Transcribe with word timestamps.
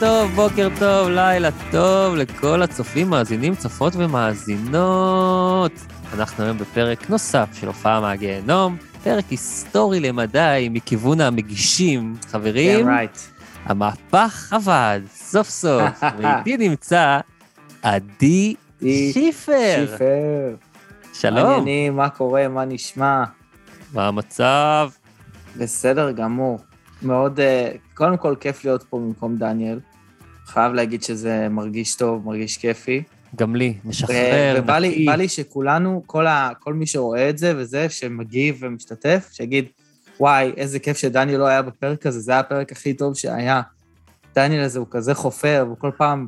טוב, 0.00 0.30
בוקר 0.30 0.68
טוב, 0.78 1.08
לילה 1.08 1.48
טוב 1.70 2.14
לכל 2.14 2.62
הצופים, 2.62 3.10
מאזינים, 3.10 3.54
צופות 3.54 3.92
ומאזינות. 3.96 5.72
אנחנו 6.14 6.44
היום 6.44 6.58
בפרק 6.58 7.10
נוסף 7.10 7.48
של 7.60 7.66
הופעה 7.66 8.00
מהגיהנום, 8.00 8.76
פרק 9.02 9.24
היסטורי 9.30 10.00
למדי 10.00 10.68
מכיוון 10.70 11.20
המגישים. 11.20 12.14
חברים, 12.30 12.88
Yeah, 12.88 12.90
right. 12.90 13.18
המהפך 13.64 14.52
עבד, 14.52 15.00
סוף 15.14 15.48
סוף. 15.48 16.02
ואיתי 16.18 16.56
נמצא 16.68 17.18
עדי 17.82 18.54
שיפר. 19.12 19.86
שיפר. 19.86 20.54
שלום, 21.12 21.50
מעניינים, 21.50 21.96
מה 21.96 22.08
קורה, 22.08 22.48
מה 22.48 22.64
נשמע? 22.64 23.24
מה 23.94 24.08
המצב? 24.08 24.90
בסדר 25.56 26.10
גמור. 26.10 26.58
מאוד, 27.02 27.40
אה, 27.40 27.70
קודם 27.96 28.16
כל 28.16 28.34
כיף 28.40 28.64
להיות 28.64 28.82
פה 28.82 28.98
במקום 28.98 29.36
דניאל. 29.36 29.80
חייב 30.46 30.72
להגיד 30.72 31.02
שזה 31.02 31.48
מרגיש 31.48 31.94
טוב, 31.94 32.26
מרגיש 32.26 32.56
כיפי. 32.56 33.02
גם 33.36 33.56
לי, 33.56 33.74
ו- 33.84 33.88
משחרר, 33.88 34.56
ובא 34.58 34.78
לי. 34.78 35.06
בא 35.06 35.14
לי 35.14 35.28
שכולנו, 35.28 36.02
כל, 36.06 36.26
ה, 36.26 36.50
כל 36.60 36.74
מי 36.74 36.86
שרואה 36.86 37.30
את 37.30 37.38
זה 37.38 37.52
וזה, 37.56 37.88
שמגיב 37.88 38.58
ומשתתף, 38.60 39.28
שיגיד, 39.32 39.64
וואי, 40.20 40.52
איזה 40.56 40.78
כיף 40.78 40.96
שדניאל 40.96 41.38
לא 41.38 41.46
היה 41.46 41.62
בפרק 41.62 42.06
הזה, 42.06 42.20
זה 42.20 42.32
היה 42.32 42.40
הפרק 42.40 42.72
הכי 42.72 42.94
טוב 42.94 43.16
שהיה. 43.16 43.62
דניאל 44.34 44.62
הזה 44.62 44.78
הוא 44.78 44.86
כזה 44.90 45.14
חופר, 45.14 45.66
וכל 45.72 45.90
פעם 45.96 46.26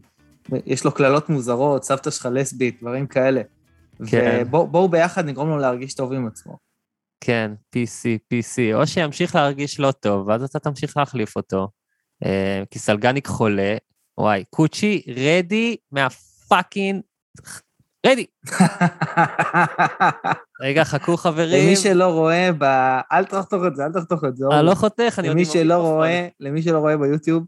יש 0.67 0.85
לו 0.85 0.93
קללות 0.93 1.29
מוזרות, 1.29 1.85
סבתא 1.85 2.11
שלך 2.11 2.29
לסבית, 2.33 2.79
דברים 2.81 3.07
כאלה. 3.07 3.41
כן. 4.07 4.43
ובואו 4.47 4.89
ביחד 4.89 5.25
נגרום 5.25 5.49
לו 5.49 5.59
להרגיש 5.59 5.95
טוב 5.95 6.13
עם 6.13 6.27
עצמו. 6.27 6.68
כן, 7.21 7.53
PC, 7.77 8.35
PC, 8.35 8.75
או 8.75 8.87
שימשיך 8.87 9.35
להרגיש 9.35 9.81
לא 9.81 9.93
טוב, 9.93 10.29
ואז 10.29 10.43
אתה 10.43 10.59
תמשיך 10.59 10.97
להחליף 10.97 11.37
אותו. 11.37 11.69
אה, 12.25 12.63
כי 12.71 12.79
סלגניק 12.79 13.27
חולה, 13.27 13.77
וואי, 14.19 14.45
קוצ'י, 14.51 15.03
רדי 15.09 15.77
מהפאקינג... 15.93 17.01
רדי. 18.07 18.27
רגע, 20.63 20.85
חכו 20.85 21.17
חברים. 21.17 21.67
למי 21.67 21.77
שלא 21.77 22.07
רואה, 22.07 22.51
ב... 22.59 22.65
אל 23.13 23.25
תחתוך 23.25 23.63
את 23.67 23.77
זה, 23.77 23.85
אל 23.85 23.93
תחתוך 23.93 24.25
את 24.25 24.37
זה. 24.37 24.45
אני 24.47 24.55
אורי. 24.55 24.67
לא 24.71 24.75
חותך, 24.75 25.15
אני 25.19 25.29
למי 25.29 25.45
שלא. 25.45 25.75
רואה, 25.75 26.29
למי 26.41 26.63
שלא 26.63 26.79
רואה 26.79 26.97
ביוטיוב, 26.97 27.45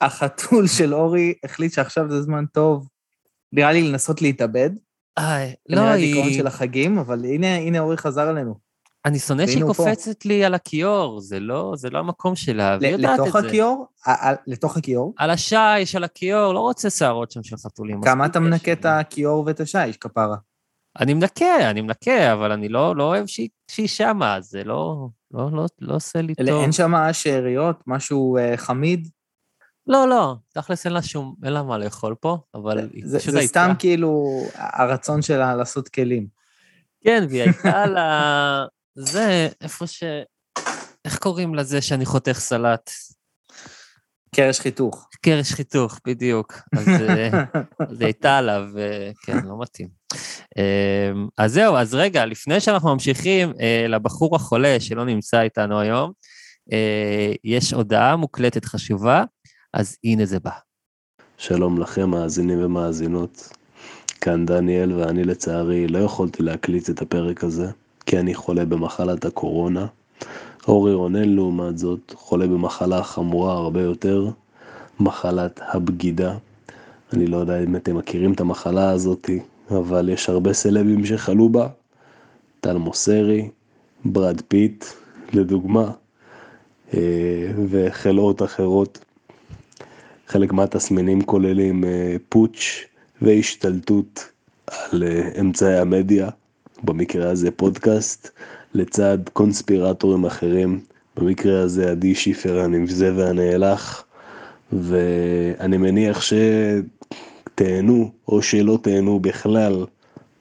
החתול 0.00 0.66
של 0.66 0.94
אורי 0.94 1.34
החליט 1.44 1.72
שעכשיו 1.72 2.10
זה 2.10 2.22
זמן 2.22 2.44
טוב, 2.46 2.88
נראה 3.52 3.72
לי 3.72 3.82
לנסות 3.82 4.22
להתאבד. 4.22 4.70
איי, 5.18 5.54
לא, 5.68 5.76
לא, 5.76 5.82
נראה 5.82 5.96
דיכאון 5.96 6.26
היא... 6.26 6.38
של 6.38 6.46
החגים, 6.46 6.98
אבל 6.98 7.24
הנה, 7.24 7.56
הנה 7.56 7.78
אורי 7.78 7.96
חזר 7.96 8.30
אלינו. 8.30 8.63
אני 9.06 9.18
שונא 9.18 9.46
שהיא 9.46 9.64
הוא 9.64 9.72
פה. 9.74 9.84
קופצת 9.84 10.24
לי 10.24 10.44
על 10.44 10.54
הכיור, 10.54 11.20
זה 11.20 11.40
לא, 11.40 11.72
זה 11.76 11.90
לא 11.90 11.98
המקום 11.98 12.36
שלה, 12.36 12.78
והיא 12.80 12.92
יודעת 12.92 13.14
את 13.20 13.26
לתוך 13.26 13.40
זה. 13.40 13.48
הכיור? 13.48 13.86
ה- 14.06 14.28
ה- 14.30 14.34
לתוך 14.46 14.76
הכיור? 14.76 15.14
על 15.16 15.30
השיש, 15.30 15.96
על 15.96 16.04
הכיור, 16.04 16.52
לא 16.54 16.60
רוצה 16.60 16.90
שערות 16.90 17.30
שם 17.30 17.42
של 17.42 17.56
חתולים. 17.56 18.02
כמה 18.02 18.26
אתה 18.26 18.40
מנקה 18.40 18.72
את. 18.72 18.84
הכיור 18.86 19.44
ואת 19.46 19.60
השיש, 19.60 19.96
כפרה? 19.96 20.36
אני 21.00 21.14
מנקה, 21.14 21.70
אני 21.70 21.80
מנקה, 21.80 22.32
אבל 22.32 22.52
אני 22.52 22.68
לא, 22.68 22.96
לא 22.96 23.02
אוהב 23.02 23.26
שהיא, 23.26 23.48
שהיא 23.70 23.88
שמה, 23.88 24.40
זה 24.40 24.64
לא, 24.64 25.08
לא, 25.30 25.50
לא, 25.52 25.64
לא 25.80 25.94
עושה 25.94 26.22
לי 26.22 26.34
אלה- 26.40 26.50
טוב. 26.50 26.62
אין 26.62 26.72
שם 26.72 26.92
שאריות, 27.12 27.76
משהו 27.86 28.36
אה, 28.36 28.56
חמיד? 28.56 29.08
לא, 29.86 30.08
לא, 30.08 30.34
תכלס 30.54 30.84
אין 30.86 30.92
לה 30.94 31.02
שום, 31.02 31.34
אין 31.44 31.52
לה 31.52 31.62
מה 31.62 31.78
לאכול 31.78 32.14
פה, 32.20 32.38
אבל 32.54 32.88
היא 32.92 33.02
זה 33.06 33.18
פשוט 33.18 33.32
זה 33.32 33.38
הייתה... 33.38 33.64
סתם 33.66 33.72
כאילו 33.78 34.24
הרצון 34.54 35.22
שלה 35.22 35.54
לעשות 35.54 35.88
כלים. 35.88 36.26
כן, 37.00 37.26
והיא 37.28 37.42
הייתה 37.42 37.70
על 37.82 37.96
ה... 37.96 38.64
זה, 38.94 39.48
איפה 39.60 39.86
ש... 39.86 40.04
איך 41.04 41.18
קוראים 41.18 41.54
לזה 41.54 41.82
שאני 41.82 42.06
חותך 42.06 42.38
סלט? 42.38 42.90
קרש 44.34 44.60
חיתוך. 44.60 45.08
קרש 45.22 45.52
חיתוך, 45.52 46.00
בדיוק. 46.06 46.52
אז 46.76 46.88
אה, 46.88 47.44
אז 47.90 48.00
היא 48.00 48.06
הייתה 48.06 48.38
עליו, 48.38 48.62
אה, 48.78 49.10
כן, 49.26 49.38
לא 49.44 49.60
מתאים. 49.60 49.88
אה, 50.58 51.12
אז 51.38 51.52
זהו, 51.52 51.76
אז 51.76 51.94
רגע, 51.94 52.26
לפני 52.26 52.60
שאנחנו 52.60 52.92
ממשיכים 52.92 53.52
אה, 53.60 53.86
לבחור 53.88 54.36
החולה 54.36 54.76
שלא 54.80 55.04
נמצא 55.04 55.40
איתנו 55.40 55.80
היום, 55.80 56.12
אה, 56.72 57.32
יש 57.44 57.72
הודעה 57.72 58.16
מוקלטת 58.16 58.64
חשובה, 58.64 59.24
אז 59.74 59.96
הנה 60.04 60.24
זה 60.24 60.40
בא. 60.40 60.50
שלום 61.38 61.80
לכם 61.80 62.10
מאזינים 62.10 62.64
ומאזינות. 62.64 63.48
כאן 64.20 64.46
דניאל 64.46 64.92
ואני 64.92 65.24
לצערי 65.24 65.86
לא 65.88 65.98
יכולתי 65.98 66.42
להקליט 66.42 66.90
את 66.90 67.02
הפרק 67.02 67.44
הזה 67.44 67.66
כי 68.06 68.18
אני 68.18 68.34
חולה 68.34 68.64
במחלת 68.64 69.24
הקורונה. 69.24 69.86
אורי 70.68 70.94
רונן 70.94 71.28
לעומת 71.28 71.78
זאת 71.78 72.12
חולה 72.16 72.46
במחלה 72.46 73.02
חמורה 73.02 73.52
הרבה 73.52 73.82
יותר, 73.82 74.30
מחלת 75.00 75.60
הבגידה. 75.62 76.36
אני 77.12 77.26
לא 77.26 77.36
יודע 77.36 77.62
אם 77.62 77.76
אתם 77.76 77.96
מכירים 77.96 78.32
את 78.32 78.40
המחלה 78.40 78.90
הזאתי, 78.90 79.40
אבל 79.70 80.08
יש 80.08 80.28
הרבה 80.28 80.52
סלבים 80.52 81.06
שחלו 81.06 81.48
בה. 81.48 81.68
טל 82.60 82.76
מוסרי, 82.76 83.48
ברד 84.04 84.40
פיט, 84.48 84.84
לדוגמה, 85.32 85.90
אה, 86.94 87.00
וחלאות 87.68 88.42
אחרות. 88.42 89.04
חלק 90.26 90.52
מהתסמינים 90.52 91.22
כוללים 91.22 91.84
אה, 91.84 92.16
פוטש 92.28 92.84
והשתלטות 93.22 94.28
על 94.66 95.02
אה, 95.02 95.40
אמצעי 95.40 95.78
המדיה, 95.78 96.28
במקרה 96.84 97.30
הזה 97.30 97.50
פודקאסט, 97.50 98.30
לצד 98.74 99.18
קונספירטורים 99.32 100.24
אחרים, 100.24 100.80
במקרה 101.16 101.60
הזה 101.60 101.90
עדי 101.90 102.14
שיפר 102.14 102.60
הנבזה 102.60 103.12
והנאלח, 103.16 104.04
ואני 104.72 105.76
מניח 105.76 106.20
שתהנו 107.54 108.10
או 108.28 108.42
שלא 108.42 108.78
תהנו 108.82 109.20
בכלל 109.20 109.86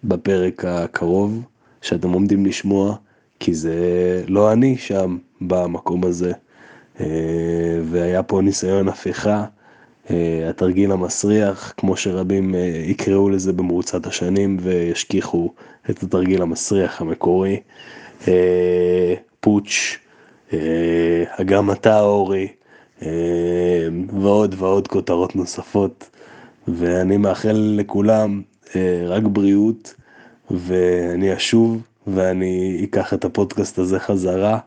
בפרק 0.03 0.65
הקרוב 0.65 1.43
שאתם 1.81 2.11
עומדים 2.11 2.45
לשמוע, 2.45 2.95
כי 3.39 3.53
זה 3.53 3.75
לא 4.27 4.51
אני 4.51 4.77
שם 4.77 5.17
במקום 5.41 6.03
הזה. 6.05 6.31
אה, 6.99 7.05
והיה 7.85 8.23
פה 8.23 8.41
ניסיון 8.41 8.87
הפיכה, 8.87 9.45
התרגיל 10.49 10.91
המסריח, 10.91 11.73
כמו 11.77 11.97
שרבים 11.97 12.55
אה, 12.55 12.81
יקראו 12.85 13.29
לזה 13.29 13.53
במרוצת 13.53 14.07
השנים 14.07 14.57
וישכיחו 14.61 15.53
את 15.89 16.03
התרגיל 16.03 16.41
המסריח 16.41 17.01
המקורי, 17.01 17.59
אה, 18.27 19.13
פוטש, 19.39 19.97
אה, 20.53 21.23
אגם 21.41 21.71
אתה 21.71 22.01
אורי, 22.01 22.47
אה, 23.01 23.87
ועוד 24.21 24.55
ועוד 24.57 24.87
כותרות 24.87 25.35
נוספות, 25.35 26.09
ואני 26.67 27.17
מאחל 27.17 27.75
לכולם 27.77 28.41
אה, 28.75 29.03
רק 29.07 29.23
בריאות, 29.23 29.93
ואני 30.51 31.35
אשוב 31.35 31.81
ואני 32.07 32.81
אקח 32.83 33.13
את 33.13 33.25
הפודקאסט 33.25 33.79
הזה 33.79 33.99
חזרה 33.99 34.59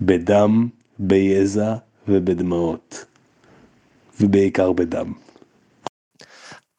בדם, 0.00 0.68
ביזע 0.98 1.74
ובדמעות. 2.08 3.04
ובעיקר 4.20 4.72
בדם. 4.72 5.12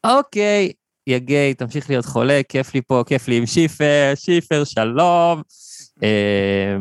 אוקיי, 0.05 0.71
יא 1.07 1.17
גיי, 1.17 1.53
תמשיך 1.53 1.89
להיות 1.89 2.05
חולה, 2.05 2.41
כיף 2.49 2.73
לי 2.73 2.81
פה, 2.81 3.03
כיף 3.07 3.27
לי 3.27 3.37
עם 3.37 3.45
שיפר, 3.45 4.13
שיפר, 4.15 4.63
שלום. 4.63 5.41
אה, 6.03 6.75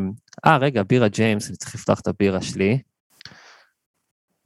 אה, 0.47 0.57
רגע, 0.57 0.83
בירה 0.83 1.09
ג'יימס, 1.09 1.49
אני 1.49 1.57
צריך 1.57 1.75
לפתוח 1.75 2.01
את 2.01 2.07
הבירה 2.07 2.43
שלי. 2.43 2.79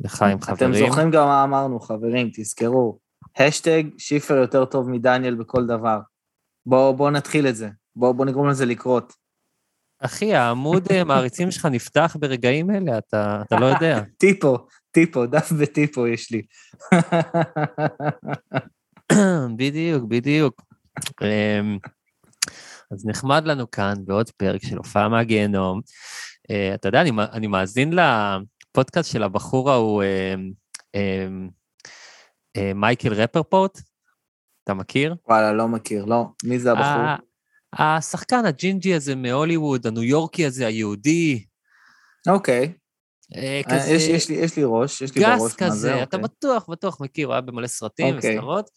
לחיים 0.01 0.39
אתם 0.39 0.47
חברים. 0.47 0.87
זוכרים 0.87 1.11
גם 1.11 1.27
מה 1.27 1.45
אמרנו, 1.45 1.81
חברים, 1.81 2.31
תזכרו. 2.35 2.99
השטג 3.39 3.85
שיפר 3.99 4.35
יותר 4.35 4.65
טוב 4.65 4.91
מדניאל 4.91 5.35
בכל 5.35 5.67
דבר. 5.67 5.99
בואו 6.67 6.97
בוא 6.97 7.11
נתחיל 7.11 7.49
את 7.49 7.57
זה. 7.57 7.69
בואו 7.97 8.15
בוא 8.15 8.25
נגרום 8.25 8.49
לזה 8.49 8.67
לקרות. 8.67 9.13
אחי, 10.01 10.35
העמוד 10.35 10.89
אה, 10.91 11.05
מעריצים 11.05 11.51
שלך 11.51 11.67
נפתח 11.67 12.17
ברגעים 12.21 12.71
אלה, 12.71 12.99
אתה, 12.99 13.43
אתה 13.47 13.57
לא 13.61 13.67
יודע. 13.67 14.01
טיפו, 14.19 14.67
טיפו, 14.97 15.27
דף 15.27 15.53
וטיפו 15.59 16.07
יש 16.07 16.31
לי. 16.31 16.43
בדיוק, 19.57 20.05
בדיוק. 20.09 20.63
אמ, 21.23 21.79
אז 22.93 23.07
נחמד 23.07 23.45
לנו 23.45 23.71
כאן 23.71 23.95
בעוד 24.05 24.31
פרק 24.31 24.63
של 24.63 24.77
הופעה 24.77 25.09
מהגיהנום. 25.09 25.81
אה, 26.51 26.75
אתה 26.75 26.89
יודע, 26.89 27.01
אני, 27.01 27.11
אני 27.33 27.47
מאזין 27.47 27.93
לפודקאסט 27.93 29.13
של 29.13 29.23
הבחור 29.23 29.71
ההוא, 29.71 30.03
אמ, 30.03 30.51
אמ, 30.95 31.49
אה, 32.57 32.73
מייקל 32.75 33.13
רפרפורט, 33.13 33.81
אתה 34.65 34.75
מכיר? 34.75 35.15
וואלה, 35.29 35.53
לא 35.53 35.69
מכיר, 35.69 36.05
לא. 36.05 36.27
מי 36.45 36.59
זה 36.59 36.73
הבחור? 36.73 36.87
ה- 36.87 37.17
השחקן 37.73 38.45
הג'ינג'י 38.45 38.95
הזה 38.95 39.15
מהוליווד, 39.15 39.87
הניו 39.87 40.03
יורקי 40.03 40.47
הזה, 40.47 40.67
היהודי, 40.67 41.45
אוקיי. 42.29 42.59
אה, 42.59 42.65
אה, 42.65 42.86
כזה... 43.69 43.91
יש- 43.91 44.03
יש 44.09 44.29
לי- 44.29 44.35
יש 44.37 44.57
לי 44.57 44.63
ראש, 44.67 45.03
יש 45.03 45.15
לי 45.15 45.25
בראש 45.25 45.41
guess 45.41 45.61
מה 45.63 45.67
כזה, 45.69 45.77
זה, 45.77 46.03
אתה 46.03 46.17
אוקיי. 46.17 46.21
בטוח, 46.39 46.67
בטוח 46.71 47.01
מכיר, 47.01 47.27
הוא 47.27 47.33
היה 47.35 47.41
במלא 47.41 47.67
סרטים 47.67 48.15
אוקיי. 48.17 48.37
וסדרות. 48.39 48.71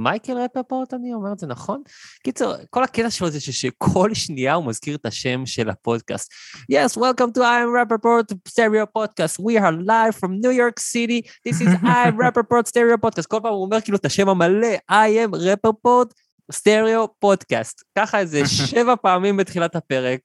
מייקל 0.00 0.32
רפרפורט, 0.38 0.94
אני 0.94 1.14
אומר 1.14 1.32
את 1.32 1.38
זה 1.38 1.46
נכון? 1.46 1.82
קיצור, 2.24 2.52
כל 2.70 2.84
הקטע 2.84 3.10
שלו 3.10 3.30
זה 3.30 3.40
שכל 3.40 4.14
שנייה 4.14 4.54
הוא 4.54 4.64
מזכיר 4.64 4.96
את 4.96 5.06
השם 5.06 5.46
של 5.46 5.70
הפודקאסט. 5.70 6.32
Yes, 6.72 6.96
welcome 6.98 7.30
to 7.36 7.40
I 7.40 7.58
am 7.64 7.70
Rappaport 7.78 8.36
Stereo 8.48 8.86
Podcast. 8.98 9.40
We 9.40 9.58
are 9.60 9.72
live 9.72 10.14
from 10.20 10.30
New 10.44 10.52
York 10.62 10.78
City. 10.80 11.20
This 11.48 11.60
is 11.60 11.68
I 11.82 12.08
am 12.08 12.16
Rappaport 12.24 12.66
Stereo 12.68 12.96
Podcast. 13.06 13.26
כל 13.28 13.40
פעם 13.42 13.52
הוא 13.52 13.64
אומר 13.64 13.80
כאילו 13.80 13.96
את 13.98 14.04
השם 14.04 14.28
המלא, 14.28 14.68
I 14.90 14.94
am 15.26 15.34
Rappaport 15.34 16.08
Stereo 16.52 17.08
Podcast. 17.24 17.82
ככה 17.98 18.18
איזה 18.18 18.40
שבע 18.70 18.94
פעמים 19.02 19.36
בתחילת 19.36 19.76
הפרק. 19.76 20.20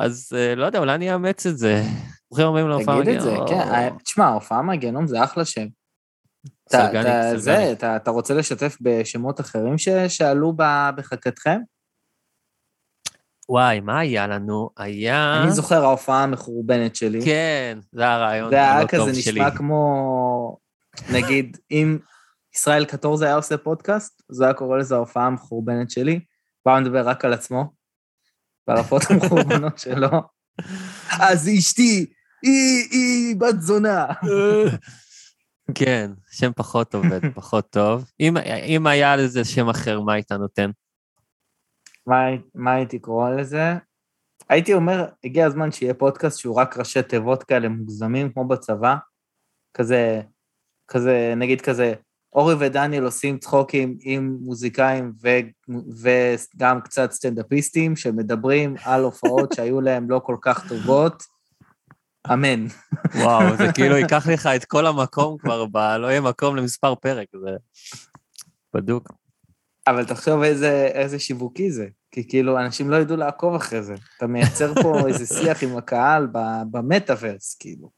אז 0.00 0.32
אה, 0.36 0.54
לא 0.54 0.66
יודע, 0.66 0.78
אולי 0.78 0.94
אני 0.94 1.12
אאמץ 1.12 1.46
את 1.46 1.58
זה. 1.58 1.82
ברוכים 2.30 2.46
הבאים 2.46 2.68
להופעה 2.68 3.02
תגיד 3.02 3.16
את 3.16 3.22
זה. 3.22 3.36
כן. 3.48 3.54
אה, 3.54 3.88
תשמע, 4.04 4.28
הופעה 4.28 4.62
מהגיהנום 4.62 5.06
זה 5.06 5.24
אחלה 5.24 5.44
שם. 5.44 5.66
אתה-. 6.68 6.88
זה, 7.36 7.74
רוצה 8.06 8.34
לשתף 8.34 8.76
בשמות 8.80 9.40
אחרים 9.40 9.74
שעלו 10.08 10.52
ב- 10.56 10.90
בחכתכם? 10.96 11.60
וואי, 13.48 13.80
מה 13.80 13.98
היה 13.98 14.26
לנו? 14.26 14.70
היה... 14.76 15.42
אני 15.42 15.52
זוכר 15.52 15.84
ההופעה 15.84 16.22
המחורבנת 16.22 16.96
שלי. 16.96 17.24
כן, 17.24 17.78
זה 17.92 18.08
הרעיון 18.08 18.50
זה 18.50 18.56
היה 18.56 18.72
הלא 18.72 18.86
טוב 18.86 19.10
כזה 19.10 19.22
שלי. 19.22 19.40
נשמע 19.40 19.56
כמו, 19.56 20.56
נגיד, 21.12 21.56
אם 21.70 21.98
ישראל 22.56 22.84
קטורזה 22.84 23.24
היה 23.24 23.34
עושה 23.34 23.56
פודקאסט, 23.58 24.22
אז 24.30 24.40
הוא 24.40 24.44
היה 24.44 24.54
קורא 24.54 24.78
לזה 24.78 24.94
ההופעה 24.94 25.26
המחורבנת 25.26 25.90
שלי, 25.90 26.20
והוא 26.66 26.76
היה 26.76 26.80
מדבר 26.80 27.08
רק 27.08 27.24
על 27.24 27.32
עצמו, 27.32 27.72
ועל 28.66 28.76
ההופעות 28.76 29.02
המחורבנות 29.10 29.78
שלו. 29.78 30.08
אז 31.20 31.50
אשתי, 31.58 32.06
היא, 32.42 32.88
היא 32.90 33.36
בת 33.36 33.60
זונה. 33.60 34.06
כן, 35.74 36.10
שם 36.30 36.50
פחות 36.56 36.94
עובד, 36.94 37.20
פחות 37.34 37.70
טוב. 37.70 38.10
אם, 38.20 38.36
אם 38.66 38.86
היה 38.86 39.16
לזה 39.16 39.44
שם 39.44 39.68
אחר, 39.68 40.00
מה 40.00 40.12
היית 40.12 40.32
נותן? 40.32 40.70
מה, 42.06 42.16
מה 42.54 42.72
הייתי 42.74 42.98
קורא 42.98 43.30
לזה? 43.30 43.74
הייתי 44.48 44.74
אומר, 44.74 45.06
הגיע 45.24 45.46
הזמן 45.46 45.72
שיהיה 45.72 45.94
פודקאסט 45.94 46.38
שהוא 46.38 46.56
רק 46.56 46.76
ראשי 46.78 47.02
תיבות 47.02 47.42
כאלה 47.42 47.68
מוגזמים, 47.68 48.32
כמו 48.32 48.48
בצבא. 48.48 48.96
כזה, 49.74 50.20
כזה, 50.88 51.34
נגיד 51.36 51.60
כזה, 51.60 51.94
אורי 52.36 52.54
ודניאל 52.58 53.04
עושים 53.04 53.38
צחוקים 53.38 53.98
עם 54.00 54.38
מוזיקאים 54.40 55.12
ו, 55.22 55.28
וגם 56.02 56.80
קצת 56.80 57.12
סטנדאפיסטים 57.12 57.96
שמדברים 57.96 58.74
על 58.84 59.02
הופעות 59.02 59.52
שהיו 59.56 59.80
להם 59.80 60.10
לא 60.10 60.18
כל 60.18 60.36
כך 60.40 60.68
טובות. 60.68 61.22
אמן. 62.32 62.66
וואו, 63.14 63.56
זה 63.56 63.64
כאילו 63.74 63.96
ייקח 63.96 64.26
לך 64.26 64.46
את 64.46 64.64
כל 64.64 64.86
המקום 64.86 65.38
כבר, 65.38 65.66
ב... 65.66 65.76
לא 65.76 66.06
יהיה 66.06 66.20
מקום 66.20 66.56
למספר 66.56 66.94
פרק, 66.94 67.28
זה 67.32 67.50
בדוק. 68.74 69.12
אבל 69.86 70.04
תחשוב 70.04 70.42
איזה, 70.42 70.90
איזה 70.94 71.18
שיווקי 71.18 71.70
זה, 71.70 71.86
כי 72.10 72.28
כאילו 72.28 72.60
אנשים 72.60 72.90
לא 72.90 72.96
ידעו 72.96 73.16
לעקוב 73.16 73.54
אחרי 73.54 73.82
זה. 73.82 73.94
אתה 74.16 74.26
מייצר 74.26 74.82
פה 74.82 74.98
איזה 75.08 75.26
שיח 75.26 75.62
עם 75.62 75.76
הקהל 75.76 76.28
במטאוורס, 76.70 77.56
כאילו. 77.60 77.90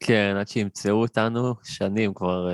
כן, 0.00 0.36
עד 0.40 0.48
שימצאו 0.48 0.94
אותנו, 0.94 1.54
שנים 1.64 2.14
כבר... 2.14 2.48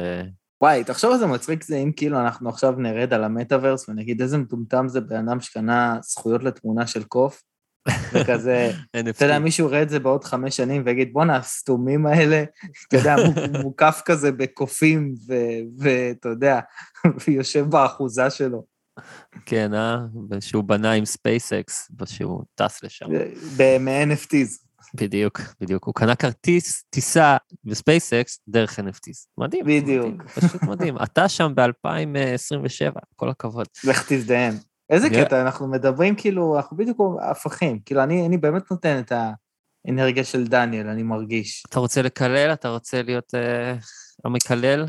וואי, 0.62 0.84
תחשוב 0.84 1.12
איזה 1.12 1.26
מצחיק 1.26 1.64
זה 1.64 1.76
אם 1.76 1.92
כאילו 1.96 2.20
אנחנו 2.20 2.48
עכשיו 2.48 2.72
נרד 2.72 3.12
על 3.12 3.24
המטאוורס 3.24 3.88
ונגיד 3.88 4.22
איזה 4.22 4.38
מטומטם 4.38 4.88
זה 4.88 5.00
בן 5.00 5.28
אדם 5.28 5.40
שקנה 5.40 5.98
זכויות 6.02 6.44
לתמונה 6.44 6.86
של 6.86 7.04
קוף, 7.04 7.42
וכזה, 8.12 8.70
אתה 9.10 9.24
יודע. 9.24 9.38
מישהו 9.38 9.68
יראה 9.68 9.82
את 9.82 9.88
זה 9.90 9.98
בעוד 9.98 10.24
חמש 10.24 10.56
שנים 10.56 10.82
ויגיד, 10.86 11.12
בואנה, 11.12 11.36
הסתומים 11.36 12.06
האלה, 12.06 12.44
אתה 12.88 12.96
יודע, 12.96 13.16
מו- 13.16 13.58
מוקף 13.62 14.02
כזה 14.04 14.32
בקופים, 14.32 15.14
ואתה 15.78 16.28
יודע, 16.28 16.60
ויושב 17.26 17.70
באחוזה 17.70 18.30
שלו, 18.30 18.64
כן, 19.46 19.74
אה? 19.74 19.98
שהוא 20.40 20.64
בנה 20.64 20.92
עם 20.92 21.04
ספייסקס, 21.04 21.90
שהוא 22.04 22.42
טס 22.54 22.82
לשם. 22.82 23.06
ב-NFTs. 23.56 24.71
בדיוק, 24.94 25.40
בדיוק. 25.60 25.84
הוא 25.84 25.94
קנה 25.94 26.14
כרטיס 26.14 26.84
טיסה 26.90 27.36
בספייסקס 27.64 28.40
דרך 28.48 28.78
NFTs. 28.78 29.26
מדהים. 29.38 29.64
בדיוק. 29.66 30.06
מדהים, 30.06 30.28
פשוט 30.34 30.62
מדהים. 30.62 30.96
אתה 31.04 31.28
שם 31.28 31.52
ב-2027, 31.54 32.98
כל 33.16 33.28
הכבוד. 33.28 33.66
לך 33.84 34.12
תזדיין. 34.12 34.54
איזה. 34.90 35.10
קטע, 35.10 35.42
אנחנו 35.42 35.68
מדברים 35.68 36.14
כאילו, 36.14 36.56
אנחנו 36.56 36.76
בדיוק 36.76 37.00
הפכים. 37.22 37.80
כאילו, 37.84 38.02
אני, 38.02 38.26
אני 38.26 38.38
באמת 38.38 38.70
נותן 38.70 38.98
את 38.98 39.12
האנרגיה 39.86 40.24
של 40.24 40.46
דניאל, 40.46 40.88
אני 40.88 41.02
מרגיש. 41.02 41.62
אתה 41.68 41.80
רוצה 41.80 42.02
לקלל? 42.02 42.52
אתה 42.52 42.68
רוצה 42.68 43.02
להיות 43.02 43.34
אה, 43.34 43.74
המקלל? 44.24 44.86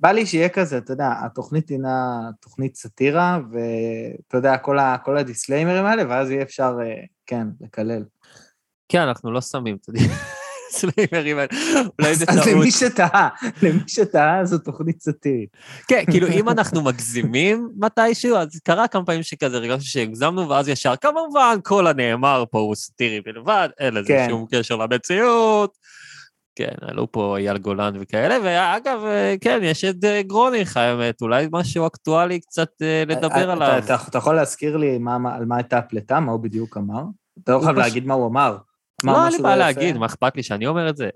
בא 0.00 0.10
לי 0.10 0.26
שיהיה 0.26 0.48
כזה, 0.48 0.78
אתה 0.78 0.92
יודע, 0.92 1.12
התוכנית 1.24 1.68
הינה 1.68 2.30
תוכנית 2.40 2.76
סאטירה, 2.76 3.38
ואתה 3.52 4.36
יודע, 4.36 4.58
כל, 4.58 4.78
ה, 4.78 4.96
כל 5.04 5.18
הדיסליימרים 5.18 5.84
האלה, 5.84 6.02
ואז 6.08 6.30
יהיה 6.30 6.42
אפשר, 6.42 6.76
אה, 6.82 7.04
כן, 7.26 7.46
לקלל. 7.60 8.04
כן, 8.90 9.00
אנחנו 9.00 9.32
לא 9.32 9.40
שמים, 9.40 9.76
אתה 9.80 9.90
יודע. 9.90 10.00
סליימרים 10.70 11.38
האלה. 11.38 11.48
אולי 11.98 12.14
זה 12.14 12.24
אז 12.28 12.36
טעות. 12.36 12.46
למי 12.46 12.70
שטעה, 12.70 13.28
למי 13.62 13.80
שטעה, 13.86 14.44
זו 14.44 14.58
תוכנית 14.58 15.02
סאטירית. 15.02 15.48
כן, 15.88 16.04
כאילו, 16.10 16.28
אם 16.28 16.48
אנחנו 16.48 16.82
מגזימים 16.82 17.68
מתישהו, 17.76 18.36
אז 18.36 18.60
קרה 18.64 18.88
כמה 18.88 19.04
פעמים 19.04 19.22
שכזה 19.22 19.56
הרגשנו 19.56 19.80
שהגזמנו, 19.80 20.48
ואז 20.48 20.68
ישר, 20.68 20.96
כמובן, 20.96 21.58
כל 21.64 21.86
הנאמר 21.86 22.44
פה 22.50 22.58
הוא 22.58 22.74
סאטירי 22.74 23.20
בלבד, 23.20 23.68
אין 23.78 23.94
לזה 23.94 24.08
כן. 24.08 24.26
שום 24.28 24.46
קשר 24.50 24.76
למציאות. 24.76 25.78
כן, 26.54 26.74
עלו 26.80 27.12
פה 27.12 27.36
אייל 27.38 27.58
גולן 27.58 27.92
וכאלה, 28.00 28.36
ואגב, 28.44 29.04
אה, 29.04 29.34
כן, 29.40 29.60
יש 29.62 29.84
את 29.84 30.04
אה, 30.04 30.22
גרוניך, 30.22 30.76
האמת, 30.76 31.22
אולי 31.22 31.48
משהו 31.52 31.86
אקטואלי 31.86 32.40
קצת 32.40 32.70
אה, 32.82 33.02
לדבר 33.06 33.50
עליו. 33.50 33.78
אתה, 33.78 34.18
יכול 34.18 34.34
להזכיר 34.34 34.76
לי 34.76 34.94
על 34.94 35.44
מה 35.44 35.56
הייתה 35.56 35.78
הפלטה, 35.78 36.20
מה 36.20 36.32
הוא 36.32 36.40
בדיוק 36.40 36.76
אמר? 36.76 37.02
אתה 37.42 37.52
לא 37.52 37.60
חייב 37.60 37.76
להגיד 37.76 38.06
מה 38.06 38.14
הוא 38.14 38.26
אמר. 38.26 38.56
אמר 39.04 39.12
לא, 39.18 39.24
אין 39.24 39.32
לי 39.32 39.42
בעיה 39.42 39.54
יפה? 39.54 39.64
להגיד, 39.80 39.96
מה 39.98 40.06
אכפת 40.06 40.36
לי 40.36 40.42
שאני 40.42 40.66
אומר 40.66 40.90
את 40.90 40.96
זה? 40.96 41.08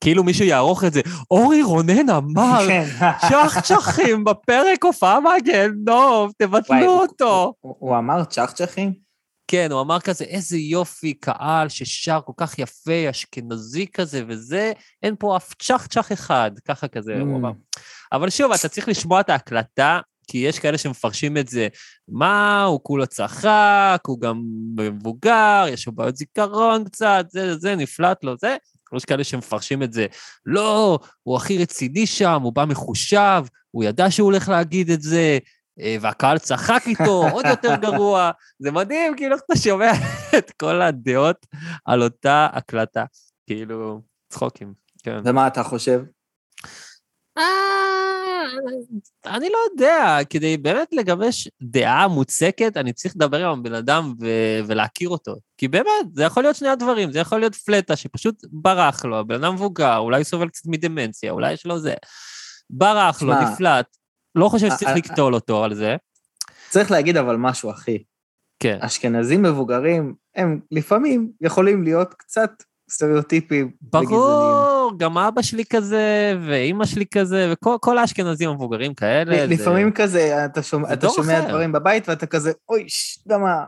כאילו 0.00 0.24
מישהו 0.24 0.44
יערוך 0.44 0.84
את 0.84 0.92
זה, 0.92 1.00
אורי 1.30 1.62
רונן 1.62 2.10
אמר, 2.10 2.60
כן. 2.68 2.84
צ'חצ'חים 3.28 4.24
בפרק 4.24 4.84
הופעה 4.84 5.20
מהגיהנום, 5.20 6.30
תבטלו 6.38 6.92
אותו. 7.00 7.52
הוא- 7.60 7.76
הוא 7.78 7.98
אמר 7.98 8.24
צ'חצ'חים? 8.24 8.92
כן, 9.50 9.72
הוא 9.72 9.80
אמר 9.80 10.00
כזה, 10.00 10.24
איזה 10.24 10.58
יופי, 10.58 11.14
קהל 11.14 11.68
ששר 11.68 12.20
כל 12.24 12.32
כך 12.36 12.58
יפה, 12.58 13.10
אשכנזי 13.10 13.86
כזה 13.86 14.22
וזה, 14.28 14.72
אין 15.02 15.14
פה 15.18 15.36
אף 15.36 15.54
צ'חצ'ח 15.62 16.12
אחד, 16.12 16.50
ככה 16.68 16.88
כזה, 16.88 17.12
הוא 17.20 17.32
Mm. 17.34 17.36
אמר. 17.36 17.50
אבל 18.12 18.30
שוב, 18.30 18.52
אתה 18.52 18.68
צריך 18.68 18.88
לשמוע 18.88 19.20
את 19.20 19.30
ההקלטה, 19.30 20.00
כי 20.30 20.38
יש 20.38 20.58
כאלה 20.58 20.78
שמפרשים 20.78 21.36
את 21.36 21.48
זה, 21.48 21.68
מה, 22.08 22.64
הוא 22.64 22.80
כולו 22.82 23.06
צחק, 23.06 24.00
הוא 24.06 24.20
גם 24.20 24.42
מבוגר, 24.76 25.64
יש 25.68 25.86
לו 25.86 25.92
בעיות 25.92 26.16
זיכרון 26.16 26.84
קצת, 26.84 27.26
זה, 27.28 27.56
זה, 27.56 27.76
נפלט 27.76 28.24
לו, 28.24 28.34
זה. 28.40 28.56
יש 28.96 29.04
כאלה 29.04 29.24
שמפרשים 29.24 29.82
את 29.82 29.92
זה, 29.92 30.06
לא, 30.46 30.98
הוא 31.22 31.36
הכי 31.36 31.58
רציני 31.58 32.06
שם, 32.06 32.42
הוא 32.42 32.52
בא 32.52 32.64
מחושב, 32.64 33.42
הוא 33.70 33.84
ידע 33.84 34.10
שהוא 34.10 34.24
הולך 34.24 34.48
להגיד 34.48 34.90
את 34.90 35.02
זה, 35.02 35.38
אה, 35.80 35.96
והקהל 36.00 36.38
צחק 36.38 36.82
איתו, 36.86 37.24
עוד 37.32 37.46
יותר 37.46 37.76
גרוע. 37.76 38.30
זה 38.58 38.70
מדהים, 38.70 39.16
כאילו, 39.16 39.34
איך 39.34 39.42
אתה 39.46 39.56
שומע 39.56 39.92
את 40.38 40.50
כל 40.50 40.82
הדעות 40.82 41.46
על 41.84 42.02
אותה 42.02 42.48
הקלטה. 42.52 43.04
כאילו, 43.46 44.00
צחוקים, 44.28 44.72
כן. 45.02 45.20
ומה 45.24 45.46
אתה 45.46 45.62
חושב? 45.62 46.00
אה, 49.26 49.36
אני 49.36 49.48
לא 49.48 49.58
יודע, 49.70 50.18
כדי 50.30 50.56
באמת 50.56 50.88
לגבש 50.92 51.48
דעה 51.62 52.08
מוצקת, 52.08 52.76
אני 52.76 52.92
צריך 52.92 53.16
לדבר 53.16 53.46
עם 53.46 53.58
הבן 53.58 53.74
אדם 53.74 54.14
ו- 54.20 54.60
ולהכיר 54.66 55.08
אותו. 55.08 55.36
כי 55.56 55.68
באמת, 55.68 55.86
זה 56.12 56.22
יכול 56.22 56.42
להיות 56.42 56.56
שני 56.56 56.68
הדברים, 56.68 57.12
זה 57.12 57.18
יכול 57.18 57.40
להיות 57.40 57.54
פלטה 57.54 57.96
שפשוט 57.96 58.44
ברח 58.52 59.04
לו, 59.04 59.18
הבן 59.18 59.44
אדם 59.44 59.54
מבוגר, 59.54 59.96
אולי 59.96 60.24
סובל 60.24 60.48
קצת 60.48 60.66
מדמנציה, 60.66 61.32
אולי 61.32 61.52
יש 61.52 61.66
לו 61.66 61.78
זה. 61.78 61.94
ברח 62.70 63.22
לו, 63.22 63.34
נפלט. 63.42 63.96
לא 64.34 64.48
חושב 64.48 64.68
שצריך 64.68 64.90
אה, 64.90 64.94
לקטול 64.94 65.34
אותו 65.34 65.64
על 65.64 65.74
זה. 65.74 65.96
צריך 66.68 66.90
להגיד 66.90 67.16
אבל 67.16 67.36
משהו, 67.36 67.70
אחי. 67.70 67.98
כן. 68.60 68.78
אשכנזים 68.80 69.42
מבוגרים, 69.42 70.14
הם 70.36 70.60
לפעמים 70.70 71.32
יכולים 71.40 71.82
להיות 71.82 72.14
קצת 72.14 72.50
סטריאוטיפים. 72.90 73.70
ברור, 73.80 74.92
גם 74.96 75.18
אבא 75.18 75.42
שלי 75.42 75.64
כזה, 75.64 76.34
ואימא 76.46 76.84
שלי 76.86 77.04
כזה, 77.14 77.50
וכל 77.52 77.76
כל 77.80 77.98
האשכנזים 77.98 78.50
המבוגרים 78.50 78.94
כאלה. 78.94 79.36
זה- 79.36 79.46
לפעמים 79.46 79.92
כזה, 79.92 80.44
אתה 80.44 80.62
שומע, 80.62 80.88
זה 80.88 80.94
אתה 80.94 81.08
שומע. 81.08 81.48
דברים 81.48 81.72
בבית 81.72 82.08
ואתה 82.08 82.26
כזה, 82.26 82.52
אוי, 82.68 82.84
ש- 82.88 83.18
אתה 83.18 83.34
יודע 83.34 83.38
מה. 83.44 83.64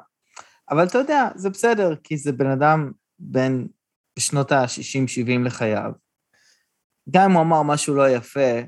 אבל 0.70 0.86
אתה 0.86 0.98
יודע, 0.98 1.28
זה 1.34 1.50
בסדר, 1.50 1.94
כי 2.04 2.16
זה 2.16 2.32
בן 2.32 2.50
אדם 2.50 2.90
בין 3.18 3.66
בשנות 4.18 4.52
ה-60-70 4.52 5.44
לחייו. 5.44 5.92
גם 7.10 7.30
אם 7.30 7.36
הוא 7.36 7.42
אמר 7.42 7.62
משהו 7.62 7.94
לא 7.94 8.10
יפה, 8.10 8.60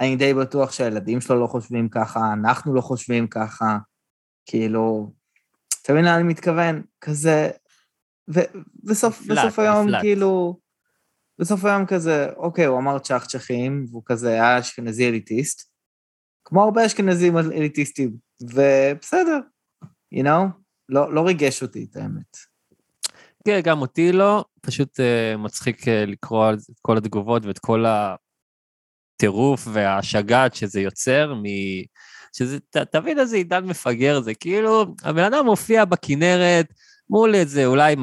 אני 0.00 0.16
די 0.16 0.34
בטוח 0.34 0.72
שהילדים 0.72 1.20
שלו 1.20 1.40
לא 1.40 1.46
חושבים 1.46 1.88
ככה, 1.88 2.32
אנחנו 2.32 2.74
לא 2.74 2.80
חושבים 2.80 3.26
ככה, 3.26 3.78
כאילו, 4.46 5.12
אתה 5.82 5.92
מבין 5.92 6.04
לאן 6.04 6.14
אני 6.14 6.22
מתכוון? 6.22 6.82
כזה, 7.00 7.50
ובסוף 8.30 9.26
בסוף 9.26 9.58
היום, 9.58 9.88
נפלט. 9.88 10.00
כאילו, 10.00 10.58
בסוף 11.38 11.64
היום 11.64 11.86
כזה, 11.86 12.26
אוקיי, 12.36 12.64
הוא 12.64 12.78
אמר 12.78 12.98
צ'חצ'חים, 12.98 13.86
והוא 13.90 14.02
כזה 14.06 14.30
היה 14.30 14.58
אשכנזי 14.58 15.08
אליטיסט, 15.08 15.70
כמו 16.44 16.62
הרבה 16.62 16.86
אשכנזים 16.86 17.38
אליטיסטים, 17.38 18.16
ובסדר, 18.42 19.38
you 20.14 20.24
know? 20.24 20.60
לא, 20.88 21.14
לא 21.14 21.26
ריגש 21.26 21.62
אותי, 21.62 21.86
את 21.90 21.96
האמת. 21.96 22.36
כן, 23.44 23.60
גם 23.64 23.80
אותי 23.80 24.12
לא, 24.12 24.44
פשוט 24.60 25.00
uh, 25.00 25.36
מצחיק 25.38 25.82
uh, 25.82 25.90
לקרוא 26.06 26.52
את 26.52 26.58
כל 26.82 26.96
התגובות 26.96 27.46
ואת 27.46 27.58
כל 27.58 27.84
הטירוף 29.16 29.68
והשגעת 29.72 30.54
שזה 30.54 30.80
יוצר, 30.80 31.34
מ... 31.34 31.42
שזה, 32.32 32.60
ת, 32.60 32.76
תבין 32.76 33.18
איזה 33.18 33.36
עידן 33.36 33.64
מפגר 33.64 34.20
זה, 34.20 34.34
כאילו, 34.34 34.94
הבן 35.02 35.24
אדם 35.24 35.44
מופיע 35.44 35.84
בכנרת 35.84 36.66
מול 37.10 37.34
איזה 37.34 37.66
אולי 37.66 37.94
200-300 37.94 37.98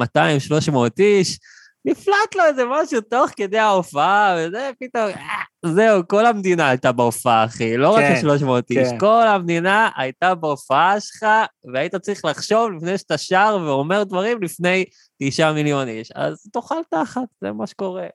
איש, 0.98 1.38
נפלט 1.84 2.34
לו 2.36 2.44
איזה 2.44 2.62
משהו 2.70 3.00
תוך 3.00 3.30
כדי 3.36 3.58
ההופעה, 3.58 4.36
וזה 4.38 4.70
פתאום, 4.80 5.04
אה, 5.04 5.72
זהו, 5.74 6.02
כל 6.08 6.26
המדינה 6.26 6.68
הייתה 6.68 6.92
בהופעה, 6.92 7.44
אחי, 7.44 7.76
לא 7.76 7.90
רק 7.90 8.02
כן, 8.02 8.28
ה-300 8.28 8.50
איש, 8.70 8.88
כן. 8.88 8.98
כל 8.98 9.26
המדינה 9.26 9.90
הייתה 9.96 10.34
בהופעה 10.34 11.00
שלך, 11.00 11.26
והיית 11.72 11.96
צריך 11.96 12.24
לחשוב 12.24 12.70
לפני 12.76 12.98
שאתה 12.98 13.18
שר 13.18 13.58
ואומר 13.66 14.04
דברים 14.04 14.42
לפני 14.42 14.84
תשעה 15.22 15.52
מיליון 15.52 15.88
איש. 15.88 16.12
אז 16.14 16.46
תאכל 16.52 16.80
תחת, 16.90 17.28
זה 17.40 17.52
מה 17.52 17.66
שקורה. 17.66 18.06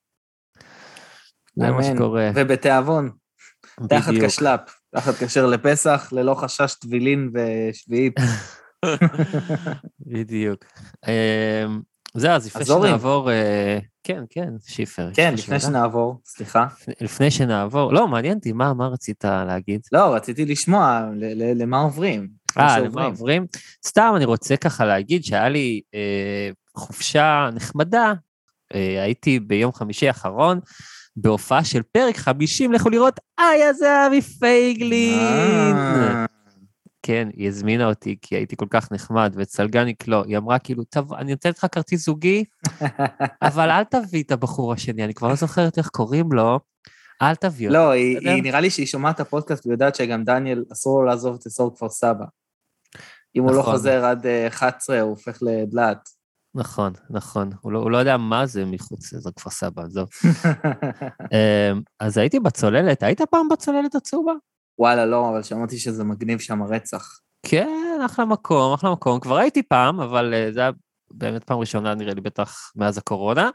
זה 1.55 1.71
מה. 1.71 1.83
שקורה, 1.83 2.31
ובתיאבון, 2.35 3.11
תחת. 3.89 4.13
כשל"פ, 4.25 4.59
תחת 4.95 5.13
כשר 5.13 5.45
לפסח, 5.45 6.09
ללא 6.11 6.33
חשש 6.33 6.73
טבילין 6.73 7.31
ושביעית. 7.33 8.13
בדיוק. 9.99 10.65
אמ, 11.07 11.81
זהו, 12.13 12.31
אז 12.31 12.45
לפני. 12.45 12.65
שנעבור... 12.65 13.31
אה, 13.31 13.79
כן, 14.03 14.23
כן, 14.29 14.49
שיפר. 14.67 15.09
כן, 15.13 15.33
לפני. 15.37 15.59
שנעבור, 15.59 16.21
סליחה. 16.25 16.65
לפני 17.01 17.31
שנעבור, 17.31 17.93
לא, 17.93 18.07
מעניין 18.07 18.37
אותי, 18.37 18.51
מה 18.51 18.73
מה 18.73 18.87
רצית 18.87 19.25
להגיד? 19.25 19.81
לא, 19.91 20.15
רציתי 20.15 20.45
לשמוע 20.45 21.05
למה 21.55 21.81
עוברים. 21.81 22.27
אה. 22.57 22.79
למה 22.79 23.05
עוברים? 23.05 23.45
סתם, 23.85 24.13
אני 24.15 24.25
רוצה 24.25 24.57
ככה 24.57 24.85
להגיד 24.85 25.23
שהיה 25.23 25.49
לי 25.49 25.81
אה, 25.95 26.49
חופשה 26.77 27.49
נחמדה. 27.53 28.13
אה, 28.75 29.03
הייתי 29.03 29.39
ביום 29.39 29.73
חמישי 29.73 30.07
האחרון 30.07 30.59
בהופעה 31.15 31.63
של 31.63 31.81
פרק 31.91 32.17
50, 32.17 32.71
לכו 32.73 32.89
לראות, 32.89 33.19
איה 33.39 33.73
זהבי 33.73 34.21
פייגלין. 34.21 35.75
אה, 37.03 37.07
כן, 37.07 37.27
היא 37.33 37.47
הזמינה 37.47 37.85
אותי 37.85 38.15
כי 38.21 38.35
הייתי 38.35 38.55
כל 38.55 38.65
כך 38.69 38.91
נחמד, 38.91 39.33
ואת 39.35 39.49
סלגניק 39.49 40.07
לא. 40.07 40.23
היא 40.27 40.37
אמרה 40.37 40.59
כאילו, 40.59 40.83
טוב, 40.83 41.13
אני 41.13 41.31
נותנת 41.31 41.57
לך 41.57 41.67
כרטיס 41.71 42.05
זוגי, 42.05 42.43
אבל 43.41 43.69
אל 43.69 43.83
תביא 43.83 44.23
את 44.23 44.31
הבחור 44.31 44.73
השני, 44.73 45.03
אני 45.03 45.13
כבר 45.13 45.27
לא 45.27 45.35
זוכרת 45.35 45.77
איך 45.77 45.87
קוראים 45.87 46.31
לו, 46.31 46.59
אל 47.21 47.35
תביא 47.35 47.67
אותו. 47.67 47.77
לא, 47.79 47.91
היא-? 47.91 48.29
היא 48.29 48.43
נראה 48.43 48.59
לי 48.59 48.69
שהיא 48.69 48.85
שומעת 48.85 49.15
את 49.15 49.19
הפודקאסט 49.19 49.65
ויודעת 49.65 49.95
שגם 49.95 50.23
דניאל, 50.23 50.63
אסור 50.71 50.99
לו 50.99 51.05
לעזוב 51.05 51.37
את 51.39 51.47
אזור 51.47 51.75
כפר 51.75 51.89
סבא. 51.89 52.25
אם 53.35 53.43
הוא 53.43 53.51
לא 53.51 53.59
נכון. 53.59 53.73
חוזר 53.73 54.05
עד 54.05 54.25
אה, 54.25 54.47
11, 54.47 55.01
הוא 55.01 55.09
הופך 55.09 55.37
לדלעת. 55.41 56.09
נכון, 56.55 56.93
נכון. 57.09 57.49
הוא 57.61 57.71
לא, 57.71 57.79
הוא 57.79 57.91
לא 57.91 57.97
יודע 57.97 58.17
מה 58.17 58.45
זה 58.45 58.65
מחוץ 58.65 59.13
לאזור 59.13 59.31
כפר 59.35 59.49
סבא, 59.49 59.83
עזוב. 59.83 60.09
אמ, 61.33 61.81
אז 61.99 62.17
הייתי 62.17 62.39
בצוללת, 62.39 63.03
היית 63.03 63.21
פעם 63.21 63.49
בצוללת 63.49 63.95
הצהובה? 63.95 64.33
וואלה, 64.79 65.05
לא, 65.05 65.29
אבל 65.29 65.43
שמעתי 65.43 65.77
שזה 65.77 66.03
מגניב 66.03 66.39
שם 66.39 66.63
רצח. 66.63 67.19
כן, 67.45 67.99
אחלה 68.05 68.25
מקום, 68.25 68.73
אחלה 68.73 68.91
מקום. 68.91 69.19
כבר 69.19 69.37
הייתי 69.37 69.63
פעם, 69.63 69.99
אבל 69.99 70.33
אה, 70.33 70.51
זה 70.51 70.59
היה 70.59 70.71
באמת 71.11 71.43
פעם 71.43 71.59
ראשונה, 71.59 71.95
נראה 71.95 72.13
לי, 72.13 72.21
בטח 72.21 72.71
מאז 72.75 72.97
הקורונה. 72.97 73.49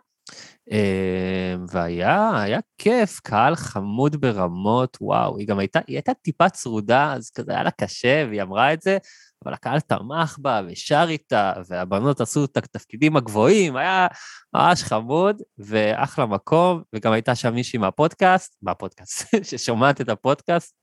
אמ, 0.70 1.64
והיה, 1.72 2.40
היה 2.40 2.58
כיף, 2.78 3.20
קהל 3.20 3.54
חמוד 3.54 4.20
ברמות, 4.20 4.98
וואו, 5.00 5.38
היא 5.38 5.48
גם 5.48 5.58
הייתה, 5.58 5.80
היא 5.87 5.96
הייתה 5.96 6.14
טיפה 6.14 6.48
צרודה, 6.48 7.12
אז 7.12 7.30
כזה 7.30 7.52
היה 7.52 7.62
לה 7.62 7.70
קשה, 7.70 8.25
והיא 8.28 8.42
אמרה 8.42 8.72
את 8.72 8.82
זה, 8.82 8.98
אבל 9.45 9.54
הקהל 9.54 9.80
תמך 9.80 10.37
בה 10.38 10.61
ושר 10.68 11.07
איתה, 11.09 11.52
והבנות 11.68 12.21
עשו 12.21 12.45
את 12.45 12.57
התפקידים 12.57 13.16
הגבוהים, 13.16 13.76
היה 13.76 14.07
ממש 14.54 14.83
חמוד, 14.83 15.42
ואחלה 15.59 16.26
מקום, 16.26 16.83
וגם 16.95 17.12
הייתה 17.12 17.35
שם 17.35 17.54
מישהי 17.54 17.78
מהפודקאסט, 17.78 18.57
מהפודקאסט, 18.62 19.28
ששומעת 19.49 20.00
את 20.00 20.09
הפודקאסט. 20.09 20.75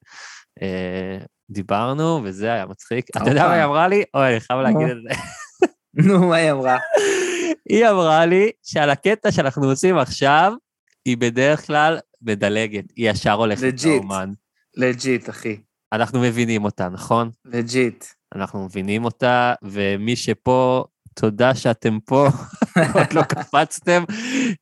אה, 0.62 1.18
דיברנו, 1.50 2.22
וזה 2.24 2.54
היה 2.54 2.66
מצחיק. 2.66 3.06
אתה 3.10 3.20
יודע 3.20 3.32
הופה. 3.32 3.48
מה 3.48 3.54
היא 3.54 3.64
אמרה 3.64 3.88
לי? 3.88 4.04
אוי, 4.14 4.32
אני 4.32 4.40
חייב 4.40 4.60
להגיד. 4.60 4.88
את 4.90 4.98
זה. 5.04 5.22
נו, 6.08 6.28
מה 6.28 6.36
היא 6.36 6.52
אמרה? 6.52 6.78
היא 7.70 7.88
אמרה 7.90 8.26
לי 8.26 8.52
שעל 8.64 8.90
הקטע 8.90 9.32
שאנחנו 9.32 9.70
עושים 9.70 9.98
עכשיו, 9.98 10.54
היא 11.06 11.18
בדרך 11.18 11.68
כלל 11.68 12.00
מדלגת, 12.22 12.84
היא 12.96 13.12
ישר 13.12 13.32
הולכת 13.34 13.74
Legit. 13.80 13.88
לאומן. 13.88 14.32
legit, 14.78 15.30
אחי. 15.30 15.58
אנחנו 15.94 16.22
מבינים 16.22 16.64
אותה, 16.64 16.90
נכון? 16.90 17.30
legit. 17.46 18.06
אנחנו 18.36 18.66
מבינים 18.66 19.06
אותה, 19.06 19.54
ומי 19.64 20.16
שפה, 20.16 20.84
תודה 21.16 21.56
שאתם 21.56 21.98
פה, 22.06 22.28
עוד 22.96 23.14
לא 23.14 23.22
קפצתם. 23.22 24.04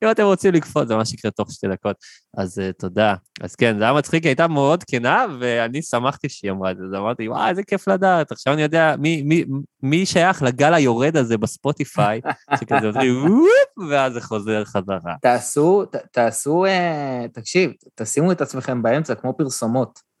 אם 0.04 0.10
אתם 0.10 0.22
רוצים 0.22 0.54
לקפוץ, 0.54 0.88
זה 0.88 0.96
ממש 0.96 1.14
יקרה 1.14 1.30
תוך 1.30 1.52
שתי 1.52 1.68
דקות, 1.68 1.96
אז 2.36 2.58
אה, 2.58 2.72
תודה. 2.78 3.14
אז 3.40 3.56
כן, 3.56 3.78
זה 3.78 3.84
היה 3.84 3.92
מצחיק, 3.92 4.22
היא 4.22 4.30
הייתה 4.30 4.48
מאוד 4.48 4.84
כנה, 4.84 5.26
ואני 5.40 5.82
שמחתי 5.82 6.28
שהיא 6.28 6.50
אמרה 6.50 6.70
את 6.70 6.76
זה, 6.76 6.84
אז 6.84 6.94
אמרתי, 6.94 7.28
וואי, 7.28 7.50
איזה 7.50 7.62
כיף 7.62 7.88
לדעת, 7.88 8.32
עכשיו 8.32 8.52
אני 8.52 8.62
יודע 8.62 8.94
מי, 8.98 9.22
מי, 9.22 9.44
מי 9.82 10.06
שייך 10.06 10.42
לגל 10.42 10.74
היורד 10.74 11.16
הזה 11.16 11.38
בספוטיפיי, 11.38 12.20
שכזה 12.60 12.86
עושים 12.86 13.24
וופ, 13.24 13.88
ואז 13.90 14.12
זה 14.12 14.20
חוזר 14.20 14.64
חזרה. 14.64 15.14
תעשו, 15.22 15.84
ת, 15.84 15.96
תעשו, 16.12 16.64
אה, 16.64 17.26
תקשיב, 17.32 17.70
תשימו 17.94 18.32
את 18.32 18.40
עצמכם 18.40 18.82
באמצע, 18.82 19.14
כמו 19.14 19.36
פרסומות. 19.36 20.13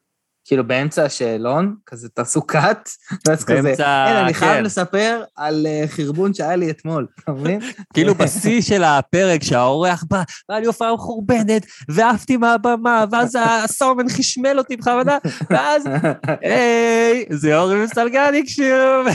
כאילו 0.44 0.66
באמצע 0.66 1.04
השאלון, 1.04 1.74
כזה 1.86 2.08
תעשו 2.08 2.42
קאט, 2.42 2.90
ואז 3.28 3.44
כזה, 3.44 3.68
אין, 4.06 4.16
אני 4.16 4.34
חייב. 4.34 4.64
לספר 4.64 5.22
על 5.36 5.66
אה, 5.66 5.84
חרבון 5.88 6.34
שהיה 6.34 6.56
לי 6.56 6.70
אתמול, 6.70 7.06
אתה 7.20 7.32
מבין? 7.32 7.60
כאילו 7.94 8.14
בשיא 8.24 8.62
של 8.62 8.84
הפרק 8.84 9.42
שהאורח 9.42 10.04
בא, 10.10 10.22
והיה 10.48 10.60
לי 10.60 10.66
הופעה 10.66 10.94
מחורבנת, 10.94 11.66
ועפתי 11.88 12.36
מהבמה, 12.36 13.04
ואז 13.12 13.38
הסאומן 13.64 14.08
חשמל 14.08 14.58
אותי 14.58 14.76
בכוונה, 14.76 15.18
ואז 15.50 15.84
היי, 16.42 17.24
זה 17.30 17.58
אורי 17.58 17.84
מסלגניק 17.84 18.48
שוב. 18.48 19.06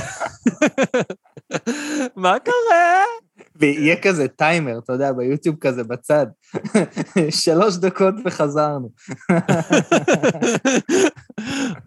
מה 2.16 2.38
קורה? 2.40 3.04
ויהיה 3.60 4.02
כזה 4.02 4.28
טיימר, 4.28 4.80
אתה 4.80 4.94
יודע, 4.94 5.12
ביוטיוב 5.12 5.56
כזה 5.62 5.84
בצד. 5.84 6.28
שלוש 7.44 7.78
דקות 7.78 8.16
וחזרנו. 8.26 8.90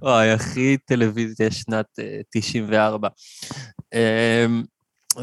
אוי, 0.02 0.30
הכי 0.30 0.76
טלוויזיה 0.84 1.50
שנת 1.50 1.86
אה, 1.98 2.20
94. 2.30 3.08
אמ, 3.94 4.62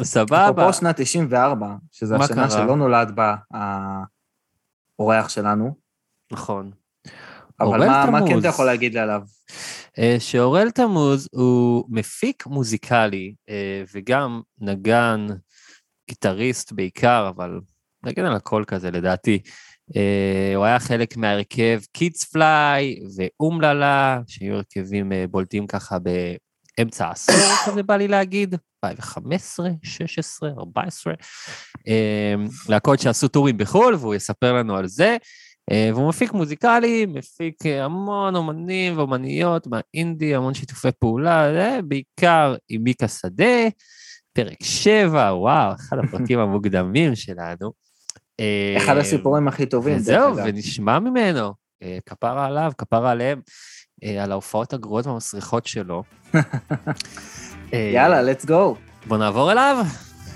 סבבה. 0.03 0.50
אפרופו 0.50 0.74
שנת 0.74 1.01
94, 1.01 1.68
שזו 1.91 2.15
השנה? 2.15 2.50
שלא 2.50 2.75
נולד 2.75 3.12
בה 3.15 3.36
האורח 5.00 5.29
שלנו, 5.29 5.75
נכון. 6.32 6.72
אבל 7.60 7.88
מה 7.88 8.06
מה 8.12 8.27
כן. 8.27 8.39
אתה 8.39 8.48
יכול 8.48 8.65
להגיד 8.65 8.94
לי 8.94 9.00
עליו? 9.00 9.22
אה, 10.00 10.15
שאורל 10.20 10.72
תמוז 10.72 11.29
הוא 11.32 11.86
מפיק 11.89 12.48
מוזיקלי 12.48 13.34
אה, 13.50 13.84
וגם 13.94 14.41
נגן, 14.60 15.27
גיטריסט 16.09 16.71
בעיקר, 16.71 17.31
אבל 17.35 17.59
נגן 18.05 18.25
על 18.25 18.35
הכל 18.35 18.63
כזה 18.67 18.91
לדעתי. 18.91 19.39
אה, 19.95 20.53
הוא 20.55 20.65
היה 20.65 20.79
חלק 20.79 21.17
מההרכב 21.17 21.79
קידס 21.91 22.23
פליי 22.23 22.99
ואומללה, 23.17 24.19
שהיו 24.27 24.55
הרכבים 24.55 25.11
אה, 25.11 25.25
בולטים 25.29 25.67
ככה 25.67 25.97
באמצע 25.99 27.07
העשור, 27.07 27.35
כזה 27.65 27.83
בא 27.83 27.95
לי 27.95 28.07
להגיד, 28.07 28.55
2015, 28.85 29.69
16, 29.83 30.49
14. 30.57 31.13
אה, 31.87 32.35
להקות 32.69 32.99
שעשו 32.99 33.27
טורים 33.27 33.57
בחו"ל, 33.57 33.95
והוא 33.95 34.15
יספר 34.15 34.53
לנו 34.53 34.75
על 34.75 34.87
זה. 34.87 35.17
אה, 35.71 35.89
והוא 35.93 36.09
מפיק 36.09 36.33
מוזיקלי, 36.33 37.05
מפיק 37.05 37.65
אה, 37.65 37.85
המון 37.85 38.35
אומנים 38.35 38.97
ואומניות 38.97 39.67
מהאינדי, 39.67 40.35
המון 40.35 40.53
שיתופי 40.53 40.87
פעולה, 40.99 41.53
זה, 41.53 41.79
בעיקר 41.87 42.55
עם 42.69 42.83
מיקה 42.83 43.07
שדה, 43.07 43.67
פרק 44.33 44.63
7, 44.63 45.33
וואו, 45.33 45.74
אחד 45.75 45.98
הפרקים 46.03 46.39
המוקדמים 46.39 47.15
שלנו. 47.15 47.71
אחד 48.77 48.95
אה, 48.95 49.01
הסיפורים 49.01 49.48
הכי 49.48 49.65
טובים. 49.65 49.98
אגב. 50.12 50.38
ונשמע 50.45 51.00
ממנו. 51.00 51.53
אה, 51.83 51.98
כפרה 52.05 52.45
עליו, 52.45 52.71
כפרה 52.77 53.12
עליהם, 53.12 53.41
אה, 54.03 54.24
על 54.24 54.31
ההופעות 54.31 54.74
הגרועות 54.74 55.07
והמסריחות 55.07 55.65
שלו. 55.65 56.03
יאללה, 57.74 58.33
let's 58.33 58.45
go. 58.45 58.75
בוא 59.07 59.17
נעבור 59.17 59.51
אליו. 59.51 59.86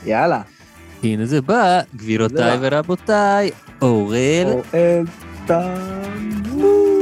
יאללה. 0.05 0.41
הנה 1.03 1.25
זה 1.25 1.41
בא, 1.41 1.81
גבירותיי 1.95 2.57
ורבותיי, 2.62 3.51
אורל 3.81 4.47
אוהב 4.73 5.07
תמות. 5.45 6.93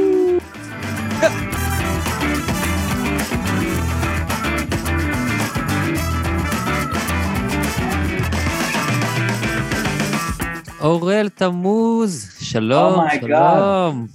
אורל 10.82 11.28
תמוז, 11.28 12.36
שלום, 12.40 13.00
Oh 13.06 13.20
שלום. 13.20 14.06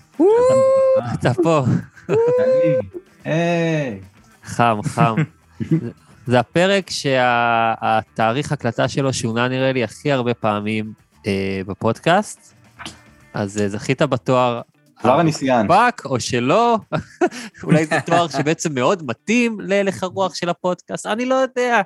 אתה 1.13 1.33
פה, 1.43 1.63
היי. 3.25 3.99
חם, 4.43 4.79
חם. 4.85 5.15
זה- 6.27 6.39
הפרק 6.39 6.89
שהתאריך 6.89 8.51
הקלטה 8.51 8.87
שלו 8.87 9.13
שונה 9.13 9.47
נראה 9.47 9.71
לי 9.71 9.83
הכי 9.83 10.11
הרבה 10.11 10.33
פעמים 10.33 10.93
אה, 11.27 11.31
בפודקאסט, 11.67 12.53
אז 13.33 13.61
אה, 13.61 13.69
זכית 13.69 14.01
בתואר 14.01 14.61
כבר 14.99 15.19
הנסיין. 15.19 15.67
באק 15.67 16.05
או 16.05 16.19
שלא, 16.19 16.77
אולי 17.63 17.85
זה 17.85 17.95
תואר 18.05 18.27
שבעצם 18.27 18.73
מאוד 18.75 19.03
מתאים 19.05 19.57
להלך 19.59 20.03
הרוח 20.03 20.35
של 20.35 20.49
הפודקאסט, 20.49 21.05
אני 21.05 21.25
לא 21.25 21.35
יודע. 21.35 21.81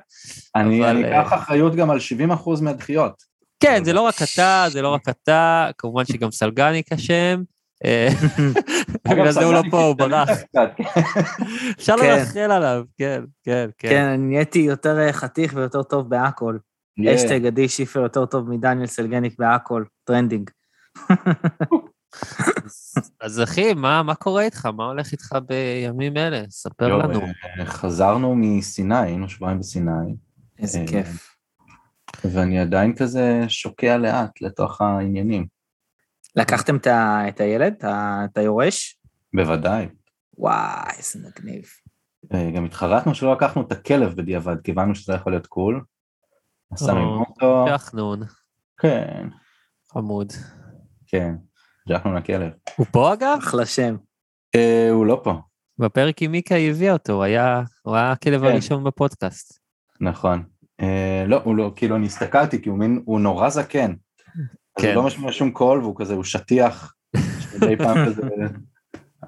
אני 0.56 0.90
אני 0.90 1.04
אה, 1.04 1.22
אקח 1.22 1.32
אחריות 1.32 1.74
גם 1.76 1.90
על 1.90 1.98
70% 2.30 2.62
מהדחיות. 2.62 3.31
כן, 3.62 3.84
זה 3.84 3.92
לא 3.92 4.00
רק 4.00 4.14
אתה, 4.22 4.66
זה 4.68 4.82
לא 4.82 4.88
רק 4.88 5.08
אתה, 5.08 5.68
כמובן 5.78 6.04
שגם 6.04 6.30
סלגניק 6.30 6.92
אשם. 6.92 7.42
בגלל 9.08 9.30
זה 9.30 9.44
הוא 9.44 9.54
לא 9.54 9.62
פה, 9.70 9.82
הוא 9.82 9.96
ברח. 9.96 10.28
אפשר 11.78 11.96
כן. 11.96 12.18
לרכל 12.18 12.38
עליו, 12.38 12.84
כן, 12.98 13.22
כן, 13.42 13.68
כן. 13.78 13.88
כן, 13.88 14.04
אני 14.04 14.32
נהייתי 14.32 14.58
יותר 14.58 14.98
אה, 14.98 15.12
חתיך 15.12 15.52
ויותר 15.56 15.82
טוב 15.82 16.08
בהכל. 16.08 16.56
אשטג 17.14 17.46
עדי 17.46 17.68
שיפר 17.68 18.00
יותר 18.00 18.26
טוב 18.26 18.50
מדניאל 18.50 18.86
סלגניק 18.86 19.34
בהכל, 19.38 19.84
trending. 20.04 20.50
אז 23.20 23.42
אחי, 23.42 23.74
מה 23.74 24.02
מה 24.02 24.14
קורה 24.14 24.42
איתך? 24.42 24.66
מה 24.66 24.84
הולך 24.84 25.12
איתך 25.12 25.36
בימים 25.46 26.16
אלה? 26.16 26.42
ספר 26.50 26.96
לנו. 26.96 27.20
אה, 27.58 27.66
חזרנו 27.66 28.34
מסיני, 28.34 28.98
היינו 28.98 29.28
שבועיים 29.28 29.58
בסיני, 29.58 30.14
איזה 30.58 30.78
אה, 30.80 30.86
כיף. 30.86 31.31
ואני 32.24 32.58
עדיין 32.60 32.96
כזה 32.96 33.44
שוקע 33.48 33.96
לאט 33.96 34.40
לתוך 34.40 34.80
העניינים. 34.80 35.46
לקחתם 36.36 36.76
את 36.76 36.86
ה- 36.86 37.28
את 37.28 37.40
הילד, 37.40 37.74
את 38.24 38.38
היורש? 38.38 39.00
בוודאי. 39.36 39.88
וואי, 40.38 40.92
איזה 40.98 41.18
מגניב. 41.28 41.62
אה, 42.34 42.50
גם 42.50 42.64
התחרטנו 42.64 43.14
שלא 43.14 43.32
לקחנו 43.32 43.62
את 43.62 43.72
הכלב 43.72 44.16
בדיעבד, 44.16 44.56
כי 44.64 44.70
הבנו 44.70 44.94
שזה 44.94 45.12
יכול 45.12 45.32
להיות 45.32 45.46
קול. 45.46 45.84
אז 46.72 46.86
שמים 46.86 47.04
או, 47.04 47.24
אותו, 47.28 47.64
ג'חנון, 47.68 48.20
כן, 48.80 49.28
חמוד. 49.92 50.32
כן, 51.06 51.34
ג'חנו 51.88 52.14
לכלב. 52.14 52.52
הוא 52.76 52.86
פה 52.92 53.12
אגב? 53.12 53.38
אחלה 53.42 53.66
שם. 53.66 53.96
אה, 54.54 54.88
הוא 54.90 55.06
לא 55.06 55.20
פה, 55.24 55.40
בפרק 55.78 56.22
עם 56.22 56.30
מיקה 56.32 56.54
היא 56.54 56.70
הביאה 56.70 56.92
אותו, 56.92 57.12
הוא 57.12 57.22
היה 57.22 57.62
הוא 57.82 57.96
היה 57.96 58.12
הכלב 58.12 58.40
כן. 58.40 58.46
הראשון 58.46 58.84
בפודקאסט. 58.84 59.58
נכון. 60.00 60.42
אה, 60.82 61.24
לא, 61.26 61.40
הוא 61.44 61.56
לא, 61.56 61.72
כאילו 61.76 61.96
אני 61.96 62.06
הסתכלתי, 62.06 62.62
כי 62.62 62.68
הוא 62.68 62.78
מין, 62.78 63.02
הוא 63.04 63.20
נורא 63.20 63.48
זקן. 63.48 63.92
כן. 64.78 64.88
הוא 64.88 64.94
לא 64.94 65.02
משמיע 65.02 65.32
שום 65.32 65.50
קול, 65.50 65.80
והוא 65.80 65.96
כזה, 65.98 66.14
הוא 66.14 66.24
שטיח, 66.24 66.94
מדי 67.54 67.76
פעם 67.76 68.06
כזה, 68.06 68.22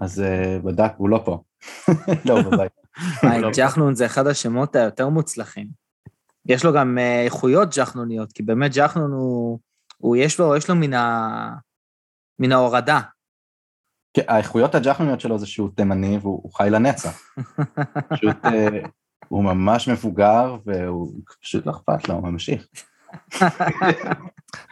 אז 0.01 0.21
אה, 0.21 0.59
בדק, 0.65 0.93
הוא 0.97 1.09
לא 1.09 1.23
פה. 1.25 1.43
לא, 2.29 2.43
בבית. 2.43 2.73
ג'חנון 3.57 3.95
זה 3.95 4.07
אחד 4.07 4.27
השמות 4.27 4.77
היותר 4.77 5.09
מוצלחים. 5.09 5.69
יש 6.47 6.65
לו 6.65 6.73
גם 6.73 6.99
אה, 6.99 7.23
איכויות 7.23 7.69
ג'חנוניות, 7.77 8.33
כי 8.33 8.43
באמת 8.43 8.71
ג'חנון 8.75 9.13
הוא, 9.13 9.59
הוא 9.97 10.17
יש 10.17 10.41
לו, 10.41 10.57
יש 10.57 10.69
לו 10.69 10.75
מן 10.75 10.95
ה... 10.95 11.55
מן 12.39 12.53
ההורדה. 12.53 13.01
כן, 14.15 14.23
האיכויות 14.29 14.75
הג'חנוניות 14.75 15.21
שלו 15.21 15.39
זה 15.39 15.47
שהוא 15.47 15.71
תימני 15.77 16.19
והוא 16.19 16.41
הוא 16.43 16.53
חי 16.53 16.69
לנצח. 16.71 17.21
פשוט, 18.11 18.37
הוא 19.35 19.45
ממש 19.45 19.89
מבוגר, 19.89 20.57
והוא 20.67 21.13
פשוט 21.43 21.67
לא 21.67 21.71
אכפת 21.73 22.09
לו, 22.09 22.15
הוא 22.15 22.29
ממשיך. 22.29 22.67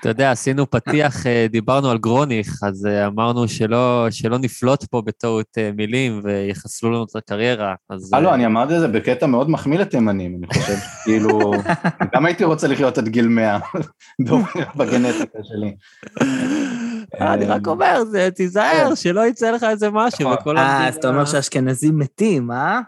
אתה 0.01 0.09
יודע, 0.09 0.31
עשינו 0.31 0.71
פתיח, 0.71 1.27
אה, 1.27 1.47
דיברנו 1.51 1.91
על 1.91 1.99
גרוניך, 1.99 2.61
אז 2.63 2.87
אה, 2.87 3.07
אמרנו 3.07 3.49
שלא 3.49 4.07
שלא 4.11 4.39
נפלוט 4.39 4.85
פה 4.85 5.03
בטעות 5.03 5.47
אה, 5.59 5.71
מילים 5.77 6.21
ויחסלו 6.25 6.91
לנו 6.91 7.05
את 7.05 7.17
הקריירה. 7.17 7.75
אז... 7.91 8.15
אה, 8.15 8.21
לא, 8.21 8.35
אני 8.35 8.47
אמרתי 8.47 8.75
את 8.77 8.81
זה 8.81 8.89
בקטע 8.89 9.27
מאוד 9.27 9.51
מחמיא 9.51 9.79
לתימנים, 9.79 10.37
אני 10.39 10.47
חושב, 10.47 10.77
כאילו, 11.05 11.53
גם 12.15 12.27
הייתי 12.27 12.45
רוצה 12.45 12.69
לחיות 12.69 12.99
עד 12.99 13.09
גיל 13.09 13.29
100, 13.29 13.59
בגנטיקה 14.77 15.39
שלי. 15.43 15.75
אני 17.21 17.45
רק 17.45 17.67
אומר, 17.67 18.05
זה- 18.05 18.31
תיזהר, 18.35 18.95
שלא 18.95 19.27
יצא 19.27 19.51
לך 19.51 19.63
איזה 19.63 19.91
משהו 19.91 20.33
נכון. 20.35 20.57
אה, 20.57 20.89
אז 20.89 20.97
אתה 20.97 21.09
אומר 21.09 21.25
שאשכנזים 21.25 21.99
מתים, 21.99 22.51
אה? 22.51 22.81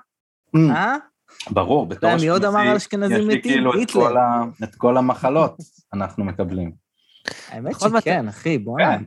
אה? 0.57 0.97
ברור, 1.51 1.87
בתור 1.87 2.11
יודע, 2.11 2.23
מי 2.23 2.29
עוד 2.29 2.45
אמר 2.45 2.61
על 2.61 2.77
אשכנזים 2.77 3.17
יש 3.17 3.23
לי 3.27 3.39
מתים? 3.39 3.53
כאילו 3.53 3.83
את. 3.83 3.91
כל 3.93 4.17
ה- 4.17 4.43
את 4.65 4.75
כל 4.75 4.97
המחלות 4.97 5.57
אנחנו 5.93 6.25
מקבלים. 6.25 6.73
האמת 7.49 7.75
שכן, 7.81 8.29
אחי, 8.29 8.59
בוא'נה. 8.59 8.99
כן. 8.99 9.05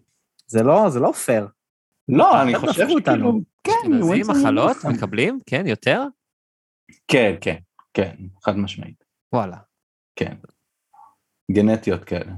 זה 0.47 0.63
לא, 0.63 0.89
זה 0.89 0.99
לא 0.99 1.11
פייר. 1.11 1.47
לא, 2.09 2.41
אני 2.41 2.55
חושב. 2.55 2.87
שכאילו, 2.99 3.39
כן, 3.63 3.71
אשכנזים, 3.93 4.25
מחלות. 4.29 4.77
מקבלים? 4.85 5.39
כן, 5.45 5.67
יותר? 5.67 6.03
כן, 7.07 7.35
כן, 7.41 7.57
כן, 7.93 8.15
חד 8.43 8.57
משמעית, 8.57 9.03
וואלה. 9.33 9.57
כן. 10.15 10.35
גנטיות 11.51 12.03
כאלה. 12.03 12.31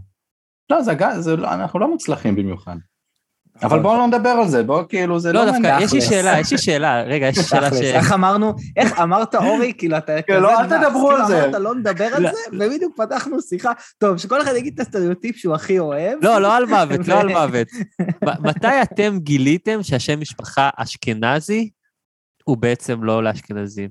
לא, 0.70 0.82
זה 0.82 0.94
ג- 0.94 1.20
זה 1.20 1.36
לא, 1.36 1.54
אנחנו 1.54 1.80
לא 1.80 1.88
מוצלחים 1.92 2.36
במיוחד. 2.36 2.76
אבל 3.64 3.80
בואו 3.80 3.98
לא 3.98 4.08
נדבר 4.08 4.30
על 4.30 4.48
זה, 4.48 4.64
בואו 4.64 4.88
כאילו, 4.88 5.20
זה 5.20 5.34
לא, 5.34 5.46
לא 5.46 5.52
דווקא. 5.52 5.78
יש 5.82 5.94
לי. 5.94 6.02
שאלה, 6.02 6.40
יש 6.40 6.52
לי 6.52 6.58
שאלה, 6.58 7.02
רגע, 7.02 7.28
יש 7.28 7.38
לי 7.38 7.44
שאלה 7.44 7.70
ש... 7.70 7.82
איך 7.82 8.12
אמרנו, 8.12 8.54
איך 8.78 9.00
אמרת 9.00 9.36
אורי, 9.36 9.74
כאילו 9.78 9.98
אתה 9.98 10.22
כזה... 10.22 10.40
לא, 10.40 10.60
אל 10.60 10.66
תדברו 10.66 11.12
על 11.12 11.16
כאילו 11.16 11.28
זה. 11.28 11.46
אמרת 11.46 11.62
לא 11.62 11.76
נדבר 11.76 12.06
על 12.06 12.24
לא. 12.24 12.30
זה, 12.32 12.40
ובדיוק 12.52 12.98
פתחנו 12.98 13.42
שיחה. 13.42 13.72
טוב, 13.98 14.18
שכל 14.18 14.42
אחד 14.42 14.56
יגיד 14.56 14.74
את 14.74 14.80
הסטריאוטיפ 14.80 15.36
שהוא 15.36 15.56
הכי 15.56 15.80
אוהב. 15.80 16.20
לא, 16.22 16.40
לא 16.42 16.58
על 16.58 16.66
מוות, 16.66 17.08
לא 17.08 17.20
על 17.20 17.28
מוות. 17.28 17.68
מתי 18.40 18.82
אתם 18.82 19.18
גיליתם 19.20 19.84
שהשם 19.84 20.20
משפחה 20.20 20.70
אשכנזי 20.76 21.70
הוא 22.44 22.58
בעצם 22.58 23.04
לא 23.04 23.24
לאשכנזים? 23.24 23.90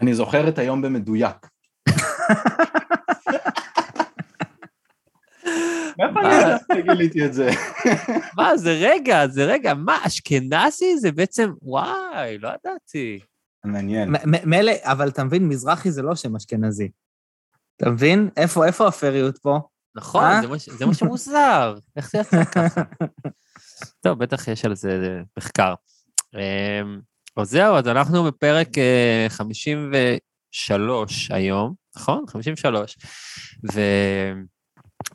אני 0.00 0.14
זוכר 0.14 0.48
את 0.48 0.58
היום 0.58 0.82
במדויק. 0.82 1.36
מאיפה 5.98 6.20
אני 6.20 6.34
יודע 6.34 6.56
שגיליתי 6.74 7.22
את 7.26 7.34
זה? 7.34 7.50
מה, 8.36 8.56
זה 8.56 8.72
רגע, 8.72 9.26
זה 9.26 9.44
רגע, 9.44 9.74
מה, 9.74 9.98
אשכנזי 10.06 10.98
זה 10.98 11.12
בעצם, 11.12 11.52
וואי, 11.62 12.38
לא 12.38 12.48
ידעתי. 12.48 13.18
מעניין. 13.64 14.14
מילא, 14.44 14.72
אבל 14.82 15.08
אתה 15.08 15.24
מבין, 15.24 15.48
מזרחי 15.48 15.90
זה 15.90 16.02
לא 16.02 16.16
שם 16.16 16.36
אשכנזי. 16.36 16.90
אתה 17.76 17.90
מבין? 17.90 18.30
איפה 18.36 18.66
איפה 18.66 18.88
הפריות 18.88 19.38
פה? 19.38 19.60
נכון, 19.96 20.24
אה? 20.24 20.40
זה 20.78 20.86
מה 20.86 20.94
שמוזר, 20.94 21.78
איך 21.96 22.10
זה 22.10 22.18
יצא 22.18 22.44
ככה? 22.44 22.82
טוב, 24.00 24.18
בטח 24.18 24.48
יש 24.48 24.64
על 24.64 24.74
זה 24.74 25.20
מחקר. 25.38 25.74
אמ, 26.34 27.00
אז 27.36 27.50
זהו, 27.50 27.76
אז 27.76 27.88
אנחנו 27.88 28.24
בפרק 28.24 28.78
אה, 28.78 29.26
53 29.28 31.30
היום, 31.30 31.74
נכון? 31.96 32.24
53. 32.28 32.96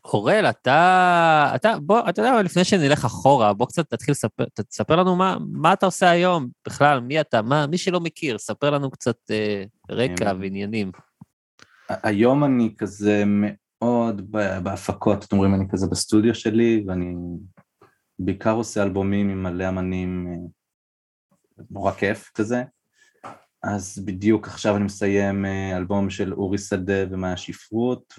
ואורל, 0.06 0.46
אתה, 0.50 1.52
אתה, 1.56 1.80
בוא, 1.80 2.10
אתה 2.10 2.22
יודע, 2.22 2.32
מה, 2.32 2.42
לפני 2.42 2.64
שנלך 2.64 3.06
אחורה, 3.06 3.54
בוא 3.54 3.66
קצת 3.66 3.90
תתחיל 3.90 4.12
לספר, 4.12 4.44
תספר 4.70 4.96
לנו 4.96 5.16
מה, 5.16 5.38
מה 5.52 5.74
אתה 5.74 5.86
עושה 5.86 6.10
היום, 6.10 6.48
בכלל, 6.68 7.00
מי 7.00 7.22
אתה, 7.22 7.42
מה, 7.42 7.68
מי 7.68 7.78
שלא 7.78 8.00
מכיר, 8.00 8.38
ספר 8.38 8.70
לנו 8.70 8.92
קצת 8.92 9.18
אה, 9.32 9.64
רקע 9.92 10.32
אמ, 10.32 10.40
ועניינים. 10.42 10.92
היום 11.90 12.44
אני 12.44 12.76
כזה 12.78 13.24
מאוד 13.28 14.32
בהפקות, 14.64 15.24
אתם 15.24 15.38
רואים, 15.38 15.56
אני 15.56 15.66
כזה 15.72 15.88
בסטודיו 15.88 16.36
שלי, 16.36 16.84
ואני 16.88 17.16
בעיקר 18.20 18.54
עושה 18.54 18.84
אלבומים 18.84 19.30
עם 19.30 19.44
מלא 19.44 19.70
אמנים, 19.70 20.28
אה, 20.28 20.48
נורא 21.72 21.92
כיף 21.92 22.32
כזה. 22.34 22.64
אז 23.64 24.00
בדיוק 24.06 24.48
עכשיו 24.48 24.76
אני 24.76 24.84
מסיים 24.84 25.46
אה, 25.46 25.78
אלבום 25.78 26.10
של 26.10 26.34
אורי 26.34 26.58
שדה 26.58 27.04
ומאיה 27.12 27.38
שפרות, 27.38 28.14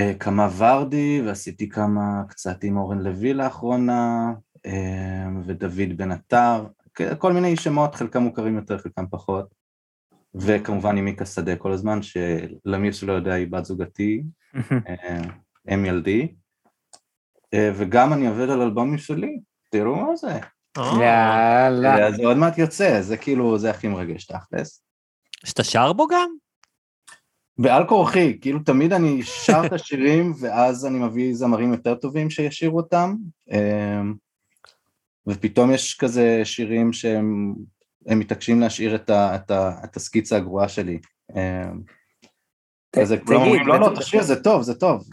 וכמה 0.00 0.48
ורדי, 0.58 1.22
ועשיתי 1.26 1.68
כמה 1.68 2.22
קצת 2.28 2.64
עם 2.64 2.76
אורן 2.76 2.98
לוי 2.98 3.34
לאחרונה, 3.34 4.32
אה, 4.66 5.26
ודוד 5.46 5.96
בן 5.96 6.12
עטר, 6.12 6.66
כל 7.18 7.32
מיני 7.32 7.56
שמות, 7.56 7.94
חלקם 7.94 8.22
מוכרים 8.22 8.56
יותר, 8.56 8.78
חלקם 8.78 9.04
פחות. 9.10 9.54
וכמובן 10.34 10.96
עם 10.96 11.04
מיקה 11.04 11.26
שדה 11.26 11.56
כל 11.56 11.72
הזמן, 11.72 11.98
שלמי 12.02 12.92
שלא 12.92 13.12
יודע 13.12 13.34
היא 13.34 13.46
בת 13.50 13.64
זוגתי, 13.64 14.22
אה, 14.88 15.20
אם 15.74 15.84
ילדי, 15.84 16.34
אה, 17.54 17.70
וגם 17.74 18.12
אני 18.12 18.26
עובד 18.26 18.50
על 18.50 18.62
אלבומים 18.62 18.98
שלי, 18.98 19.38
תראו 19.70 19.96
מה 19.96 20.16
זה. 20.16 20.38
יאללה. 20.78 21.98
אה, 21.98 22.12
זה 22.12 22.22
עוד 22.22 22.36
מעט 22.36 22.58
יוצא, 22.58 23.00
זה 23.02 23.16
כאילו, 23.16 23.58
זה 23.58 23.70
הכי 23.70 23.88
מרגש 23.88 24.26
תכלס. 24.26 24.82
שאתה 25.44 25.64
שר 25.64 25.92
בו 25.92 26.06
גם? 26.06 26.28
בעל 27.58 27.86
כורחי, 27.86 28.38
כאילו 28.40 28.58
תמיד 28.58 28.92
אני 28.92 29.22
שר 29.22 29.62
את 29.66 29.72
השירים 29.72 30.32
ואז 30.40 30.86
אני 30.86 30.98
מביא 30.98 31.34
זמרים 31.34 31.72
יותר 31.72 31.94
טובים 31.94 32.30
שישירו 32.30 32.76
אותם, 32.76 33.14
אמ, 33.50 34.14
ופתאום 35.26 35.70
יש 35.72 35.94
כזה 35.94 36.40
שירים 36.44 36.92
שהם 36.92 37.54
הם 38.06 38.18
מתעקשים 38.18 38.60
להשאיר 38.60 38.94
את, 38.94 39.10
ה, 39.10 39.36
את, 39.36 39.50
ה, 39.50 39.84
את 39.84 39.96
הסקיצה 39.96 40.36
הגרועה 40.36 40.68
שלי. 40.68 40.98
אמ, 41.36 41.80
אז 43.02 43.12
תגיד, 43.12 43.26
כולם 43.26 43.40
אומרים, 43.40 43.66
לא, 43.66 43.80
לא, 43.80 43.92
תשאיר, 43.98 44.22
זה 44.22 44.42
טוב, 44.42 44.62
זה 44.62 44.74
טוב. 44.74 45.04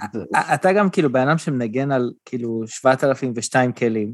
אתה 0.54 0.74
גם 0.74 0.90
כאילו 0.90 1.12
בן 1.12 1.28
אדם 1.28 1.38
שמנגן 1.38 1.92
על 1.92 2.14
כאילו 2.26 2.62
7,002 2.68 3.72
כלים, 3.72 4.14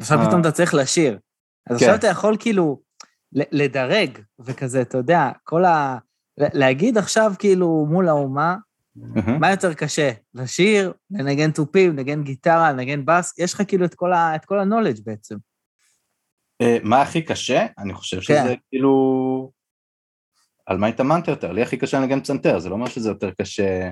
עכשיו 0.00 0.18
אה. 0.18 0.26
פתאום 0.26 0.40
אתה 0.40 0.52
צריך 0.52 0.74
לשיר. 0.74 1.12
אז 1.12 1.18
כן. 1.68 1.74
עכשיו 1.74 1.94
אתה 1.94 2.06
יכול 2.06 2.36
כאילו 2.40 2.80
לדרג, 3.32 4.18
וכזה, 4.38 4.82
אתה 4.82 4.98
יודע, 4.98 5.30
כל 5.44 5.64
ה... 5.64 5.98
להגיד 6.38 6.98
עכשיו 6.98 7.32
כאילו 7.38 7.86
מול 7.90 8.08
האומה. 8.08 8.56
מה 9.40 9.50
יותר 9.50 9.74
קשה? 9.74 10.10
לשיר, 10.34 10.92
לנגן 11.10 11.50
תופים, 11.50 11.90
לנגן 11.96 12.22
גיטרה, 12.22 12.72
לנגן 12.72 13.04
בס, 13.04 13.38
יש 13.38 13.54
לך 13.54 13.62
כאילו 13.68 13.84
את 13.84 13.94
כל 13.94 14.12
ה- 14.12 14.34
את 14.36 14.44
כל 14.44 14.58
ה-knowledge 14.58 15.02
בעצם. 15.04 15.36
אה, 16.60 16.78
מה 16.82 17.02
הכי 17.02 17.22
קשה? 17.22 17.66
אני 17.78 17.94
חושב 17.94 18.20
שזה 18.20 18.34
כן. 18.38 18.54
כאילו... 18.70 19.50
על 20.66 20.78
מה 20.78 20.86
התאמנת 20.86 21.28
יותר? 21.28 21.52
לי 21.52 21.62
הכי 21.62 21.76
קשה 21.76 22.00
לנגן 22.00 22.20
פסנתר, 22.20 22.58
זה 22.58 22.68
לא 22.68 22.74
אומר 22.74 22.88
שזה 22.88 23.08
יותר 23.08 23.30
קשה... 23.40 23.90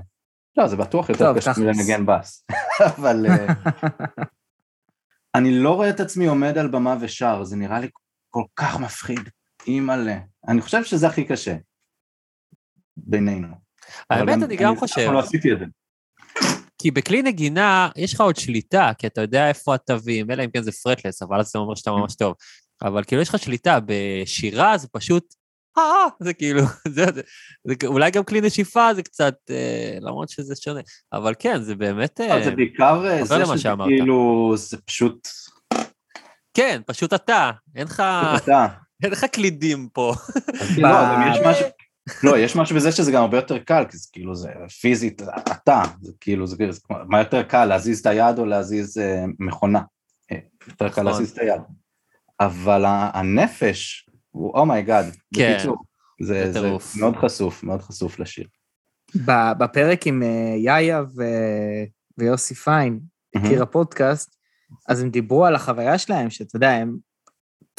לא, 0.56 0.66
זה 0.66 0.76
בטוח 0.76 1.08
יותר 1.08 1.34
קשה. 1.36 1.52
מלנגן 1.58 2.06
בס. 2.06 2.46
אבל 2.96 3.26
אה, 3.28 3.46
אני 5.34 5.58
לא 5.58 5.74
רואה 5.74 5.90
את 5.90 6.00
עצמי 6.00 6.26
עומד 6.26 6.58
על 6.58 6.68
במה 6.68 6.96
ושר, 7.00 7.44
זה 7.44 7.56
נראה 7.56 7.80
לי 7.80 7.88
כל 8.30 8.42
כך 8.56 8.80
מפחיד. 8.80 9.20
אימא'לה. 9.66 10.18
אני 10.48 10.60
חושב 10.60 10.84
שזה 10.84 11.06
הכי 11.06 11.24
קשה. 11.24 11.56
בינינו. 12.96 13.48
האמת, 14.10 14.42
אני 14.42 14.56
גם 14.56 14.76
חושב. 14.76 15.00
אבל 15.00 15.14
לא 15.14 15.18
עשיתי 15.18 15.52
את 15.52 15.58
זה. 15.58 15.64
כי 16.78 16.90
בכלי 16.90 17.22
נגינה 17.22 17.88
יש 17.96 18.14
לך 18.14 18.20
עוד 18.20 18.36
שליטה, 18.36 18.90
כי 18.98 19.06
אתה 19.06 19.20
יודע 19.20 19.48
איפה 19.48 19.74
התווים, 19.74 20.30
אלא 20.30 20.44
אם 20.44 20.50
כן 20.50 20.62
זה 20.62 20.72
פרטלס, 20.72 21.22
אבל 21.22 21.40
אז 21.40 21.46
זה 21.46 21.58
אומר 21.58 21.74
שאתה 21.74 21.90
ממש 21.90 22.14
טוב. 22.14 22.34
אבל 22.82 23.04
כאילו 23.04 23.22
יש 23.22 23.28
לך 23.28 23.38
שליטה, 23.38 23.78
בשירה 23.86 24.78
זה 24.78 24.88
פשוט, 24.92 25.34
אה, 25.78 25.82
אה, 25.82 26.06
זה 26.20 26.34
כאילו, 26.34 26.60
זה, 26.88 27.04
זה, 27.14 27.22
זה, 27.64 27.74
אולי 27.86 28.10
גם 28.10 28.24
כלי 28.24 28.40
נשיפה 28.40 28.94
זה 28.94 29.02
קצת, 29.02 29.34
אה, 29.50 29.98
למרות 30.00 30.28
שזה 30.28 30.54
שונה, 30.56 30.80
אבל 31.12 31.34
כן, 31.38 31.62
זה 31.62 31.74
באמת, 31.74 32.14
זה 32.16 32.50
אה, 32.50 32.50
בעיקר 32.50 33.06
אה, 33.06 33.24
זה 33.24 33.34
למה 33.34 33.46
שזה 33.46 33.58
שאמרת. 33.58 33.88
כאילו, 33.88 34.52
זה 34.56 34.76
פשוט... 34.84 35.28
כן, 36.54 36.80
פשוט 36.86 37.14
אתה, 37.14 37.50
אין 37.76 37.86
לך, 37.86 38.02
אתה. 38.36 38.66
אין 39.02 39.12
לך 39.12 39.24
קלידים 39.24 39.88
פה. 39.92 40.14
לא, 40.78 40.88
גם 40.88 41.22
יש 41.32 41.38
משהו... 41.46 41.66
לא, 42.22 42.38
יש 42.38 42.56
משהו 42.56 42.76
בזה 42.76 42.92
שזה 42.92 43.12
גם 43.12 43.22
הרבה 43.22 43.36
יותר 43.38 43.58
קל, 43.58 43.84
כי 43.90 43.96
זה 43.96 44.08
כאילו, 44.12 44.34
זה 44.34 44.48
פיזית, 44.80 45.22
אתה, 45.52 45.82
זה 46.02 46.12
כאילו, 46.20 46.46
זה, 46.46 46.56
זה 46.70 46.80
כמו- 46.84 46.96
מה 47.08 47.18
יותר 47.18 47.42
קל, 47.42 47.64
להזיז 47.64 48.00
את 48.00 48.06
היד 48.06 48.38
או 48.38 48.44
להזיז 48.44 48.98
אה, 48.98 49.24
מכונה? 49.38 49.82
אה, 50.32 50.38
יותר 50.68 50.88
קל 50.88 51.00
נכון. 51.00 51.04
להזיז 51.04 51.30
את 51.30 51.38
היד. 51.38 51.60
אבל 52.40 52.84
הנפש, 52.86 54.08
הוא 54.30 54.58
oh 54.58 54.70
my 54.70 54.81
god, 54.81 55.04
כן, 55.34 55.52
בקיצור, 55.54 55.76
זה, 56.22 56.52
זה. 56.52 56.70
מאוד 57.00 57.16
חשוף, 57.16 57.62
מאוד 57.62 57.82
חשוף 57.82 58.18
לשיר. 58.18 58.46
בפרק 59.58 60.06
עם 60.06 60.22
אה, 60.22 60.54
יאיה 60.58 61.02
ו- 61.16 61.84
ויוסי 62.18 62.54
פיין, 62.54 63.00
הכיר 63.36 63.62
הפודקאסט, 63.62 64.36
אז 64.88 65.00
הם 65.02 65.10
דיברו 65.10 65.46
על 65.46 65.54
החוויה 65.54 65.98
שלהם, 65.98 66.30
שאתה 66.30 66.56
יודע, 66.56 66.70
הם 66.70 66.96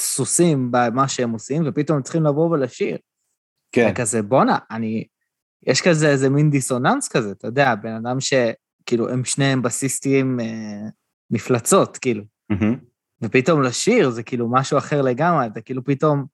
סוסים 0.02 0.72
במה 0.72 1.08
שהם 1.08 1.32
עושים, 1.32 1.64
ופתאום 1.66 1.98
הם 1.98 2.04
צריכים 2.04 2.24
לבוא 2.24 2.50
ולשיר. 2.50 2.98
כן, 3.72 3.90
וכזה, 3.92 4.22
בואנה, 4.22 4.58
אני... 4.72 5.04
יש 5.68 5.82
כזה 5.82 6.10
איזה 6.10 6.30
מין 6.30 6.50
דיסוננס 6.50 7.08
כזה, 7.08 7.32
אתה 7.32 7.48
יודע, 7.48 7.76
בן 7.76 7.94
אדם 7.94 8.18
שכאילו, 8.20 9.10
הם 9.10 9.26
שניהם 9.26 9.62
בסיסטים 9.62 10.40
אה, 10.40 10.90
מפלצות, 11.32 11.98
כאילו. 11.98 12.24
מהמם. 12.50 12.76
ופתאום 13.22 13.62
לשיר 13.62 14.10
זה 14.10 14.24
כאילו 14.24 14.52
משהו 14.52 14.78
אחר 14.78 15.02
לגמרי, 15.02 15.46
אתה 15.46 15.62
כאילו 15.62 15.84
פתאום, 15.84 16.26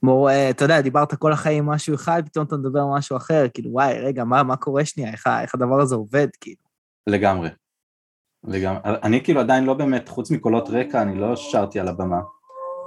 כמו, 0.00 0.28
אה, 0.28 0.50
אתה 0.50 0.64
יודע, 0.64 0.80
דיברת 0.80 1.14
כל 1.14 1.32
החיים 1.32 1.66
משהו 1.66 1.94
אחד, 1.94 2.22
פתאום 2.26 2.46
אתה 2.46 2.56
מדבר 2.56 2.80
על 2.80 2.98
משהו 2.98 3.16
אחר, 3.16 3.46
כאילו, 3.54 3.70
וואי, 3.70 3.98
רגע, 3.98 4.24
מה, 4.24 4.42
מה 4.42 4.56
קורה 4.56 4.84
שנייה? 4.84 5.12
איך, 5.12 5.26
איך 5.42 5.54
הדבר 5.54 5.80
הזה 5.80 5.94
עובד, 5.94 6.28
כאילו? 6.40 6.62
לגמרי. 7.06 7.48
לגמרי. 8.44 8.80
אני 8.84 9.24
כאילו 9.24 9.40
עדיין 9.40 9.64
לא 9.64 9.74
באמת, 9.74 10.08
חוץ 10.08 10.30
מקולות 10.30 10.68
רקע, 10.68 11.02
אני 11.02 11.18
לא 11.18 11.36
שרתי 11.36 11.80
על 11.80 11.88
הבמה. 11.88 12.20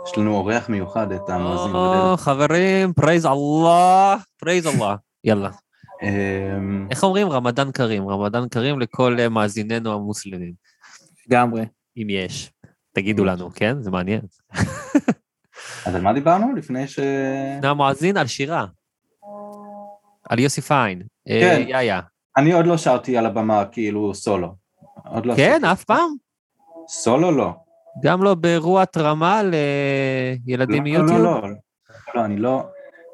יש 0.06 0.18
לנו 0.18 0.36
אורח 0.36 0.70
מיוחד, 0.70 1.12
את 1.12 1.30
המואזין. 1.30 1.76
או, 1.76 2.18
חברים, 2.18 2.94
praise 2.94 3.26
אללה, 3.26 4.16
praise 4.38 4.68
אללה. 4.68 4.96
יאללה. 5.24 5.50
אמ, 6.02 6.88
איך 6.92 7.04
אומרים? 7.04 7.30
רמדאן 7.30 7.72
כרים. 7.72 8.10
רמדאן 8.10 8.50
כרים 8.50 8.80
לכל 8.80 9.18
אה, 9.20 9.30
מאזיננו 9.30 9.94
המוסלמים, 9.94 10.54
לגמרי. 11.28 11.66
אם 11.98 12.08
יש. 12.10 12.52
תגידו 12.94 13.26
לנו, 13.26 13.50
כן? 13.56 13.82
זה 13.82 13.92
מעניין. 13.92 14.22
אז 15.86 15.96
על 15.96 16.02
מה 16.02 16.14
דיברנו 16.14 16.56
לפני 16.56 16.88
ש... 16.88 17.00
לפני 17.58 17.68
המואזין 17.68 18.18
על 18.18 18.28
שירה. 18.28 18.66
על 20.30 20.40
יוסי 20.40 20.62
פיין. 20.62 21.02
אה, 21.30 21.40
כן. 21.42 21.64
יאיה. 21.68 22.00
אני 22.38 22.54
עוד 22.54 22.66
לא 22.66 22.78
שרתי 22.78 23.18
על 23.18 23.26
הבמה 23.26 23.66
כאילו 23.66 24.14
סולו. 24.14 24.56
לא 25.24 25.36
כן. 25.36 25.66
אף 25.66 25.84
פעם? 25.84 26.14
סולו 26.88 27.32
לא. 27.32 27.54
גם 28.04 28.24
לא 28.24 28.36
באירוע 28.36 28.82
התרמה 28.82 29.42
לילדים 29.44 30.86
לא, 30.86 30.92
לא, 30.94 31.00
מיוטיוב? 31.00 31.22
לא, 31.22 31.42
לא, 31.42 31.50
לא, 32.16 32.26
אני 32.26 32.38
לא... 32.38 32.64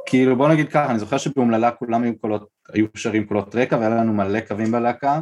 כאילו 0.05 0.35
בוא 0.35 0.49
נגיד 0.49 0.69
ככה, 0.69 0.91
אני 0.91 0.99
זוכר 0.99 1.17
שבאומללה 1.17 1.71
כולם 1.71 2.03
היו 2.03 2.19
קולות, 2.21 2.47
היו 2.73 2.85
שרים 2.95 3.25
קולות 3.25 3.55
רקע 3.55 3.77
והיה 3.77 3.89
לנו 3.89 4.13
מלא 4.13 4.39
קווים 4.39 4.71
בלהקה, 4.71 5.19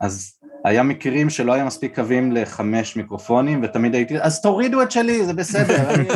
אז 0.00 0.38
היה 0.64 0.82
מקרים 0.82 1.30
שלא 1.30 1.52
היה 1.52 1.64
מספיק 1.64 1.94
קווים 1.94 2.32
לחמש 2.32 2.96
מיקרופונים, 2.96 3.60
ותמיד 3.62 3.94
הייתי, 3.94 4.20
אז 4.20 4.42
תורידו 4.42 4.82
את 4.82 4.90
שלי, 4.90 5.26
זה 5.26 5.32
בסדר. 5.32 5.94
אני... 5.94 6.08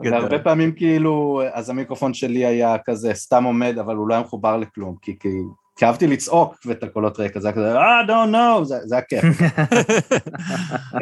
והרבה 0.10 0.38
פעמים 0.38 0.72
כאילו, 0.72 1.42
אז 1.52 1.70
המיקרופון 1.70 2.14
שלי 2.14 2.46
היה 2.46 2.76
כזה 2.84 3.14
סתם 3.14 3.44
עומד, 3.44 3.78
אבל 3.78 3.96
הוא 3.96 4.08
לא 4.08 4.14
היה 4.14 4.22
מחובר 4.22 4.56
לכלום, 4.56 4.96
כי, 5.02 5.18
כי, 5.18 5.28
כי 5.76 5.84
אהבתי 5.84 6.06
לצעוק 6.06 6.56
ואת 6.66 6.82
הקולות 6.82 7.20
רקע, 7.20 7.40
זה 7.40 7.48
היה 7.48 7.56
כזה, 7.56 7.78
I 7.78 8.08
don't 8.08 8.32
know, 8.32 8.64
זה, 8.64 8.78
זה 8.84 8.94
היה 8.94 9.04
כיף. 9.04 9.24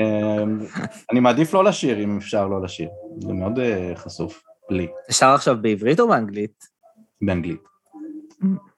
אמ, 0.00 0.58
אני 1.12 1.20
מעדיף 1.20 1.54
לא 1.54 1.64
לשיר, 1.64 2.04
אם 2.04 2.16
אפשר 2.16 2.48
לא 2.48 2.62
לשיר, 2.62 2.88
זה 3.18 3.32
מאוד 3.32 3.58
אה, 3.58 3.92
חשוף 3.96 4.42
לי, 4.70 4.86
שר 5.10 5.28
עכשיו 5.28 5.56
בעברית 5.62 6.00
או 6.00 6.08
באנגלית? 6.08 6.64
באנגלית. 7.22 7.60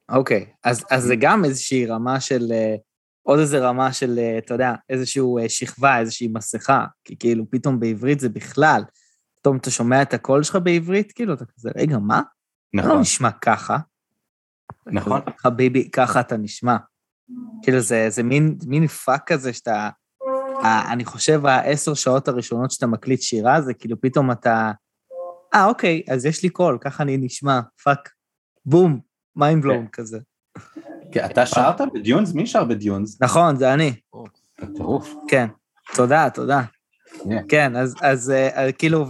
אוקיי, 0.08 0.46
אז, 0.64 0.84
אז 0.90 1.02
זה 1.02 1.16
גם 1.16 1.44
איזושהי 1.44 1.86
רמה 1.86 2.20
של, 2.20 2.52
אה, 2.52 2.74
עוד 3.22 3.38
איזה 3.38 3.58
רמה 3.58 3.92
של, 3.92 4.18
אה, 4.18 4.38
אתה 4.38 4.54
יודע, 4.54 4.74
איזושהי 4.88 5.22
אה, 5.42 5.48
שכבה, 5.48 5.98
איזושהי 5.98 6.28
מסכה, 6.28 6.84
כי 7.04 7.18
כאילו 7.18 7.44
פתאום 7.50 7.80
בעברית 7.80 8.20
זה 8.20 8.28
בכלל, 8.28 8.82
פתאום 9.40 9.56
אתה 9.56 9.70
שומע 9.70 10.02
את 10.02 10.14
הקול 10.14 10.42
שלך 10.42 10.58
בעברית, 10.62 11.12
כאילו 11.12 11.34
אתה 11.34 11.44
כזה, 11.44 11.70
רגע, 11.76 11.98
מה? 11.98 12.22
אתה 12.74 12.82
לא 12.82 12.88
נכון, 12.88 13.00
נשמע 13.00 13.30
ככה. 13.30 13.76
נכון. 14.86 15.20
חביבי, 15.38 15.90
ככה 15.90 16.20
אתה 16.20 16.36
נשמע. 16.36 16.76
כאילו 17.62 17.80
זה, 17.80 18.06
זה 18.10 18.22
מין, 18.22 18.58
מין 18.66 18.86
fuck 18.86 19.22
כזה 19.32 19.52
שאתה, 19.52 19.90
ה- 20.62 20.92
אני 20.92 21.04
חושב 21.04 21.46
העשר 21.46 21.94
שעות 21.94 22.28
הראשונות 22.28 22.70
שאתה 22.70 22.86
מקליט 22.86 23.22
שירה, 23.22 23.60
זה 23.60 23.74
כאילו 23.74 24.00
פתאום 24.00 24.30
אתה, 24.30 24.72
אה, 25.54 25.64
אוקיי, 25.66 26.02
אז 26.10 26.26
יש 26.26 26.42
לי 26.42 26.48
קול, 26.48 26.78
ככה 26.80 27.02
אני 27.02 27.16
נשמע, 27.16 27.60
fuck, 27.84 28.08
boom, 28.66 29.00
mind 29.36 29.62
blown 29.62 29.86
כזה. 29.92 30.18
כי 31.12 31.24
אתה 31.24 31.46
שרת 31.46 31.80
ב 31.94 31.98
Dionysus? 31.98 32.34
מי 32.34 32.46
שר 32.46 32.64
ב 32.64 32.70
Dionysus? 32.70 33.22
נכון, 33.22 33.56
זה 33.56 33.74
אני, 33.74 33.92
טירוף. 34.76 35.14
כן. 35.28 35.46
תודה, 35.94 36.30
תודה. 36.30 36.62
כן. 37.24 37.44
כן, 37.48 37.76
אז, 38.02 38.30
אה, 38.30 38.72
כאילו. 38.72 39.06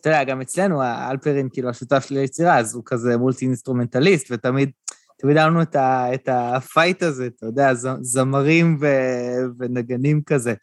אתה 0.00 0.08
יודע, 0.08 0.24
גם 0.24 0.40
אצלנו, 0.40 0.82
האלפרין, 0.82 1.48
כאילו, 1.52 1.68
השותף 1.68 2.06
שלי 2.08 2.20
ליצירה, 2.20 2.58
אז 2.58 2.74
הוא 2.74 2.82
כזה 2.86 3.16
multi 3.16 3.44
instrumentalist, 3.44 4.26
ותמיד, 4.30 4.70
תמיד 5.20 5.36
היה 5.36 5.46
לנו 5.46 5.62
את, 5.62 5.76
ה, 5.76 6.14
את 6.14 6.28
ה 6.32 6.44
fight 6.44 7.02
הזה, 7.02 7.26
אתה 7.36 7.46
יודע, 7.46 7.74
ז, 7.74 7.88
זמרים 8.00 8.78
ו, 8.80 8.86
ונגנים 9.58 10.22
כזה. 10.26 10.54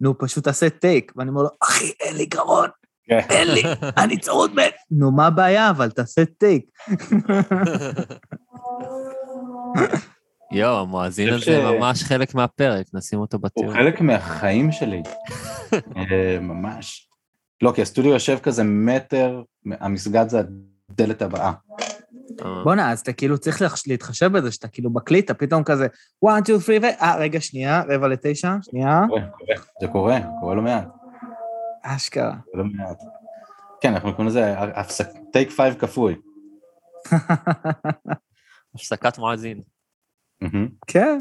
נו, 0.00 0.18
פשוט 0.18 0.44
תעשה 0.44 0.70
טייק. 0.70 1.12
ואני 1.16 1.30
אומר 1.30 1.42
לו, 1.42 1.48
אחי, 1.62 1.92
אין 2.00 2.16
לי 2.16 2.26
גרון, 2.26 2.68
כן. 3.08 3.20
אין 3.30 3.48
לי, 3.48 3.62
אני 4.02 4.18
צרוד 4.18 4.54
מת. 4.54 4.74
נו, 4.90 5.10
מה 5.12 5.26
הבעיה? 5.26 5.70
אבל 5.70 5.90
תעשה 5.90 6.24
טייק. 6.38 6.64
יואו, 10.52 10.80
המואזין 10.80 11.32
הזה 11.32 11.44
ש- 11.44 11.48
ממש 11.48 12.02
חלק 12.02 12.34
מהפרק, 12.34 12.86
נשים 12.94 13.18
אותו 13.18 13.36
הוא 13.36 13.42
בתיאור. 13.42 13.72
חלק 13.72 14.00
מהחיים 14.00 14.72
שלי, 14.72 15.02
אה, 15.96 16.38
ממש. 16.40 17.05
לא, 17.62 17.72
כי 17.74 17.82
הסטודיו 17.82 18.10
יושב 18.12 18.38
כזה 18.38 18.62
מטר, 18.64 19.42
המסגד 19.80 20.28
זה 20.28 20.40
הדלת 20.90 21.22
הבאה. 21.22 21.52
אה, 22.44 22.62
בואנה, 22.64 22.92
אז 22.92 23.00
אתה 23.00 23.12
כאילו 23.12 23.38
צריך 23.38 23.62
להתחש- 23.62 23.82
להתחשב 23.86 24.32
בזה, 24.32 24.52
שאתה 24.52 24.68
כאילו 24.68 24.90
מקליט, 24.90 25.24
אתה 25.24 25.34
פתאום 25.34 25.64
כזה, 25.64 25.86
1, 26.26 26.44
2, 26.44 26.60
3, 26.60 26.78
ו... 26.82 26.84
אה, 27.02 27.16
רגע, 27.18 27.40
שנייה, 27.40 27.82
רבע 27.88 28.08
לתשע, 28.08 28.54
שנייה. 28.62 29.00
זה 29.80 29.88
קורה, 29.88 30.18
קורה 30.40 30.54
לא 30.54 30.62
מעט, 30.62 30.88
אשכרה. 31.82 32.34
קורה 32.52 32.64
לא 32.64 32.70
מעט. 32.74 33.02
כן, 33.80 33.94
אנחנו 33.94 34.10
קוראים 34.10 34.26
לזה 34.26 34.54
הפסק, 34.58 35.08
take 35.32 35.50
five 35.50 35.74
כפוי. 35.74 36.14
הפסקת 38.74 39.18
מואזין. 39.18 39.60
כן. 40.86 41.18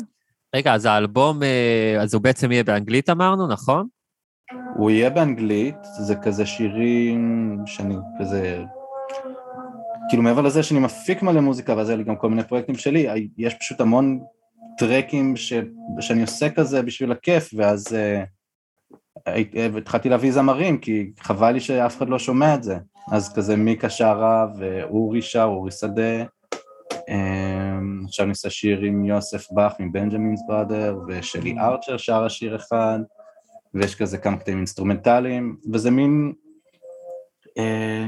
רגע, 0.56 0.74
אז 0.74 0.86
האלבום, 0.86 1.43
אה, 1.43 1.98
אז 2.02 2.13
הוא 2.13 2.21
בעצם 2.21 2.52
יהיה 2.52 2.63
באנגלית 2.63 3.10
אמרנו, 3.10 3.48
נכון? 3.48 3.88
הוא 4.76 4.92
יהיה 4.92 5.10
באנגלית, 5.10 5.76
זה 5.84 6.16
כזה 6.16 6.46
שירים 6.46 7.58
שאני 7.66 7.96
כזה... 8.20 8.64
כאילו 10.10 10.24
מעבר 10.24 10.42
לזה 10.42 10.64
שאני 10.64 10.80
מפיק 10.80 11.22
מלא 11.24 11.42
מוזיקה, 11.42 11.76
ואז 11.78 11.90
היה 11.90 11.98
לי 11.98 12.04
גם 12.04 12.16
כל 12.16 12.30
מיני 12.30 12.44
פרויקטים 12.44 12.76
שלי, 12.76 13.30
יש 13.38 13.54
פשוט 13.54 13.82
המון 13.82 14.20
tracks 14.78 15.36
ש... 15.36 15.54
שאני 16.00 16.22
עושה 16.22 16.50
כזה 16.50 16.82
בשביל 16.82 17.12
הכיף, 17.12 17.50
ואז 17.58 17.96
אה, 17.96 18.24
הי- 19.26 19.50
התחלתי 19.78 20.10
להביא 20.10 20.32
זמרים, 20.32 20.78
כי 20.78 21.12
חבל 21.20 21.52
לי 21.52 21.60
שאף 21.60 21.98
אחד 21.98 22.10
לא 22.10 22.20
שומע 22.20 22.56
את 22.56 22.64
זה. 22.64 22.78
אז 23.12 23.34
כזה 23.34 23.56
מיקה 23.56 23.90
שרה 23.90 24.48
ואורי 24.60 25.22
שר, 25.22 25.44
אורי 25.44 25.72
שדה. 25.72 26.24
אה, 27.10 27.78
עכשיו 28.06 28.24
אני 28.24 28.30
עושה 28.32 28.50
שיר 28.50 28.80
עם 28.80 29.06
יוסף 29.06 29.52
באך 29.52 29.74
מ 29.80 29.85
Benjamin's 29.85 30.41
Brother, 30.48 30.98
ושלי 31.08 31.56
ארצ'ר 31.60 31.98
שרה 31.98 32.30
שיר 32.30 32.56
אחד. 32.56 33.00
ויש 33.76 33.96
כזה 33.96 34.18
כמה 34.18 34.38
קטעים 34.38 34.58
אינסטרומנטליים, 34.58 35.56
וזה 35.74 35.92
מין 35.92 36.34
אה, 37.58 38.06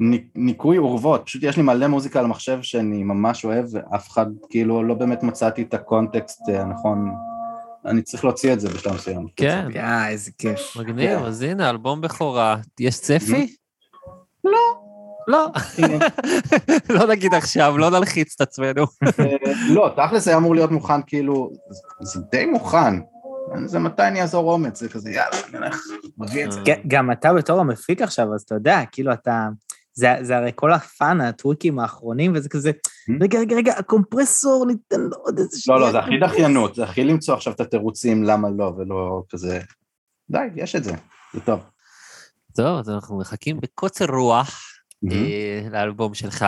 ניק- 0.00 0.32
ניקוי 0.34 0.78
אורוות, 0.78 1.22
פשוט 1.26 1.42
יש 1.42 1.56
לי 1.56 1.62
מלא 1.62 1.86
מוזיקה 1.86 2.18
על 2.18 2.24
המחשב 2.24 2.58
שאני 2.62 3.02
ממש 3.04 3.44
אוהב, 3.44 3.64
ואף 3.72 4.08
אחד, 4.08 4.26
כאילו, 4.50 4.82
לא 4.82 4.94
באמת 4.94 5.22
מצאתי 5.22 5.62
את 5.62 5.74
הקונטקסט 5.74 6.48
אה, 6.48 6.60
הנכון, 6.62 7.12
אני 7.86 8.02
צריך 8.02 8.24
להוציא 8.24 8.52
את 8.52 8.60
זה 8.60 8.68
בשלב 8.68 8.94
מסוים. 8.94 9.26
כן, 9.36 9.68
יא, 9.74 9.82
איזה 10.08 10.30
כיף. 10.38 10.76
מגניב, 10.76 11.18
כן. 11.18 11.24
אז 11.24 11.42
הנה, 11.42 11.70
אלבום 11.70 12.00
בכורה. 12.00 12.56
יש 12.80 13.00
צפי? 13.00 13.54
לא. 14.44 14.58
לא. 15.28 15.46
לא 16.94 17.06
נגיד 17.06 17.34
עכשיו, 17.34 17.78
לא 17.78 17.90
נלחיץ 17.90 18.34
את 18.34 18.40
עצמנו. 18.40 18.84
אה, 19.20 19.36
לא, 19.68 19.90
תכלס 19.96 20.28
היה 20.28 20.36
אמור 20.36 20.54
להיות 20.54 20.70
מוכן, 20.70 21.02
כאילו, 21.06 21.50
זה- 21.70 21.80
זה 22.00 22.20
די 22.32 22.46
מוכן. 22.46 22.94
זה 23.66 23.78
מתי 23.78 24.02
אני 24.02 24.22
אעזור 24.22 24.52
אומץ, 24.52 24.80
זה 24.80 24.88
כזה, 24.88 25.10
יאללה, 25.10 25.36
אני 25.48 25.58
הולך, 25.58 25.80
מביא 26.18 26.44
את 26.44 26.52
זה. 26.52 26.60
גם 26.86 27.10
אתה 27.10 27.34
בתור 27.34 27.60
המפיק 27.60 28.02
עכשיו, 28.02 28.34
אז 28.34 28.42
אתה 28.42 28.54
יודע, 28.54 28.80
כאילו 28.92 29.12
אתה... 29.12 29.48
זה, 29.92 30.14
זה 30.22 30.36
הרי 30.36 30.50
כל 30.54 30.72
הפאן, 30.72 31.20
הטוויקים 31.20 31.78
האחרונים, 31.78 32.32
וזה 32.34 32.48
כזה, 32.48 32.70
רגע, 33.20 33.38
רגע, 33.38 33.56
רגע, 33.56 33.72
הקומפרסור, 33.78 34.66
ניתן 34.66 35.00
לו 35.00 35.16
עוד 35.16 35.38
איזה 35.38 35.58
לא, 35.68 35.80
לא, 35.80 35.92
זה 35.92 35.98
הכי 35.98 36.18
דחיינות, 36.20 36.74
זה 36.74 36.84
הכי 36.84 37.04
למצוא 37.04 37.34
עכשיו 37.34 37.52
את 37.52 37.60
התירוצים 37.60 38.24
למה 38.24 38.48
לא, 38.50 38.72
ולא 38.76 39.22
כזה... 39.30 39.60
די, 40.30 40.38
יש 40.54 40.76
את 40.76 40.84
זה, 40.84 40.92
זה 41.34 41.40
טוב. 41.40 41.60
טוב, 42.56 42.78
אז 42.78 42.90
אנחנו 42.90 43.18
מחכים 43.18 43.60
בקוצר 43.60 44.04
רוח 44.04 44.77
אה, 45.12 45.68
לאלבום 45.70 46.14
שלך, 46.14 46.46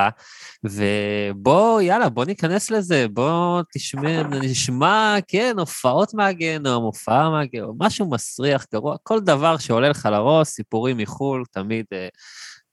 ובוא, 0.65 1.81
יאללה, 1.81 2.09
בוא 2.09 2.25
ניכנס 2.25 2.71
לזה, 2.71 3.07
בוא 3.09 3.63
תשמע, 3.75 4.23
נשמע, 4.23 5.17
כן, 5.29 5.55
הופעות 5.59 6.15
מהגיהנום, 6.15 6.85
הופעה 6.85 7.31
מהגיהנום, 7.31 7.77
משהו 7.81 8.11
מסריח, 8.11 8.67
גרוע, 8.73 8.97
כל 9.03 9.21
דבר 9.21 9.59
שעולה 9.59 9.89
לך 9.89 10.09
לראש, 10.13 10.49
סיפורים 10.49 10.97
מחו"ל, 10.97 11.45
תמיד 11.51 11.85
אה, 11.93 12.09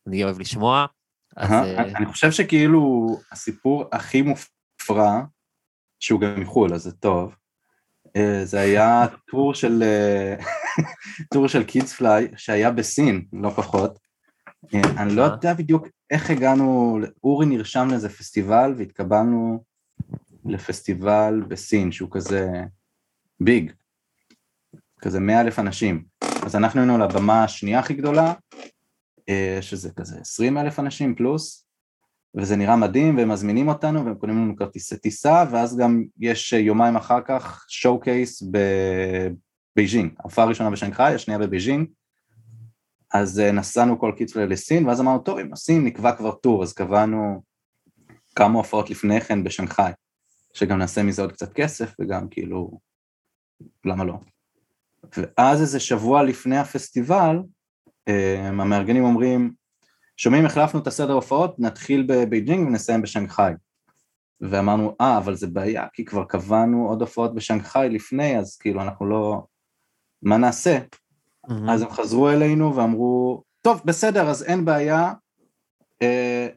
אני 0.08 0.24
אוהב 0.24 0.40
לשמוע. 0.40 0.86
אז 1.38 1.52
אה, 1.52 1.82
אני- 1.82 2.06
חושב 2.06 2.32
שכאילו 2.32 3.08
הסיפור 3.32 3.86
הכי 3.92 4.22
מופרע, 4.22 5.22
שהוא 6.00 6.22
גם 6.22 6.42
מחו"ל, 6.42 6.74
אז 6.74 6.82
זה 6.84 6.92
טוב, 6.92 7.36
זה 8.44 8.60
היה 8.60 9.06
tour 9.32 9.54
של 9.54 9.84
tour 11.34 11.48
של 11.48 11.64
Kids 11.64 11.94
Play 11.94 12.28
שהיה 12.38 12.72
בסין, 12.72 13.26
לא 13.34 13.50
פחות. 13.50 14.07
אה, 14.74 15.02
אני 15.04 15.16
לא 15.16 15.22
אה. 15.22 15.28
יודע 15.28 15.54
בדיוק 15.54 15.88
איך 16.10 16.30
הגענו, 16.30 17.00
אורי 17.24 17.46
נרשם 17.46 17.88
לאיזה 17.92 18.10
פסטיבל 18.10 18.74
והתקבלנו 18.78 19.64
לפסטיבל 20.46 21.44
בסין 21.48 21.92
שהוא 21.92 22.10
כזה 22.12 22.64
big, 23.40 23.72
כזה 25.02 25.20
מאה 25.20 25.42
אלף 25.42 25.60
אנשים. 25.60 26.04
אז 26.46 26.56
אנחנו 26.56 26.80
היינו 26.80 26.96
על 26.96 27.02
הבמה 27.02 27.44
השנייה 27.44 27.80
הכי 27.80 27.94
גדולה, 27.94 28.34
אה, 29.30 29.58
שזה 29.62 29.92
כזה 29.92 30.20
20 30.20 30.58
אלף 30.58 30.80
אנשים 30.80 31.16
פלוס, 31.16 31.68
וזה 32.36 32.56
נראה 32.56 32.76
מדהים, 32.76 33.18
והם 33.18 33.30
מזמינים 33.30 33.68
אותנו, 33.68 34.06
והם 34.06 34.16
קונים 34.16 34.38
לנו 34.38 34.56
כרטיסי 34.56 34.98
טיסה, 34.98 35.44
ואז 35.52 35.78
גם 35.78 36.04
יש 36.20 36.54
אה, 36.54 36.60
יומיים 36.60 36.96
אחר 36.96 37.22
כך 37.26 37.66
showcase 37.70 38.44
בבייג'ינג, 39.76 40.14
ההופעה 40.20 40.46
הראשונה 40.46 40.70
בשנגחאי, 40.70 41.14
השנייה 41.14 41.40
בבייג'ינג, 41.40 41.88
אז 43.14 43.40
אה, 43.40 43.52
נסענו 43.52 44.00
בקיצור 44.00 44.44
לסין, 44.44 44.86
ואז 44.86 45.02
אמרנו, 45.02 45.20
טוב, 45.20 45.40
אם 45.40 45.48
נוסעים 45.52 45.86
נקבע 45.86 46.16
כבר 46.16 46.32
tour, 46.32 46.64
אז 46.64 46.74
קבענו 46.74 47.44
כמה 48.36 48.58
הופעות 48.58 48.90
לפני 48.90 49.22
כן 49.22 49.44
בשנגחאי, 49.44 49.92
שגם 50.54 50.78
נעשה 50.78 51.04
מזה 51.04 51.22
עוד 51.22 51.32
קצת 51.32 51.54
כסף, 51.54 51.94
וגם 52.00 52.30
כאילו, 52.30 52.80
למה 53.86 54.04
לא? 54.04 54.14
ואז 55.18 55.62
איזה 55.62 55.80
שבוע 55.80 56.24
לפני 56.24 56.58
הפסטיבל, 56.58 57.40
אה, 58.08 58.48
המארגנים 58.48 59.04
אומרים, 59.04 59.54
שומעים, 60.18 60.46
החלפנו 60.46 60.80
את 60.80 60.88
הסדר 60.88 61.14
הופעות, 61.14 61.60
נתחיל 61.60 62.06
בבייג'ינג 62.08 62.68
ונסיים 62.68 63.02
בשנגחאי. 63.02 63.54
ואמרנו, 64.42 64.96
אה, 65.02 65.18
אבל 65.18 65.36
זה 65.36 65.48
בעיה, 65.48 65.88
כי 65.94 66.06
כבר 66.06 66.24
קבענו 66.26 66.90
עוד 66.90 67.02
הופעות 67.02 67.36
בשנגחאי 67.36 67.90
לפני, 67.90 68.40
אז 68.40 68.58
כאילו 68.58 68.82
אנחנו 68.82 69.06
לא... 69.06 69.44
מה 70.22 70.38
נעשה? 70.38 70.78
מהמם. 71.48 71.70
אז 71.70 71.82
הם 71.82 71.90
חזרו 71.90 72.30
אלינו 72.30 72.76
ואמרו, 72.76 73.44
טוב, 73.62 73.82
בסדר, 73.86 74.30
אז 74.30 74.44
אין 74.44 74.66
בעיה, 74.66 75.14
אה, 76.02 76.48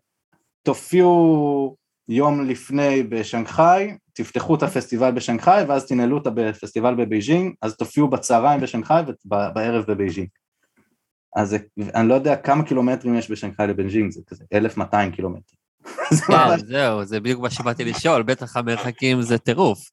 תופיעו 0.62 1.76
יום 2.08 2.44
לפני 2.44 3.02
בשנגחאי, 3.02 3.96
תפתחו 4.12 4.54
את 4.54 4.62
הפסטיבל 4.62 5.10
בשנגחאי, 5.10 5.64
ואז 5.64 5.86
תנעלו 5.86 6.18
את 6.18 6.26
הפסטיבל 6.26 6.94
בבייג'ינג, 6.94 7.54
אז 7.62 7.76
תופיעו 7.76 8.08
בצהריים 8.08 8.60
בשנגחאי 8.60 9.02
ובערב 9.26 9.84
בבייג'ינג. 9.88 10.28
אז 11.36 11.56
אני 11.94 12.08
לא 12.08 12.14
יודע 12.14 12.36
כמה 12.36 12.64
קילומטרים 12.64 13.14
יש 13.14 13.30
בשנגחאי 13.30 13.66
לבייג'ינג, 13.66 14.10
זה 14.10 14.20
כזה 14.26 14.44
1,200 14.52 15.12
קילומטר. 15.12 15.54
זה 16.10 16.22
ממש- 16.28 16.60
כן, 16.60 16.66
זהו, 16.66 17.04
זה 17.04 17.20
בדיוק 17.20 17.40
מה 17.42 17.50
שבאתי 17.50 17.84
לשאול, 17.84 18.22
בטח 18.22 18.56
המרחקים 18.56 19.22
זה 19.22 19.38
טירוף. 19.38 19.90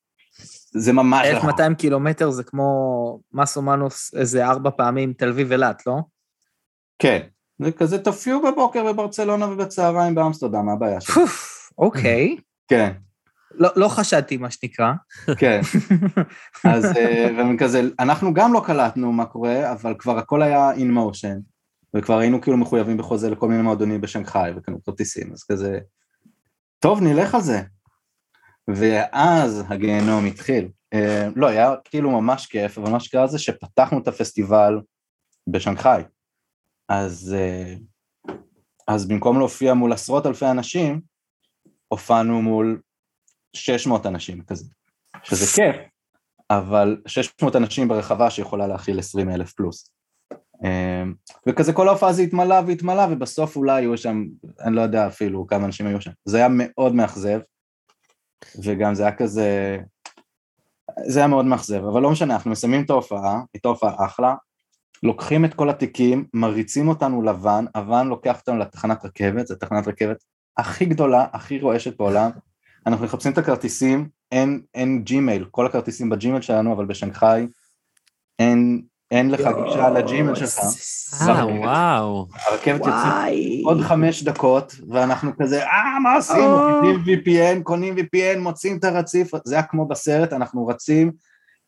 זה 0.72 0.94
ממש... 0.94 1.28
רחוק. 1.28 1.44
1200 1.44 1.76
קילומטר 1.76 2.30
זה 2.30 2.44
כמו 2.44 3.20
מפה 3.34 3.62
מנוס 3.62 4.14
איזה 4.16 4.48
ארבע 4.48 4.70
פעמים 4.78 5.14
תל 5.14 5.30
אביב 5.30 5.52
אילת, 5.52 5.88
לא? 5.88 5.96
כן, 7.00 7.20
זה 7.60 7.72
כזה 7.72 7.98
תופיעו 7.98 8.42
בבוקר 8.42 8.84
בברצלונה 8.94 9.48
ובצהריים 9.48 10.16
באמסטרדם, 10.16 10.66
מה 10.66 10.74
הבעיה 10.74 11.02
שלך? 11.02 11.20
אוקיי. 11.78 12.38
כן, 12.70 12.92
לא, 13.52 13.70
לא 13.76 13.88
חשדתי, 13.88 14.38
מה 14.38 14.52
שנקרא. 14.52 14.94
כן. 15.40 15.62
אז 16.64 16.86
אה, 16.86 17.58
כזה, 17.60 17.82
אנחנו 18.00 18.34
גם 18.34 18.54
לא 18.54 18.64
קלטנו 18.66 19.12
מה 19.12 19.26
קורה, 19.26 19.72
אבל 19.72 19.96
כבר 20.00 20.18
הכל 20.18 20.42
היה 20.42 20.72
in 20.74 20.98
motion, 20.98 21.42
וכבר 21.96 22.18
היינו 22.18 22.42
כאילו 22.42 22.58
מחויבים 22.58 22.98
בחוזה 22.98 23.30
לכל 23.30 23.48
מיני 23.48 23.62
מועדונים 23.62 24.02
בשנגחאי, 24.02 24.52
וקנו 24.58 24.84
כרטיסים, 24.84 25.34
אז 25.34 25.44
כזה, 25.44 25.80
טוב, 26.80 27.02
נלך 27.02 27.36
על 27.36 27.42
זה. 27.42 27.62
ואז 28.68 29.64
הגיהנום 29.70 30.26
התחיל. 30.26 30.70
אה, 30.94 31.28
לא, 31.36 31.48
היה 31.48 31.74
כאילו 31.84 32.12
ממש 32.12 32.46
כיף, 32.46 32.78
אבל 32.78 32.92
מה 32.92 33.00
שקרה 33.00 33.28
זה 33.28 33.40
שפתחנו 33.40 34.00
את 34.00 34.08
הפסטיבל 34.08 34.80
בשנגחאי. 35.48 36.04
אז, 36.90 37.36
אה, 37.38 37.76
אז 38.88 39.08
במקום 39.08 39.38
להופיע 39.38 39.74
מול 39.74 39.94
עשרות 39.94 40.26
אלפי 40.26 40.46
אנשים, 40.46 41.02
הופענו 41.88 42.42
מול 42.42 42.82
600 43.54 44.06
אנשים 44.06 44.44
כזה, 44.44 44.66
שזה 45.24 45.46
כיף, 45.46 45.76
אבל 46.50 47.02
600 47.08 47.56
אנשים 47.56 47.88
ברחבה 47.88 48.30
שיכולה 48.30 48.68
להכיל 48.68 49.00
20 49.00 49.30
אלף 49.30 49.54
פלוס. 49.54 49.92
אמ, 50.64 51.14
וכזה 51.48 51.74
כל 51.74 51.88
ההופעה 51.88 52.14
זה 52.14 52.22
התמלא 52.22 52.62
והתמלא, 52.68 53.04
ובסוף 53.10 53.56
אולי 53.56 53.82
היו 53.82 53.98
שם, 53.98 54.26
אני 54.62 54.76
לא 54.76 54.82
יודע 54.82 55.08
אפילו 55.08 55.48
כמה 55.48 55.66
אנשים 55.66 55.88
היו 55.88 56.02
שם. 56.02 56.12
זה 56.26 56.38
היה 56.38 56.48
מאוד 56.50 56.96
מאכזב, 56.96 57.40
וגם 58.64 58.96
זה 58.96 59.04
היה 59.04 59.16
כזה, 59.16 59.78
זה 61.08 61.20
היה 61.20 61.28
מאוד 61.28 61.46
מאכזב, 61.46 61.86
אבל 61.86 62.02
לא 62.02 62.12
משנה, 62.12 62.34
אנחנו 62.34 62.52
מסיימים 62.52 62.84
את 62.84 62.90
ההופעה, 62.90 63.42
הייתה 63.54 63.68
הופעה 63.68 64.06
אחלה, 64.06 64.36
לוקחים 65.04 65.46
את 65.46 65.54
כל 65.54 65.70
התיקים, 65.70 66.26
מריצים 66.34 66.88
אותנו 66.88 67.22
לבן, 67.22 67.66
הוואן 67.76 68.08
לוקח 68.08 68.40
אותנו 68.40 68.58
לתחנת 68.58 69.06
רכבת, 69.06 69.48
זו 69.48 69.56
תחנת 69.56 69.88
רכבת 69.88 70.18
הכי 70.58 70.86
גדולה, 70.86 71.26
הכי 71.34 71.60
רועשת 71.60 71.98
בעולם, 71.98 72.32
אנחנו 72.88 73.06
מחפשים 73.06 73.32
את 73.32 73.38
הכרטיסים, 73.38 74.10
אין, 74.32 74.62
אין 74.76 75.04
Gmail, 75.04 75.46
כל 75.52 75.66
הכרטיסים 75.66 76.10
ב 76.10 76.15
Gmail 76.15 76.42
שלנו, 76.42 76.74
אבל 76.74 76.86
בשנגחאי 76.86 77.48
אין 78.40 78.82
אין 79.12 79.32
לך 79.32 79.50
גישה 79.66 79.90
ל 79.90 79.98
Gmail 79.98 80.36
שלך. 80.36 80.60
אה, 81.22 81.46
וואו. 81.46 82.28
הרכבת 82.46 82.80
יוצאת 82.86 83.34
עוד 83.64 83.82
חמש 83.82 84.24
דקות, 84.24 84.76
ואנחנו 84.90 85.32
כזה, 85.42 85.64
אה, 85.64 86.00
מה 86.04 86.16
עושים? 86.16 86.50
מורידים 86.50 87.04
VPN, 87.06 87.64
קונים 87.64 87.96
VPN, 87.98 88.40
מוצאים 88.40 88.78
את 88.78 88.84
הרציף, 88.84 89.32
זה 89.46 89.56
היה 89.56 89.64
כמו 89.64 89.88
בסרט, 89.88 90.34
אנחנו 90.34 90.68
רצים 90.68 91.12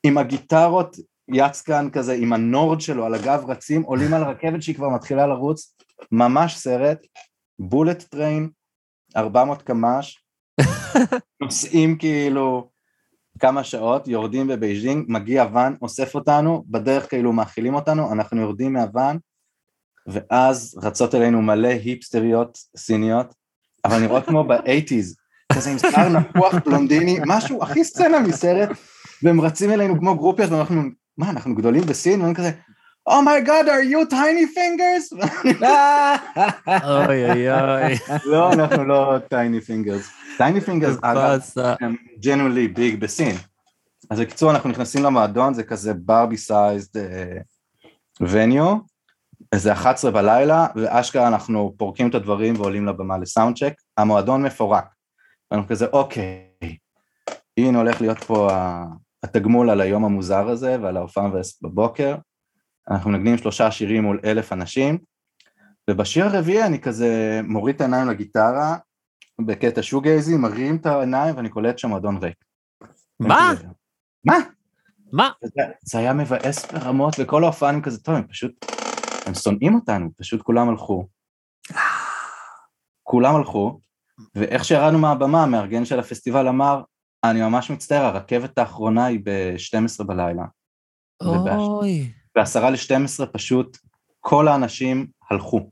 עם 0.06 0.18
הגיטרות, 0.18 0.96
יצקן 1.32 1.88
כזה, 1.92 2.12
עם 2.12 2.32
ה 2.32 2.42
Nord 2.42 2.80
שלו 2.80 3.04
על 3.04 3.14
הגב 3.14 3.44
רצים, 3.48 3.82
עולים 3.82 4.14
על 4.14 4.22
הרכבת 4.22 4.62
שהיא 4.62 4.74
כבר 4.74 4.88
מתחילה 4.88 5.26
לרוץ, 5.26 5.74
ממש 6.12 6.56
סרט, 6.56 6.98
bullet 7.58 8.02
train, 8.02 8.50
400 9.16 9.62
קמ"ש, 9.62 10.24
נוסעים 11.42 11.98
כאילו 11.98 12.69
כמה 13.40 13.64
שעות, 13.64 14.08
יורדים 14.08 14.48
בבייג'ינג, 14.48 15.04
מגיע 15.08 15.46
ואן, 15.52 15.74
אוסף 15.82 16.14
אותנו, 16.14 16.64
בדרך 16.66 17.08
כאילו 17.08 17.32
מאכילים 17.32 17.74
אותנו, 17.74 18.12
אנחנו 18.12 18.40
יורדים 18.40 18.72
מהוואן, 18.72 19.16
ואז 20.06 20.78
רצות 20.82 21.14
אלינו 21.14 21.42
מלא 21.42 21.68
היפסטריות 21.68 22.58
סיניות, 22.76 23.34
אבל 23.84 23.98
נראות 24.00 24.26
כמו 24.26 24.44
ב 24.44 24.51
eighties, 24.51 25.16
כזה 25.52 25.70
עם 25.70 25.78
שיער 25.78 26.08
נפוח 26.08 26.54
בלונדיני, 26.66 27.18
משהו 27.26 27.62
הכי 27.62 27.84
סצנה 27.84 28.20
מסרט, 28.20 28.68
והם 29.22 29.40
רצים 29.40 29.70
אלינו 29.70 29.98
כמו 29.98 30.16
גרופיות, 30.16 30.50
ואנחנו, 30.50 30.82
מה, 31.18 31.30
אנחנו 31.30 31.54
גדולים 31.54 31.82
בסין? 31.82 32.22
והם 32.22 32.34
כזה, 32.34 32.50
oh 33.06 33.21
my 33.21 33.36
god, 33.36 33.66
are 33.66 33.92
you 33.92 34.12
Tiny 34.12 34.56
Fingers? 34.56 35.26
אוי 36.84 37.30
אוי 37.30 37.50
אוי. 37.50 37.94
לא, 38.24 38.52
אנחנו 38.52 38.84
לא 38.84 39.16
Tiny 39.16 39.66
Fingers. 39.66 40.38
Tiny 40.38 40.68
Fingers, 40.68 40.98
אגב. 41.02 41.40
הם 41.80 41.96
genuinely 42.22 42.78
big 42.78 42.96
בסין. 42.98 43.36
אז 44.10 44.20
בקיצור, 44.20 44.50
אנחנו 44.50 44.70
נכנסים 44.70 45.04
למועדון, 45.04 45.54
זה 45.54 45.62
כזה 45.62 45.94
ברבי 45.94 46.36
sized 46.36 47.00
venue, 48.20 48.76
איזה 49.52 49.72
11 49.72 50.10
בלילה, 50.10 50.66
ואשכרה 50.76 51.28
אנחנו 51.28 51.74
פורקים 51.76 52.08
את 52.08 52.14
הדברים 52.14 52.54
ועולים 52.60 52.86
לבמה 52.86 53.18
ל 53.18 53.25
sound 53.25 53.58
check, 53.58 53.72
המועדון 53.98 54.42
מפורק. 54.42 54.84
אנחנו 55.52 55.68
כזה, 55.68 55.86
אוקיי, 55.86 56.46
הנה 57.56 57.78
הולך 57.78 58.00
להיות 58.00 58.24
פה 58.24 58.48
התגמול 59.22 59.70
על 59.70 59.80
היום 59.80 60.04
המוזר 60.04 60.48
הזה 60.48 60.76
ועל 60.82 60.96
ההופעה 60.96 61.28
בבוקר. 61.62 62.16
אנחנו 62.90 63.10
מנגנים 63.10 63.38
שלושה 63.38 63.70
שירים 63.70 64.02
מול 64.02 64.20
אלף 64.24 64.52
אנשים, 64.52 64.98
ובשיר 65.90 66.24
הרביעי 66.24 66.66
אני 66.66 66.80
כזה 66.80 67.40
מוריד 67.44 67.74
את 67.74 67.80
העיניים 67.80 68.08
לגיטרה, 68.08 68.76
בקטע 69.40 69.82
שוגייזי, 69.82 70.36
מרים 70.36 70.76
את 70.76 70.86
העיניים 70.86 71.36
ואני 71.36 71.48
קולט 71.48 71.78
שהמועדון 71.78 72.16
ריק. 72.16 72.44
מה? 73.20 73.52
מה? 74.24 74.36
מה? 75.12 75.30
זה, 75.42 75.62
זה 75.82 75.98
היה 75.98 76.12
מבאס 76.12 76.72
ברמות, 76.72 77.14
וכל 77.18 77.44
ההופעה 77.44 77.70
אני 77.70 77.82
כזה, 77.82 78.02
טוב, 78.02 78.14
הם 78.14 78.26
פשוט, 78.26 78.66
הם 79.26 79.34
שונאים 79.34 79.74
אותנו, 79.74 80.10
פשוט 80.16 80.42
כולם 80.42 80.68
הלכו. 80.68 81.08
כולם 83.02 83.36
הלכו, 83.36 83.80
ואיך 84.34 84.64
שירדנו 84.64 84.98
מהבמה, 84.98 85.42
המארגן 85.42 85.84
של 85.84 85.98
הפסטיבל 85.98 86.48
אמר, 86.48 86.82
אני 87.24 87.42
ממש 87.42 87.70
מצטער, 87.70 88.04
הרכבת 88.04 88.58
האחרונה 88.58 89.04
היא 89.04 89.20
ב-12 89.24 90.04
בלילה. 90.04 90.44
אוי. 91.22 92.12
בעשרה 92.34 92.70
ל-12 92.70 93.26
פשוט 93.32 93.78
כל 94.20 94.48
האנשים 94.48 95.06
הלכו. 95.30 95.70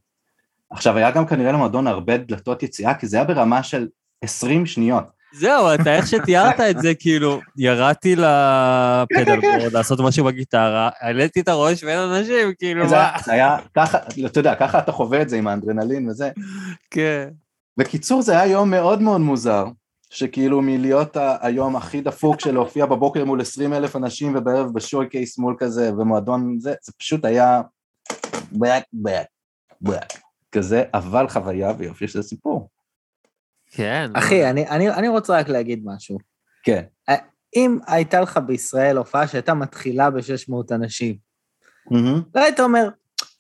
עכשיו, 0.71 0.97
היה 0.97 1.11
גם 1.11 1.27
כנראה 1.27 1.53
למועדון 1.53 1.87
הרבה 1.87 2.17
דלתות 2.17 2.63
יציאה, 2.63 2.95
כי 2.95 3.07
זה 3.07 3.17
היה 3.17 3.25
ברמה 3.25 3.63
של 3.63 3.89
20 4.25 4.67
שניות. 4.67 5.05
זהו, 5.33 5.75
אתה 5.75 5.95
איך 5.97 6.07
שתיארת 6.07 6.61
את 6.61 6.79
זה, 6.81 6.95
כאילו, 6.95 7.41
ירדתי 7.57 8.17
לפדלבורד 8.17 9.73
לעשות 9.73 10.01
משהו 10.01 10.25
בגיטרה, 10.25 10.91
העליתי 11.01 11.41
את 11.41 11.49
הראש 11.49 11.85
ואין 11.85 11.99
אנשים, 11.99 12.53
כאילו, 12.59 12.89
זה 12.89 12.97
מה? 12.97 13.03
היה- 13.11 13.19
זה 13.25 13.33
היה 13.33 13.57
ככה, 13.77 13.99
אתה 14.27 14.41
יודע, 14.41 14.55
ככה 14.55 14.79
אתה 14.79 14.93
חווה 14.93 15.23
את 15.23 15.29
זה 15.29 15.37
עם 15.37 15.47
האנדרנלין 15.49 16.09
וזה. 16.09 16.31
כן. 16.91 17.29
בקיצור, 17.77 18.23
זה 18.23 18.41
היה 18.41 18.53
יום 18.53 18.71
מאוד 18.71 19.03
מאוד 19.03 19.21
מוזר, 19.21 19.65
שכאילו 20.11 20.63
מלהיות 20.63 21.17
היום 21.41 21.77
הכי 21.77 22.01
דפוק 22.01 22.41
של 22.41 22.55
להופיע 22.55 22.87
בבוקר 22.87 23.25
מול 23.25 23.41
20 23.41 23.73
אלף 23.73 23.97
אנשים 23.97 24.37
ובערב 24.37 24.73
בשוי 24.73 25.09
קייס 25.09 25.39
מול 25.39 25.57
כזה 25.59 25.93
ומועדון 25.99 26.61
זה, 26.61 26.75
זה 26.83 26.93
פשוט 26.99 27.25
היה 27.25 27.63
בק 28.53 28.83
בק 28.93 29.27
בק 29.81 30.13
כזה, 30.53 30.85
אבל 30.95 31.29
חוויה 31.29 31.73
ויופי 31.79 32.09
של 32.09 32.23
סיפור. 32.23 32.69
כן. 33.71 34.11
אחי, 34.15 34.51
אני, 34.51 34.69
אני, 34.69 34.91
אני 34.91 35.09
רוצה 35.09 35.39
רק 35.39 35.49
להגיד 35.49 35.83
משהו. 35.85 36.19
כן. 36.63 36.83
אם 37.57 37.79
הייתה 37.87 38.21
לך 38.21 38.41
בישראל 38.47 38.97
הופעה 38.97 39.29
שהייתה 39.29 39.55
מתחילה 39.55 40.11
ב-600 40.11 40.75
אנשים, 40.75 41.17
מהמם. 41.91 42.23
לא 42.35 42.41
היית 42.41 42.61
אומר, 42.61 42.89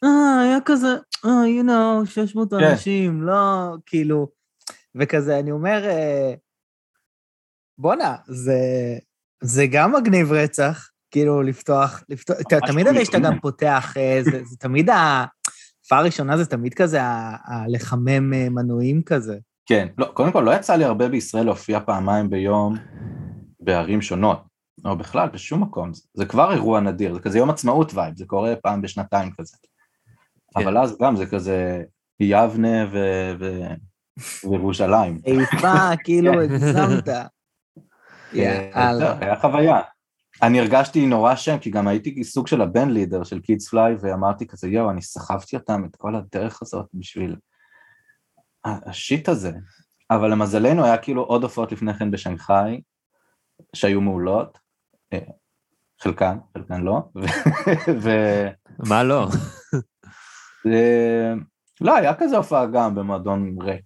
אה, 0.04 0.40
היה 0.42 0.58
כזה, 0.64 0.88
אה, 1.24 1.30
you 1.60 1.66
know, 1.66 2.06
600 2.10 2.50
כן. 2.50 2.56
אנשים, 2.56 3.22
לא, 3.22 3.74
כאילו, 3.86 4.28
וכזה, 4.94 5.38
אני 5.38 5.50
אומר, 5.50 5.84
אה, 5.84 6.34
בואנה, 7.78 8.16
זה, 8.26 8.58
זה 9.42 9.66
גם 9.66 9.92
מגניב 9.96 10.32
רצח, 10.32 10.88
כאילו, 11.10 11.42
לפתוח, 11.42 12.02
לפתוח, 12.08 12.36
תמיד 12.66 12.86
הרי 12.86 13.04
שאתה. 13.04 13.18
גם 13.18 13.40
פותח, 13.40 13.94
אה, 13.96 14.20
זה, 14.24 14.44
זה 14.44 14.56
תמיד, 14.56 14.90
ההופעה 14.90 15.98
הראשונה 15.98 16.36
זה 16.36 16.46
תמיד 16.46 16.74
כזה, 16.74 17.02
ה- 17.02 17.36
ה- 17.44 17.64
לחמם 17.68 18.34
אה, 18.34 18.48
מנועים 18.50 19.02
כזה. 19.02 19.38
כן, 19.66 19.88
לא, 19.98 20.10
קודם 20.14 20.32
כל 20.32 20.40
לא 20.40 20.54
יצא 20.54 20.74
לי 20.74 20.84
הרבה 20.84 21.08
בישראל 21.08 21.44
להופיע 21.44 21.80
פעמיים 21.80 22.30
ביום 22.30 22.76
בערים 23.60 24.02
שונות, 24.02 24.42
או 24.84 24.96
בכלל 24.96 25.28
בשום 25.28 25.62
מקום, 25.62 25.94
זה- 25.94 26.02
זה 26.14 26.24
כבר 26.26 26.52
אירוע 26.52 26.80
נדיר, 26.80 27.14
זה 27.14 27.20
כזה 27.20 27.38
יום 27.38 27.50
עצמאות 27.50 27.94
vibe, 27.94 28.16
זה 28.16 28.24
קורה 28.26 28.56
פעם 28.62 28.82
בשנתיים 28.82 29.30
כזה. 29.40 29.56
כן. 30.54 30.62
אבל 30.62 30.78
אז 30.78 30.96
גם 31.02 31.16
זה 31.16 31.26
כזה 31.26 31.82
יבנה 32.20 32.86
ו- 32.92 33.32
ו- 33.40 33.74
וירושלים. 34.50 35.18
איפה, 35.24 35.96
כאילו, 36.04 36.40
הגזמת. 36.40 37.08
אה, 38.34 38.70
יאללה. 38.74 38.98
זהו, 38.98 39.16
היה 39.20 39.40
חוויה. 39.40 39.80
אני 40.42 40.60
הרגשתי 40.60 41.06
נורא 41.06 41.34
שם, 41.34 41.58
כי 41.58 41.70
גם 41.70 41.88
הייתי 41.88 42.24
סוג 42.24 42.46
של 42.46 42.62
ה 42.62 42.68
band 42.68 42.90
leader 42.90 43.24
של 43.24 43.40
Kids 43.40 43.68
Play, 43.68 43.94
ואמרתי 44.00 44.46
כזה, 44.46 44.68
יואו, 44.68 44.90
אני 44.90 45.02
סחבתי 45.02 45.56
אותם 45.56 45.84
את 45.84 45.96
כל 45.96 46.14
הדרך 46.14 46.62
הזאת 46.62 46.86
בשביל 46.94 47.36
השיט 48.64 49.28
הזה. 49.28 49.52
אבל 50.10 50.30
למזלנו 50.30 50.84
היה 50.84 50.98
כאילו 50.98 51.22
עוד 51.22 51.42
הופעות 51.42 51.72
לפני 51.72 51.94
כן 51.94 52.10
בשנגחאי, 52.10 52.80
שהיו 53.76 54.00
מעולות, 54.00 54.58
אה, 55.12 55.18
חלקן, 56.02 56.38
חלקן 56.54 56.80
לא, 56.80 56.98
ו... 58.02 58.10
מה 58.88 59.02
לא? 59.02 59.28
אה, 60.66 61.32
לא, 61.80 61.96
היה 61.96 62.14
כזה 62.14 62.36
הופעה 62.36 62.66
גם 62.66 62.94
במועדון 62.94 63.56
ריק. 63.62 63.84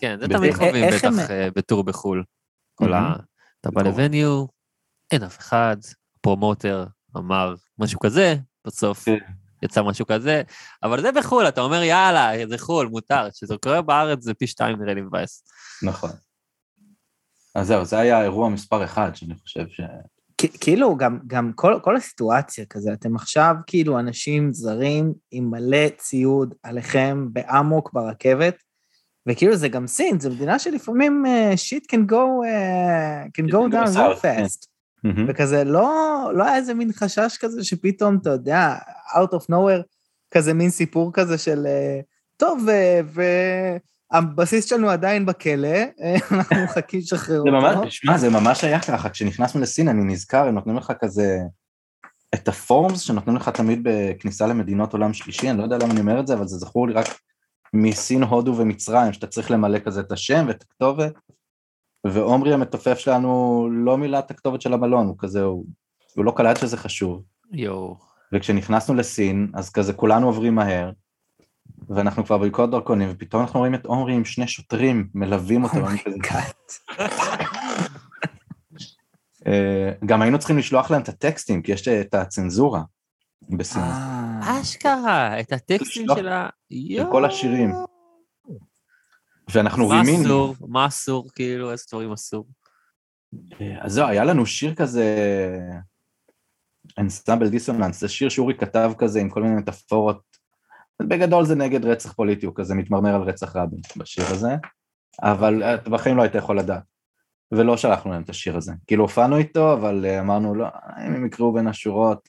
כן, 0.00 0.18
זה. 0.20 0.28
תמיד 0.28 0.54
חווים 0.54 0.84
בטח 0.92 1.30
אה, 1.30 1.48
בטור 1.56 1.84
בחו"ל. 1.84 2.24
כל 2.76 2.92
ה... 2.92 3.14
אתה 3.60 3.70
בא. 3.70 3.82
לווניו, 3.82 4.46
אין 5.10 5.22
אף 5.22 5.38
אחד, 5.38 5.76
פרומוטר 6.20 6.86
אמר 7.16 7.54
משהו 7.78 8.00
כזה, 8.00 8.36
בסוף 8.66 9.04
כן. 9.04 9.18
יצא 9.62 9.82
משהו 9.82 10.06
כזה, 10.06 10.42
אבל 10.82 11.02
זה 11.02 11.12
בחו"ל, 11.12 11.48
אתה 11.48 11.60
אומר 11.60 11.82
יאללה, 11.82 12.48
זה 12.48 12.58
חו"ל, 12.58 12.88
מותר, 12.88 13.28
כשזה 13.30 13.54
קורה 13.62 13.82
בארץ 13.82 14.22
זה 14.22 14.34
פי 14.34 14.46
שתיים 14.46 14.82
נראה 14.82 14.94
לי 14.94 15.00
מבאס. 15.00 15.44
נכון. 15.82 16.10
אז 17.54 17.66
זהו, 17.66 17.84
זה 17.84 17.98
היה 17.98 18.18
האירוע 18.18 18.48
מספר 18.48 18.84
אחד 18.84 19.14
שאני 19.14 19.34
חושב 19.34 19.64
ש... 19.68 19.80
כאילו, 20.60 20.96
גם, 20.96 21.18
גם 21.26 21.52
כל, 21.54 21.78
כל 21.82 21.96
הסיטואציה 21.96 22.64
כזה, 22.66 22.92
אתם 22.92 23.16
עכשיו 23.16 23.54
כאילו 23.66 23.98
אנשים 23.98 24.52
זרים 24.52 25.12
עם 25.30 25.50
מלא 25.50 25.88
ציוד 25.96 26.54
עליכם 26.62 27.28
באמוק 27.32 27.92
ברכבת, 27.92 28.54
וכאילו 29.26 29.56
זה 29.56 29.68
גם 29.68 29.86
סין, 29.86 30.20
זו 30.20 30.30
מדינה 30.30 30.58
שלפעמים 30.58 31.24
uh, 31.26 31.54
shit 31.54 31.84
can 31.92 32.10
go, 32.10 32.44
uh, 32.44 33.40
can 33.40 33.52
go 33.52 33.72
down 33.72 33.96
real 33.96 34.20
כן. 34.22 34.44
fast. 34.44 34.66
וכזה, 35.28 35.64
לא, 35.64 36.30
לא 36.34 36.44
היה 36.44 36.56
איזה 36.56 36.74
מין 36.74 36.92
חשש 36.92 37.36
כזה 37.40 37.64
שפתאום, 37.64 38.18
אתה 38.22 38.30
יודע, 38.30 38.74
out 39.14 39.34
of 39.34 39.42
nowhere, 39.50 39.82
כזה 40.30 40.54
מין 40.54 40.70
סיפור 40.70 41.10
כזה 41.12 41.38
של, 41.38 41.66
אה, 41.66 42.00
טוב, 42.36 42.68
והבסיס 44.12 44.64
שלנו 44.64 44.90
עדיין 44.90 45.26
בכלא, 45.26 45.68
אה, 45.68 46.16
אנחנו 46.30 46.64
מחכים 46.64 47.00
לשחרר 47.00 47.40
אותו. 47.40 47.90
שמע, 47.90 48.18
זה 48.18 48.30
ממש 48.30 48.64
היה 48.64 48.80
ככה, 48.80 49.08
כשנכנסנו 49.08 49.60
לסין, 49.60 49.88
אני 49.88 50.04
נזכר, 50.04 50.46
הם 50.46 50.54
נותנים 50.54 50.76
לך 50.76 50.92
כזה, 51.00 51.38
את 52.34 52.48
הפורמס 52.48 53.00
שנותנים 53.00 53.36
לך 53.36 53.48
תמיד 53.48 53.80
בכניסה 53.82 54.46
למדינות 54.46 54.92
עולם 54.92 55.12
שלישי, 55.12 55.50
אני 55.50 55.58
לא 55.58 55.62
יודע 55.62 55.78
למה 55.78 55.92
אני 55.92 56.00
אומר 56.00 56.20
את 56.20 56.26
זה, 56.26 56.34
אבל 56.34 56.46
זה 56.46 56.56
זכור 56.56 56.88
לי 56.88 56.94
רק 56.94 57.06
מסין, 57.74 58.22
הודו 58.22 58.56
ומצרים, 58.56 59.12
שאתה 59.12 59.26
צריך 59.26 59.50
למלא 59.50 59.78
כזה 59.78 60.00
את 60.00 60.12
השם 60.12 60.44
ואת 60.48 60.62
הכתובת, 60.62 61.14
ועומרי 62.06 62.54
המתופף 62.54 62.98
שלנו 62.98 63.68
לא 63.72 63.98
מילא 63.98 64.18
את 64.18 64.30
הכתובת 64.30 64.60
של 64.60 64.72
המלון, 64.72 65.06
הוא 65.06 65.16
כזה, 65.18 65.42
הוא, 65.42 65.64
הוא 66.16 66.24
לא 66.24 66.32
קלט 66.36 66.56
שזה 66.56 66.76
חשוב. 66.76 67.22
יואו. 67.52 67.96
וכשנכנסנו 68.32 68.94
לסין, 68.94 69.50
אז 69.54 69.70
כזה 69.70 69.92
כולנו 69.92 70.26
עוברים 70.26 70.54
מהר, 70.54 70.90
ואנחנו 71.88 72.24
כבר 72.24 72.38
בבדיקות 72.38 72.70
דרכונים, 72.70 73.08
ופתאום 73.12 73.42
אנחנו 73.42 73.60
רואים 73.60 73.74
את 73.74 73.86
עומרי 73.86 74.14
עם 74.14 74.24
שני 74.24 74.48
שוטרים 74.48 75.08
מלווים 75.14 75.64
אותו. 75.64 75.76
כזה, 75.86 76.16
אה, 79.46 79.92
גם 80.06 80.22
היינו 80.22 80.38
צריכים 80.38 80.58
לשלוח 80.58 80.90
להם 80.90 81.02
את 81.02 81.08
הטקסטים, 81.08 81.62
כי 81.62 81.72
יש 81.72 81.88
את 81.88 82.14
הצנזורה. 82.14 82.82
בסין. 83.50 83.82
אה, 84.46 84.60
אשכרה, 84.60 85.40
את 85.40 85.52
הטקסטים 85.52 86.06
של 86.16 86.28
ה... 86.28 86.48
של 86.72 87.04
כל 87.10 87.24
השירים. 87.24 87.72
ואנחנו 89.50 89.88
מה 89.88 89.94
רימינו. 89.94 90.24
אסור? 90.24 90.54
מה 90.68 90.86
אסור? 90.86 91.30
כאילו, 91.34 91.72
איזה 91.72 91.84
דברים 91.88 92.12
אסור? 92.12 92.46
אז 93.80 93.92
זהו, 93.92 94.06
היה 94.06 94.24
לנו 94.24 94.46
שיר 94.46 94.74
כזה, 94.74 95.16
אנסטמבל 96.98 97.48
דיסוננס, 97.48 98.00
זה 98.00 98.08
שיר 98.08 98.28
שאורי 98.28 98.54
כתב 98.54 98.92
כזה 98.98 99.20
עם 99.20 99.30
כל 99.30 99.42
מיני 99.42 99.54
מטאפורות. 99.54 100.22
בגדול 101.02 101.44
זה 101.44 101.54
נגד 101.54 101.84
רצח 101.84 102.12
פוליטי, 102.12 102.46
הוא 102.46 102.54
כזה 102.56 102.74
מתמרמר 102.74 103.14
על 103.14 103.22
רצח 103.22 103.56
רבין 103.56 103.80
בשיר 103.96 104.24
הזה, 104.26 104.56
אבל 105.22 105.62
אה, 105.62 105.76
בחיים 105.76 106.16
לא 106.16 106.22
היית 106.22 106.34
יכול 106.34 106.58
לדעת. 106.58 106.82
ולא 107.52 107.76
שלחנו 107.76 108.12
להם 108.12 108.22
את 108.22 108.28
השיר 108.28 108.56
הזה. 108.56 108.72
כאילו 108.86 109.04
הופענו 109.04 109.36
איתו, 109.36 109.72
אבל 109.72 110.04
אה, 110.04 110.20
אמרנו, 110.20 110.54
לא, 110.54 110.66
אם 111.06 111.14
הם 111.14 111.26
יקראו 111.26 111.52
בין 111.52 111.66
השורות, 111.66 112.28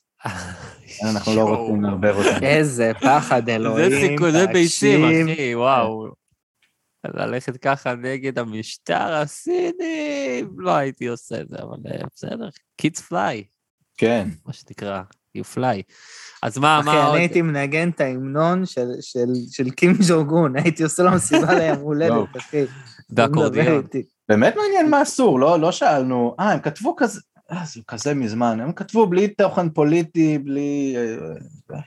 אנחנו 1.04 1.36
לא 1.36 1.42
רוצים 1.44 1.84
לערבב 1.84 2.16
אותם. 2.16 2.44
איזה 2.46 2.92
פחד 3.02 3.50
אלוהים, 3.50 3.90
זה 3.90 3.98
סיכוי, 4.08 4.32
זה 4.32 4.48
ביצים. 4.48 5.06
אחי, 5.34 5.56
וואו. 5.56 6.08
ללכת 7.06 7.58
ככה 7.58 7.96
נגד 7.96 8.40
המשטר 8.40 9.14
הסיני, 9.14 10.44
לא 10.58 10.72
הייתי 10.72 11.08
עושה 11.08 11.42
את 11.42 11.50
זה, 11.50 11.56
אבל 11.62 11.78
אה, 11.92 12.02
בסדר, 12.16 12.50
kids 12.82 13.00
fly, 13.12 13.44
כן, 13.98 14.28
מה 14.46 14.54
שנקרא, 14.54 15.02
you 15.38 15.42
fly. 15.56 15.82
אז 16.44 16.58
מה, 16.58 16.80
אחי, 16.80 16.86
מה 16.86 17.06
עוד? 17.06 17.14
אני 17.16 17.24
הייתי 17.24 17.42
מנגן 17.42 17.90
את 17.90 18.02
ההמנון 18.02 18.66
של- 18.66 18.92
של- 19.02 19.20
של 19.52 19.70
קים 19.70 19.94
ג'ורגון, 20.08 20.56
הייתי 20.58 20.84
עושה 20.84 21.04
לו 21.04 21.12
מסיבה 21.12 21.54
ליום 21.60 21.78
הולדת, 21.80 22.38
אחי. 22.38 22.64
באקורדיון. 23.10 23.84
באמת 24.30 24.56
מעניין 24.56 24.90
מה 24.90 25.02
אסור, 25.02 25.40
לא, 25.40 25.60
לא 25.60 25.72
שאלנו, 25.72 26.36
אה, 26.40 26.52
הם 26.52 26.60
כתבו 26.60 26.96
כזה, 26.96 27.22
אה, 27.52 27.64
זה 27.66 27.82
כזה 27.88 28.14
מזמן, 28.14 28.60
הם 28.60 28.72
כתבו 28.74 29.08
בלי 29.08 29.28
תוכן 29.28 29.70
פוליטי, 29.70 30.38
בלי... 30.38 30.96
אה, 30.98 31.80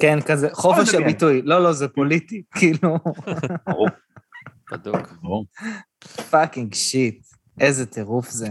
כן, 0.00 0.18
כזה, 0.20 0.48
חופש. 0.52 0.94
הביטוי. 0.94 1.42
לא, 1.44 1.62
לא, 1.62 1.72
זה 1.72 1.88
פוליטי, 1.88 2.42
כאילו, 2.58 2.98
בדוק. 4.72 5.08
fucking 6.30 6.74
shit. 6.74 7.26
איזה 7.60 7.86
טירוף 7.86 8.30
זה. 8.30 8.48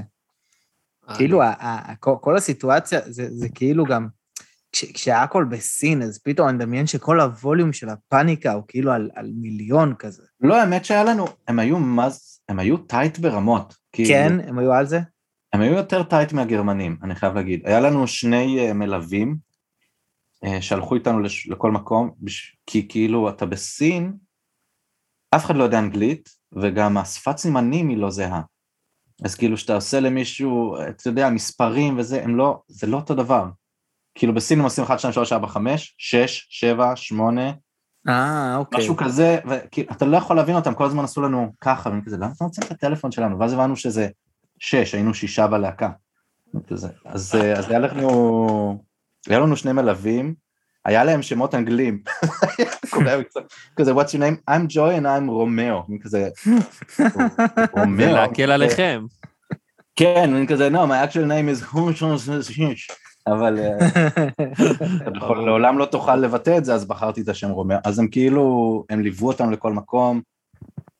אה, 1.09 1.15
כאילו, 1.15 1.41
כל- 1.99 2.35
הסיטואציה, 2.37 2.99
זה 3.05 3.27
זה 3.31 3.49
כאילו 3.49 3.85
גם, 3.85 4.07
כש- 4.71 4.91
כשהיה 4.91 5.23
הכל 5.23 5.43
בסין, 5.43 6.01
אז 6.01 6.19
פתאום 6.23 6.47
אני 6.49 6.57
מדמיין 6.57 6.87
שכל 6.87 7.19
הווליום 7.21 7.73
של 7.73 7.89
הפאניקה 7.89 8.51
הוא 8.53 8.63
כאילו 8.67 8.91
על 8.91 9.09
על 9.15 9.31
מיליון 9.35 9.95
כזה. 9.99 10.23
לא, 10.41 10.61
האמת 10.61 10.85
שהיה 10.85 11.03
לנו, 11.03 11.25
הם 11.47 11.59
היו 11.59 11.79
מז, 11.79 12.39
הם 12.49 12.59
היו 12.59 12.77
tight 12.77 13.17
ברמות. 13.19 13.75
כאילו, 13.91 14.09
כן, 14.09 14.39
הם 14.47 14.59
היו 14.59 14.73
על 14.73 14.85
זה? 14.87 14.99
הם 15.53 15.61
היו 15.61 15.73
יותר 15.73 16.03
טייט 16.03 16.33
מהגרמנים, 16.33 16.97
אני 17.03 17.15
חייב 17.15 17.35
להגיד. 17.35 17.67
היה 17.67 17.79
לנו 17.79 18.07
שני 18.07 18.59
אה, 18.59 18.73
מלווים 18.73 19.37
אה, 20.43 20.61
שהלכו 20.61 20.95
איתנו 20.95 21.19
לש, 21.19 21.47
לכל 21.47 21.71
מקום, 21.71 22.11
בש, 22.19 22.57
כי 22.65 22.87
כאילו 22.87 23.29
אתה 23.29 23.45
בסין, 23.45 24.13
אף 25.35 25.45
אחד 25.45 25.55
לא 25.55 25.63
יודע 25.63 25.79
אנגלית, 25.79 26.29
וגם 26.51 26.97
השפת 26.97 27.37
סימנים 27.37 27.89
היא 27.89 27.97
לא 27.97 28.09
זהה. 28.09 28.41
אז 29.23 29.35
כאילו 29.35 29.57
שאתה 29.57 29.75
עושה 29.75 29.99
למישהו, 29.99 30.75
אתה 30.89 31.09
יודע, 31.09 31.29
מספרים 31.29 31.97
וזה, 31.97 32.23
הם 32.23 32.35
לא, 32.35 32.61
זה 32.67 32.87
לא 32.87 32.97
אותו 32.97 33.15
דבר. 33.15 33.45
כאילו 34.15 34.33
בסין 34.33 34.59
הם 34.59 34.65
עושים 34.65 34.83
1, 34.83 34.99
2, 34.99 35.13
3, 35.13 35.33
4, 35.33 35.47
5, 35.47 35.95
6, 35.97 36.47
7, 36.49 36.95
8, 36.95 37.51
אה, 38.09 38.55
אוקיי. 38.57 38.79
משהו 38.79 38.97
כזה, 38.97 39.39
ואתה 39.45 40.05
לא 40.05 40.17
יכול 40.17 40.35
להבין 40.35 40.55
אותם, 40.55 40.73
כל 40.73 40.85
הזמן 40.85 41.03
עשו 41.03 41.21
לנו 41.21 41.53
ככה, 41.61 41.89
ואני 41.89 42.01
כזה, 42.05 42.17
למה 42.17 42.31
אתם 42.35 42.45
רוצים 42.45 42.63
את 42.63 42.71
הטלפון 42.71 43.11
שלנו? 43.11 43.39
ואז 43.39 43.53
הבנו 43.53 43.75
שזה 43.75 44.07
שש, 44.61 44.93
היינו 44.95 45.13
שישה 45.13 45.47
בלהקה. 45.47 45.89
אז, 47.05 47.35
אה, 47.35 47.53
אז 47.53 47.69
היה 47.69 47.79
לנו, 47.79 48.83
היה 49.27 49.39
לנו 49.39 49.57
שני 49.57 49.71
מלווים, 49.71 50.33
היה 50.85 51.03
להם 51.03 51.21
שמות 51.21 51.55
אנגלים. 51.55 52.03
כזה, 53.75 53.91
what's 53.91 54.09
your 54.09 54.19
name? 54.19 54.51
I'm 54.51 54.67
Joy 54.69 55.01
and 55.01 55.05
I'm 55.05 55.29
Romeo. 55.29 56.03
כזה, 56.03 56.29
רומאו. 57.73 58.07
ולהקל 58.07 58.51
עליכם. 58.51 59.05
כן, 59.95 60.33
אני 60.35 60.47
כזה, 60.47 60.69
no, 60.69 60.87
my 60.87 61.09
actual 61.09 61.27
name 61.27 61.49
is 61.49 61.75
אבל 63.27 63.59
אה, 63.59 63.77
לעולם 65.45 65.77
לא 65.77 65.85
תוכל 65.85 66.15
לבטא 66.15 66.57
את 66.57 66.65
זה, 66.65 66.73
אז 66.73 66.87
בחרתי 66.87 67.21
את 67.21 67.29
השם 67.29 67.49
רומאו. 67.49 67.77
אז 67.83 67.99
הם 67.99 68.07
כאילו, 68.07 68.85
הם 68.89 69.01
ליוו 69.01 69.27
אותנו 69.27 69.51
לכל 69.51 69.73
מקום, 69.73 70.21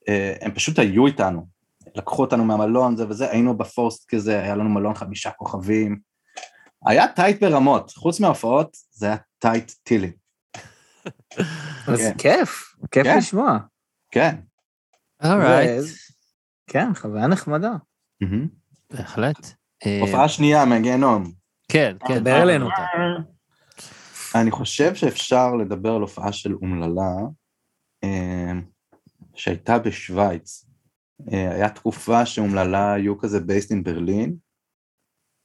אה, 0.10 0.34
הם 0.42 0.52
פשוט 0.52 0.80
היו 0.80 1.06
איתנו. 1.06 1.51
לקחו 1.96 2.22
אותנו 2.22 2.46
מהמלון, 2.46 2.98
זה 2.98 3.10
וזה, 3.10 3.32
היינו 3.32 3.58
ב 3.58 3.65
forest 3.65 4.10
כזה, 4.10 4.40
היה 4.40 4.56
לנו 4.56 4.70
מלון 4.70 4.96
חמישה 4.96 5.32
כוכבים. 5.32 6.00
היה 6.86 7.08
tight 7.08 7.44
ברמות, 7.44 7.92
חוץ 7.92 8.20
מההופעות, 8.20 8.78
זה 8.92 9.06
היה 9.06 9.18
tight 9.40 9.72
טילי. 9.84 10.12
אז 11.88 12.00
כן. 12.00 12.18
כיף, 12.18 12.76
כיף 12.92 13.04
כן. 13.04 13.18
לשמוע. 13.18 13.58
כן. 14.12 14.36
alright, 15.24 15.84
כן, 16.68 16.94
חוויה 16.96 17.28
נחמדה. 17.28 17.72
בהחלט. 18.92 19.54
הופעה 20.02 20.30
שנייה 20.30 20.66
מהגיהנום. 20.66 21.32
כן, 21.72 21.98
כן. 22.08 22.20
דבר 22.20 22.42
אלינו. 22.42 22.70
אני 24.36 24.52
חושב 24.52 24.96
שאפשר 24.96 25.56
לדבר 25.56 25.96
על 25.96 26.02
הופעה 26.02 26.34
של 26.34 26.54
אומללה, 26.54 27.16
אה, 28.04 28.52
שהייתה 29.36 29.80
בשוויץ. 29.80 30.66
אה, 31.34 31.52
היה 31.54 31.70
תקופה 31.70 32.26
שאומללה 32.26 32.94
היו 32.94 33.18
כזה 33.18 33.40
based 33.40 33.72
in 33.72 33.84
ברלין, 33.84 34.36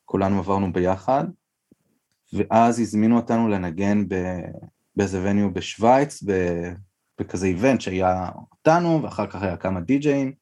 כולנו 0.04 0.38
עברנו 0.38 0.72
ביחד, 0.72 1.24
ואז 2.32 2.80
הזמינו 2.80 3.16
אותנו 3.16 3.48
לנגן 3.48 4.04
באיזה 4.96 5.22
venue 5.22 5.54
בשוויץ, 5.54 6.22
בכזה 7.20 7.46
event 7.46 7.80
שהיה 7.80 8.28
אותנו, 8.50 9.02
ואחר 9.02 9.26
כך 9.26 9.42
היה 9.42 9.56
כמה 9.56 9.80
די-ג'אים, 9.80 10.32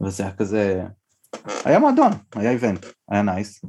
וזה 0.00 0.22
היה 0.22 0.36
כזה, 0.36 0.84
היה 1.64 1.78
מועדון, 1.78 2.12
היה 2.34 2.50
event, 2.50 2.86
היה 3.08 3.22
nice. 3.22 3.64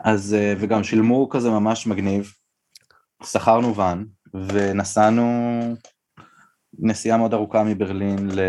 אז, 0.00 0.34
אה, 0.34 0.54
וגם 0.60 0.84
שילמו 0.84 1.28
כזה 1.28 1.50
ממש 1.50 1.86
מגניב, 1.86 2.32
שכרנו 3.22 3.76
ואן, 3.76 4.04
ונסענו 4.34 5.60
נסיעה 6.78 7.18
מאוד 7.18 7.34
ארוכה 7.34 7.64
מברלין 7.64 8.30
ל... 8.30 8.40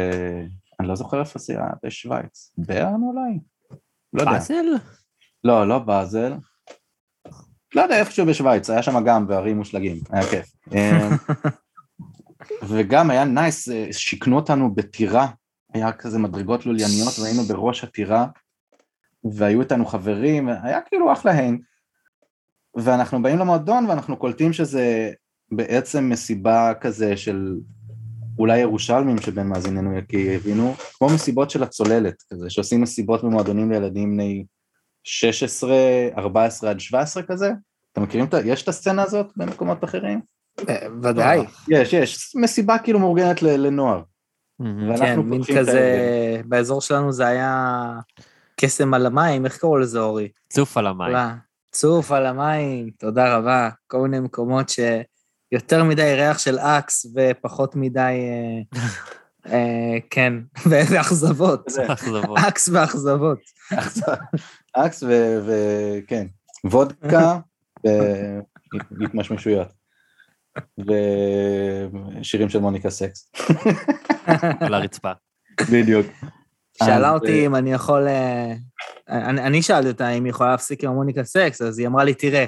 אני 0.80 0.88
לא 0.88 0.96
זוכר 0.96 1.20
איפה 1.20 1.40
זה 1.40 1.54
היה, 1.54 1.70
בשוויץ. 1.84 2.54
ברן 2.58 3.02
אולי? 3.02 3.40
לא 4.14 4.22
יודע. 4.22 4.32
באזל? 4.32 4.66
לא, 5.44 5.68
לא 5.68 5.80
באזל. 5.80 6.34
לא 7.76 7.82
יודע, 7.82 8.00
איפשהו 8.00 8.26
בשוויץ, 8.26 8.70
היה 8.70 8.84
שם 8.84 9.04
גם 9.06 9.28
בערים 9.28 9.58
מושלגים, 9.58 9.98
היה 10.10 10.24
כיף. 10.24 10.54
אה, 10.74 11.10
וגם 12.70 13.10
היה 13.10 13.26
נייס, 13.26 13.70
אה, 13.70 13.88
שיכנו 13.92 14.36
אותנו 14.36 14.76
בטירה, 14.76 15.28
היה 15.74 15.92
כזה 15.92 16.20
מדרגות 16.20 16.66
לולייניות 16.66 17.20
והיינו 17.20 17.44
בראש 17.44 17.84
הטירה, 17.84 18.28
והיו 19.34 19.62
איתנו 19.62 19.86
חברים, 19.86 20.50
היה 20.50 20.82
כאילו 20.82 21.14
אחלה 21.14 21.32
הן. 21.32 21.60
ואנחנו 22.76 23.22
באים 23.22 23.40
למועדון 23.40 23.86
ואנחנו 23.86 24.18
קולטים 24.18 24.54
שזה 24.54 25.12
בעצם 25.52 26.10
מסיבה 26.10 26.74
כזה 26.82 27.18
של 27.18 27.58
אולי 28.40 28.58
ירושלמים 28.58 29.18
שבין 29.18 29.48
מאזיננו 29.48 29.92
כי 30.10 30.36
הבינו, 30.36 30.76
כמו 30.98 31.08
מסיבות 31.10 31.50
של 31.50 31.64
הצוללת 31.64 32.24
כזה, 32.34 32.50
שעושים 32.50 32.82
מסיבות 32.82 33.24
במועדונים 33.24 33.72
לילדים 33.72 34.14
בני 34.14 34.46
16, 35.04 35.76
14 36.18 36.70
עד 36.70 36.80
17 36.80 37.24
כזה. 37.24 37.52
אתם 37.92 38.04
מכירים 38.04 38.26
את 38.26 38.34
ה... 38.34 38.40
יש 38.46 38.64
את 38.64 38.68
הסצנה 38.68 39.04
הזאת 39.04 39.32
במקומות 39.36 39.84
אחרים? 39.84 40.22
אה, 40.70 40.88
ודאי. 41.02 41.40
יש, 41.68 41.94
יש. 41.94 42.36
מסיבה 42.36 42.78
כאילו 42.78 43.00
מאורגנת 43.00 43.42
לנוער. 43.42 44.02
כן, 44.98 45.20
מין 45.20 45.42
כזה. 45.58 46.42
באזור 46.46 46.82
שלנו 46.82 47.12
זה 47.12 47.28
היה 47.28 47.92
קסם 48.60 48.94
על 48.94 49.06
המים, 49.06 49.46
איך 49.46 49.58
קראו 49.58 49.78
לזה, 49.78 50.00
אורי? 50.00 50.30
צוף 50.50 50.78
על 50.78 50.88
המים. 50.88 51.14
לא, 51.14 51.20
צוף 51.72 52.12
על 52.12 52.26
המים, 52.26 52.90
תודה 53.00 53.38
רבה. 53.38 53.70
כל 53.88 54.02
מיני 54.02 54.20
מקומות 54.20 54.70
שיותר 55.56 55.84
מדי 55.84 56.14
ריח 56.16 56.38
של 56.38 56.60
אקס 56.60 57.06
ופחות 57.16 57.76
מדי, 57.76 58.00
אה, 58.00 58.80
אה, 59.54 59.98
כן, 60.10 60.34
ואכזבות. 60.70 61.70
זה, 61.70 61.94
אכזבות. 61.94 62.38
אקס 62.48 62.70
ואכזבות. 62.70 63.40
אקס 64.74 65.04
וכן, 65.46 66.28
וודקה 66.64 67.40
והתמזמזויות. 69.00 69.68
ושירים 72.20 72.50
של 72.50 72.60
מוניקה 72.60 72.90
סקס. 72.90 73.32
על 74.66 74.74
הרצפה. 74.74 75.12
בדיוק. 75.72 76.08
שאלה 76.84 77.10
אותי 77.10 77.46
אם 77.46 77.56
אני 77.56 77.74
יכול... 77.74 78.08
אה, 78.08 78.54
אני 79.10 79.42
אני 79.42 79.62
שאלתי 79.62 79.88
אותה 79.88 80.10
אם 80.10 80.24
היא 80.24 80.30
יכולה 80.30 80.52
להפסיק 80.52 80.84
עם 80.84 80.90
המוניקה 80.90 81.24
סקס, 81.24 81.62
אז 81.62 81.80
היא 81.80 81.88
אמרה 81.88 82.04
לי, 82.04 82.14
תראה. 82.14 82.46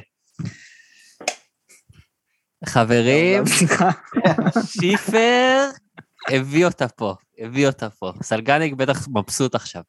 חברים. 2.65 3.43
שיפר 4.65 5.69
הביא 6.31 6.65
אותה 6.65 6.87
פה, 6.87 7.13
הביא 7.39 7.67
אותה 7.67 7.89
פה. 7.89 8.11
סלגניק 8.23 8.73
בטח 8.73 9.07
מבסוט 9.13 9.55
עכשיו. 9.55 9.81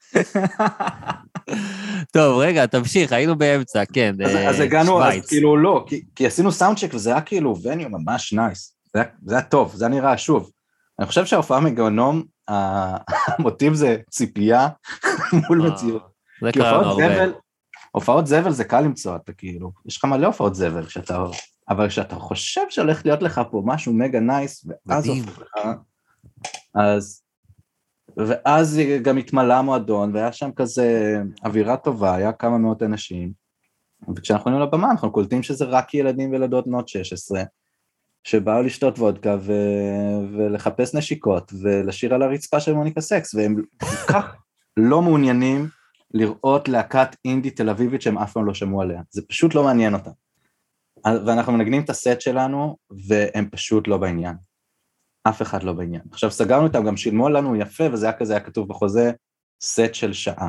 טוב, 2.12 2.39
רגע, 2.39 2.66
תמשיך, 2.66 3.12
היינו 3.12 3.37
באמצע, 3.39 3.83
כן. 3.93 4.14
אז, 4.25 4.35
אה, 4.37 4.49
אז 4.51 4.61
הגענו, 4.61 4.99
אז 4.99 5.05
שווייץ. 5.05 5.29
כאילו 5.29 5.57
לא, 5.57 5.85
כי, 5.89 6.03
כי 6.14 6.27
עשינו 6.27 6.53
sound 6.53 6.78
check 6.78 6.89
וזה 6.95 7.11
היה 7.11 7.21
כאילו 7.21 7.57
venue 7.62 7.89
ממש 7.91 8.33
nice. 8.32 8.74
זה, 8.95 9.01
היה- 9.01 9.09
זה 9.27 9.35
היה 9.35 9.43
טוב, 9.45 9.73
זה 9.75 9.85
היה 9.87 9.95
נראה 9.95 10.19
שוב. 10.19 10.51
אני 10.99 11.07
חושב 11.07 11.27
שההופעה 11.27 11.61
מגהנום, 11.61 12.23
ה- 12.51 12.97
המוטיב 13.33 13.75
זה 13.75 13.97
ציפייה 14.11 14.69
מול 15.49 15.59
מציאות. 15.71 16.03
זה 16.43 16.53
קרה 16.53 16.71
הרבה. 16.71 17.25
הופעות 17.93 18.27
זבל 18.27 18.51
זה 18.51 18.64
קל 18.64 18.81
למצוא, 18.81 19.16
אתה 19.16 19.33
כאילו, 19.33 19.73
יש 19.87 19.97
לך 19.97 20.05
מלא 20.05 20.27
הופעות 20.27 20.55
זבל 20.55 20.87
כשאתה, 20.87 21.25
אבל 21.69 21.89
כשאתה 21.89 22.14
חושב 22.14 22.61
שהולך 22.71 23.07
להיות 23.07 23.23
לך 23.23 23.41
פה 23.51 23.62
משהו 23.64 23.93
מגה 23.93 24.21
נייס, 24.21 24.66
ואז. 24.87 25.07
הופך 25.09 25.39
לך, 25.39 25.66
אז, 26.75 27.23
ואז 28.16 28.81
גם 29.03 29.16
התמלא 29.16 29.55
המועדון, 29.55 30.14
והיה 30.14 30.33
שם 30.33 30.51
כזה 30.57 31.19
אווירה 31.45 31.77
טובה, 31.77 32.14
היה 32.14 32.33
כמה 32.33 32.59
מאות 32.59 32.83
אנשים, 32.83 33.33
וכשאנחנו 34.16 34.51
עולים 34.51 34.69
לבמה 34.69 34.91
אנחנו 34.91 35.12
קולטים 35.12 35.43
שזה 35.43 35.64
רק 35.64 35.95
ילדים 35.95 36.33
וילדות 36.33 36.66
בנות 36.66 36.89
16, 36.89 37.43
שבאו 38.25 38.62
לשתות 38.62 38.99
וודקה 38.99 39.37
ו... 39.41 39.53
ולחפש 40.33 40.95
נשיקות 40.95 41.53
ולשיר 41.62 42.14
על 42.14 42.23
הרצפה 42.23 42.61
של 42.61 42.73
מוניקה 42.73 43.01
סקס, 43.01 43.35
והם 43.35 43.57
כל 43.81 44.12
כך 44.12 44.35
לא 44.77 45.03
מעוניינים 45.03 45.69
לראות 46.14 46.69
להקת 46.69 47.16
אינדי 47.25 47.51
תל 47.51 47.71
אביבית 47.71 48.03
שהם 48.03 48.19
אף 48.19 48.33
פעם 48.33 48.47
לא 48.47 48.55
שמעו 48.55 48.83
עליה, 48.83 49.03
זה 49.11 49.23
פשוט 49.29 49.55
לא 49.55 49.64
מעניין 49.64 49.95
אותם. 49.95 50.11
ואנחנו 51.07 51.53
מנגנים 51.53 51.82
את 51.82 51.90
הסט 51.90 52.20
שלנו, 52.20 52.76
והם 53.09 53.49
פשוט 53.51 53.88
לא 53.88 53.96
בעניין. 53.96 54.34
אף 55.28 55.42
אחד 55.42 55.62
לא 55.62 55.72
בעניין. 55.72 56.03
עכשיו 56.12 56.30
סגרנו 56.30 56.66
אותם, 56.66 56.84
גם 56.84 56.96
שילמו 56.96 57.28
לנו 57.28 57.57
יפה, 57.57 57.84
וזה 57.92 58.07
היה 58.07 58.12
כזה, 58.12 58.32
היה 58.32 58.40
כתוב 58.40 58.68
בחוזה, 58.68 59.12
סט 59.62 59.94
של 59.94 60.12
שעה. 60.12 60.49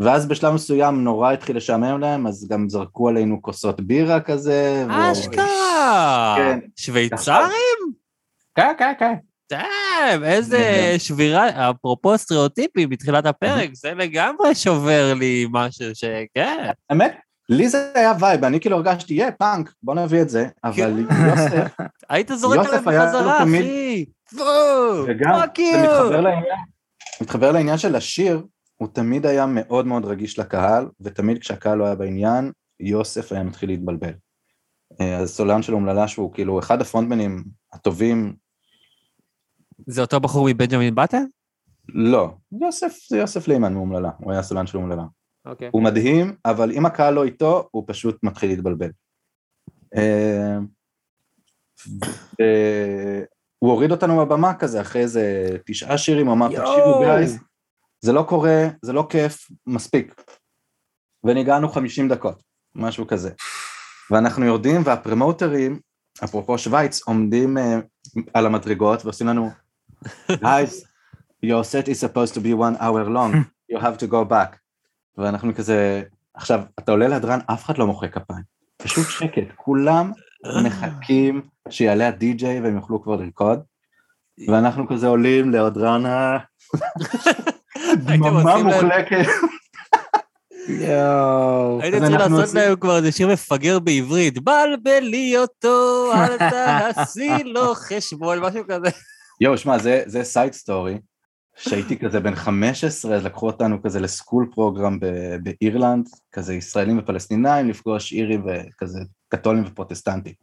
ואז 0.00 0.26
בשלב 0.26 0.54
מסוים 0.54 1.04
נורא 1.04 1.32
התחיל 1.32 1.56
לשעמם 1.56 2.00
להם, 2.00 2.26
אז 2.26 2.48
גם 2.50 2.68
זרקו 2.68 3.08
עלינו 3.08 3.42
כוסות 3.42 3.80
בירה 3.80 4.20
כזה. 4.20 4.86
ו- 4.88 5.12
אשכרה! 5.12 6.34
כן. 6.38 6.58
שוויצרים? 6.76 7.92
כן, 8.54 8.72
כן, 8.78 8.92
כן. 8.98 9.14
damn, 9.50 10.24
איזה 10.24 10.94
שבירה, 10.98 11.70
אפרופו 11.70 12.18
סטריאוטיפים 12.18 12.88
בתחילת 12.88 13.26
הפרק, 13.26 13.70
זה 13.72 13.94
לגמרי 13.94 14.54
שובר 14.54 15.14
לי 15.14 15.46
משהו 15.50 15.94
שכן. 15.94 16.70
האמת, 16.90 17.16
לי 17.48 17.68
זה 17.68 17.92
היה 17.94 18.12
vibe, 18.20 18.44
אני 18.44 18.60
כאילו 18.60 18.76
הרגשתי, 18.76 19.14
יהיה, 19.14 19.32
פאנק, 19.32 19.72
בוא 19.82 19.94
נביא 19.94 20.22
את 20.22 20.28
זה, 20.28 20.48
אבל 20.64 20.98
יוסף, 20.98 21.76
היית 22.10 22.30
זורק 22.34 22.66
עליהם 22.66 22.84
בחזרה, 22.84 23.42
אחי. 23.42 24.04
וגם, 25.06 25.40
זה. 25.56 25.82
מתחבר 25.82 26.20
לעניין, 26.20 26.58
מתחבר 27.20 27.52
לעניין 27.52 27.78
של 27.78 27.96
השיר, 27.96 28.42
הוא 28.76 28.88
תמיד 28.92 29.26
היה 29.26 29.46
מאוד 29.46 29.86
מאוד 29.86 30.04
רגיש 30.04 30.38
לקהל, 30.38 30.88
ותמיד 31.00 31.38
כשהקהל 31.38 31.78
לא 31.78 31.84
היה 31.84 31.94
בעניין, 31.94 32.52
יוסף 32.80 33.32
היה 33.32 33.42
מתחיל 33.42 33.70
להתבלבל. 33.70 34.12
אה, 35.00 35.18
הסולן 35.18 35.62
של 35.62 35.74
אומללה 35.74 36.08
שהוא 36.08 36.34
כאילו 36.34 36.58
אחד 36.58 36.80
הפרונטמנים 36.80 37.44
הטובים, 37.72 38.34
זה 39.86 40.00
אותו 40.00 40.20
בחור 40.20 40.48
מבנג'מין 40.50 40.94
באטן? 40.94 41.24
לא, 41.88 42.30
יוסף 42.60 42.98
זה 43.08 43.18
יוסף 43.18 43.48
לימן 43.48 43.74
מאומללה, 43.74 44.10
הוא 44.18 44.30
היה 44.30 44.40
הסולן 44.40 44.66
של 44.66 44.78
אומללה. 44.78 45.04
אוקיי. 45.48 45.68
הוא 45.72 45.82
מדהים, 45.82 46.34
אבל 46.44 46.72
אם 46.72 46.86
הקהל 46.86 47.14
לא 47.14 47.24
איתו, 47.24 47.68
הוא 47.70 47.84
פשוט 47.86 48.18
מתחיל 48.22 48.50
להתבלבל. 48.50 48.90
אה, 49.96 50.58
הוא 53.58 53.70
הוריד 53.70 53.90
אותנו 53.90 54.16
מהבמה 54.16 54.54
כזה, 54.54 54.80
אחרי 54.80 55.02
איזה 55.02 55.48
תשעה 55.66 55.98
שירים, 55.98 56.28
אמר, 56.28 56.48
תקשיבו 56.48 56.98
גייז, 57.00 57.38
זה 58.00 58.12
לא 58.12 58.22
קורה, 58.22 58.68
זה 58.82 58.92
לא 58.92 59.06
כיף, 59.10 59.48
מספיק. 59.66 60.22
וניגענו 61.24 61.68
50 61.68 62.08
דקות, 62.08 62.42
משהו 62.74 63.06
כזה. 63.06 63.30
ואנחנו 64.10 64.44
יורדים, 64.44 64.80
והפרמוטרים, 64.84 65.80
אפרופו 66.24 66.58
שווייץ, 66.58 67.02
עומדים 67.02 67.58
אה, 67.58 67.78
על 68.34 68.46
המדרגות 68.46 69.04
ועושים 69.04 69.26
לנו, 69.26 69.50
guys, 70.30 70.72
your 71.44 71.64
set 71.64 71.88
is 71.88 72.00
supposed 72.00 72.34
to 72.34 72.40
be 72.40 72.54
one 72.54 72.76
hour 72.80 73.04
long, 73.08 73.34
you 73.72 73.78
have 73.78 73.98
to 73.98 74.06
go 74.06 74.24
back. 74.24 74.67
ואנחנו 75.18 75.54
כזה, 75.54 76.02
עכשיו, 76.34 76.60
אתה 76.78 76.92
עולה 76.92 77.08
להדרן, 77.08 77.38
אף 77.46 77.64
אחד 77.64 77.78
לא 77.78 77.86
מוחא 77.86 78.06
כפיים, 78.06 78.42
פשוט 78.76 79.06
שקט, 79.08 79.52
כולם 79.56 80.12
מחכים 80.64 81.42
שיעלה 81.70 82.08
הדי-ג'יי 82.08 82.60
והם 82.60 82.76
יוכלו 82.76 83.02
כבר 83.02 83.16
לרקוד, 83.16 83.60
ואנחנו 84.48 84.88
כזה 84.88 85.06
עולים 85.06 85.50
להדרן 85.50 86.06
ה... 86.06 86.38
דממה 87.94 88.62
מוחלטת. 88.62 89.26
יואו. 90.68 91.80
הייתם 91.82 91.98
צריכים 91.98 92.18
לעשות 92.18 92.54
להם 92.54 92.76
כבר 92.76 92.96
איזה 92.96 93.12
שיר 93.12 93.28
מפגר 93.28 93.78
בעברית, 93.78 94.38
בלבלי 94.38 95.38
אותו, 95.38 96.10
אל 96.14 96.38
תעשי 96.50 97.44
לו 97.44 97.74
חשבון, 97.74 98.38
משהו 98.38 98.62
כזה. 98.68 98.88
יואו, 99.40 99.58
שמע, 99.58 99.78
זה 100.06 100.24
side 100.24 100.52
story, 100.52 100.98
שהייתי 101.58 101.98
כזה 101.98 102.20
בן 102.20 102.34
15, 102.34 103.14
אז 103.14 103.24
לקחו 103.24 103.46
אותנו 103.46 103.82
כזה 103.82 104.00
ל 104.00 104.07
school 104.07 104.50
program 104.54 104.98
באירלנד, 105.42 106.08
כזה 106.32 106.54
ישראלים 106.54 106.98
ופלסטינאים, 106.98 107.68
לפגוש 107.68 108.12
אירים 108.12 108.46
וכזה 108.46 109.00
קתולים 109.28 109.64
ופרוטסטנטים. 109.66 110.34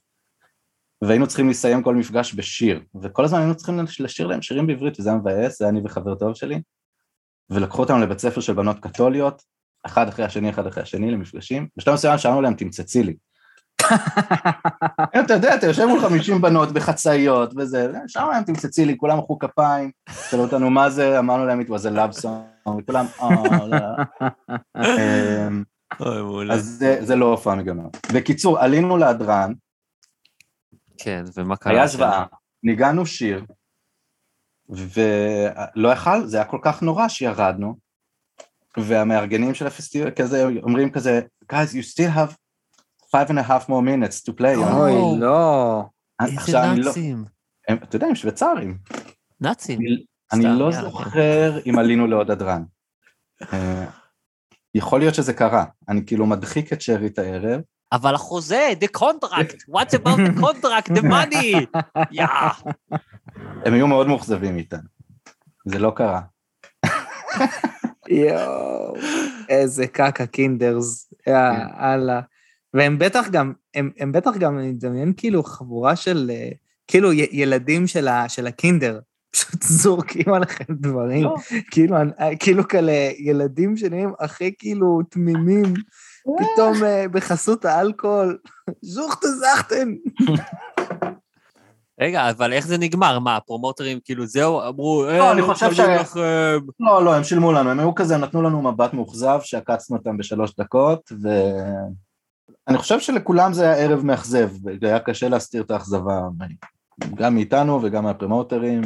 והיינו 1.01 1.27
צריכים 1.27 1.49
לסיים 1.49 1.83
כל 1.83 1.95
מפגש 1.95 2.35
בשיר, 2.35 2.81
וכל 3.01 3.25
הזמן 3.25 3.39
היינו 3.39 3.55
צריכים 3.55 3.79
לשיר 3.99 4.27
להם 4.27 4.41
שירים 4.41 4.67
בעברית, 4.67 4.99
וזה 4.99 5.09
היה 5.09 5.17
מבאס, 5.17 5.59
זה 5.59 5.65
היה 5.65 5.69
אני 5.69 5.81
וחבר 5.85 6.15
טוב 6.15 6.33
שלי, 6.33 6.61
ולקחו 7.49 7.81
אותנו 7.81 7.99
לבית 7.99 8.19
ספר 8.19 8.41
של 8.41 8.53
בנות 8.53 8.79
קתוליות, 8.79 9.41
אחד 9.85 10.07
אחרי 10.07 10.25
השני, 10.25 10.49
אחד 10.49 10.67
אחרי 10.67 10.83
השני, 10.83 11.11
למפגשים, 11.11 11.67
בשלב 11.77 11.93
מסוים 11.93 12.17
שאלנו 12.17 12.41
להם, 12.41 12.53
תמצצי 12.53 13.03
לי. 13.03 13.15
אתה 15.19 15.33
יודע, 15.33 15.55
אתה 15.55 15.65
יושב 15.65 15.85
מול 15.85 15.99
50 16.01 16.41
בנות 16.41 16.71
בחצאיות 16.71 17.53
וזה, 17.57 17.91
שם 18.07 18.27
להם 18.31 18.43
תמצצי 18.43 18.85
לי, 18.85 18.97
כולם 18.97 19.17
מחאו 19.17 19.39
כפיים, 19.39 19.91
שאלו 20.29 20.43
אותנו 20.43 20.69
מה 20.69 20.89
זה, 20.89 21.19
אמרנו 21.19 21.45
להם, 21.45 21.61
it 21.61 21.67
was 21.67 21.83
a 21.91 21.95
love 21.95 22.21
song, 22.21 22.69
וכולם, 22.79 23.05
אה, 23.21 23.67
לא. 23.67 23.77
אמ, 24.81 25.63
אוי. 25.99 26.51
אז 26.51 26.83
זה- 27.01 27.15
לא 27.15 27.25
הופעה 27.25 27.55
מגנות. 27.55 27.97
בקיצור, 28.13 28.59
עלינו 28.59 28.97
להדרן, 28.97 29.53
כן, 30.97 31.23
ומה 31.35 31.55
קרה? 31.55 31.73
היה? 31.73 31.87
זוועה, 31.87 32.25
ניגענו 32.63 33.05
שיר, 33.05 33.45
ולא 34.69 35.89
יכל, 35.93 36.25
זה 36.25 36.37
היה 36.37 36.45
כל 36.45 36.59
כך 36.61 36.81
נורא 36.81 37.07
שירדנו, 37.07 37.75
והמארגנים 38.77 39.53
של 39.53 39.67
הפסטיבל 39.67 40.11
כזה 40.11 40.45
אומרים 40.63 40.91
כזה, 40.91 41.21
guys, 41.53 41.69
you 41.73 41.83
still 41.93 42.15
have 42.17 42.33
five 43.15 43.29
and 43.29 43.39
a 43.39 43.49
half 43.49 43.69
more 43.69 43.81
minutes 43.81 44.29
to 44.29 44.33
play. 44.41 44.57
אוי. 44.57 44.93
אוי, 44.93 45.19
לא. 45.19 45.83
איזה 46.21 46.35
עכשיו, 46.37 46.63
אני 46.63 46.79
לא- 46.79 46.85
נאצים. 46.85 47.25
הם- 47.67 47.77
אתה 47.83 47.95
יודע, 47.95 48.07
הם 48.07 48.15
שוויצרים. 48.15 48.77
נאצים. 49.41 49.79
אני- 50.33 50.43
לא 50.45 50.49
יאללה, 50.73 50.81
זוכר 50.81 51.59
אם 51.69 51.79
עלינו 51.79 52.07
לעוד 52.07 52.31
הדרן. 52.31 52.63
אה, 53.53 53.85
יכול 54.75 54.99
להיות 54.99 55.15
שזה 55.15 55.33
קרה, 55.33 55.65
אני 55.89 56.05
כאילו 56.05 56.25
מדחיק 56.25 56.73
את 56.73 56.81
שארית 56.81 57.19
הערב, 57.19 57.61
אבל 57.91 58.15
החוזה, 58.15 58.69
the 58.81 58.99
contract, 58.99 59.71
what 59.71 59.89
about 59.97 60.17
the 60.17 60.39
contract, 60.41 60.91
the 60.97 61.01
money? 61.03 61.79
יא. 62.11 62.25
הם 63.65 63.73
היו 63.73 63.87
מאוד 63.87 64.07
מאוכזבים 64.07 64.57
איתנו. 64.57 64.87
זה 65.65 65.79
לא 65.79 65.91
קרה. 65.95 66.21
יואו, 68.09 68.93
איזה 69.49 69.87
קקה 69.87 70.25
קינדרס, 70.25 71.13
יאללה. 71.27 72.21
והם 72.75 72.99
בטח 72.99 73.27
גם, 73.31 73.53
הם, 73.75 73.91
הם 73.99 74.11
בטח 74.11 74.37
גם, 74.37 74.59
אני 74.59 74.71
מדמיין 74.71 75.13
כאילו 75.17 75.43
חבורה 75.43 75.95
של, 75.95 76.31
אה, 76.33 76.49
כאילו 76.87 77.13
י- 77.13 77.29
ילדים 77.31 77.87
של, 77.87 78.07
ה, 78.07 78.29
של 78.29 78.47
הקינדר, 78.47 78.99
פשוט 79.35 79.63
זורקים 79.63 80.33
עליכם 80.33 80.63
דברים, 80.69 81.23
לא. 81.23 81.35
כאילו, 81.71 81.95
אה, 81.97 82.35
כאילו 82.39 82.67
כאלה 82.67 82.91
ילדים 83.17 83.77
שנראים 83.77 84.13
הכי 84.19 84.53
כאילו 84.59 84.99
תמימים, 85.09 85.63
פתאום 86.37 86.83
אה, 86.83 87.05
בחסות 87.11 87.65
האלכוהול, 87.65 88.37
זוכטה 88.95 89.27
זכטן. 89.27 89.93
רגע, 92.01 92.29
אבל 92.29 92.53
איך 92.53 92.67
זה 92.67 92.77
נגמר? 92.77 93.19
מה, 93.19 93.35
הפרומוטרים 93.35 93.99
כאילו 94.03 94.25
זהו, 94.27 94.61
אמרו, 94.67 95.05
לא, 95.17 95.31
אני 95.31 95.41
חושב 95.41 95.67
משלמים 95.69 95.97
ש- 95.97 96.01
לכם. 96.01 96.19
לא, 96.79 97.05
לא, 97.05 97.15
הם 97.15 97.23
שילמו 97.23 97.51
לנו, 97.51 97.69
הם 97.69 97.79
היו 97.79 97.95
כזה, 97.95 98.17
נתנו 98.17 98.41
לנו 98.41 98.61
מבט 98.61 98.93
מאוכזב, 98.93 99.39
שעקצנו 99.43 99.97
אותם 99.97 100.17
בשלוש 100.17 100.55
דקות, 100.59 101.11
ואני 102.67 102.77
חושב 102.77 102.99
שלכולם 102.99 103.53
זה 103.53 103.63
היה 103.63 103.75
ערב 103.85 104.05
מאכזב, 104.05 104.49
והיה 104.81 104.99
קשה 104.99 105.29
להסתיר 105.29 105.61
את 105.63 105.71
האכזבה, 105.71 106.21
גם 107.15 107.35
מאיתנו 107.35 107.79
וגם 107.83 108.03
מהפרמוטרים, 108.03 108.81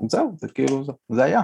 וזהו, 0.00 0.32
זה 0.36 0.48
כאילו, 0.48 0.84
זה- 1.08 1.24
היה. 1.24 1.42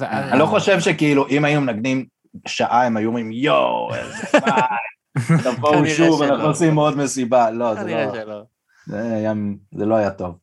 אני 0.00 0.38
לא 0.38 0.46
חושב 0.46 0.80
שכאילו, 0.80 1.28
אם 1.28 1.44
היינו 1.44 1.60
מנגנים 1.60 2.06
שעה, 2.48 2.86
הם 2.86 2.96
היו 2.96 3.08
אומרים, 3.08 3.32
יואו, 3.32 3.94
איזה 3.94 4.14
פייק, 4.26 5.44
תבואו 5.44 5.86
שוב. 5.86 6.22
אנחנו 6.22 6.44
עושים 6.46 6.76
עוד 6.76 6.96
מסיבה, 6.96 7.50
לא, 7.50 7.74
זה 7.74 7.80
לא. 8.24 8.42
זה 8.86 9.02
היה- 9.14 9.32
זה 9.74 9.86
לא 9.86 9.94
היה 9.94 10.10
טוב. 10.10 10.38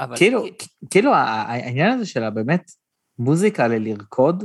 אבל- 0.00 0.16
כאילו, 0.16 0.44
כאילו 0.90 1.14
העניין 1.14 1.92
הזה 1.92 2.06
של 2.06 2.24
הבאמת 2.24 2.70
מוזיקה 3.18 3.68
ללרקוד, 3.68 4.44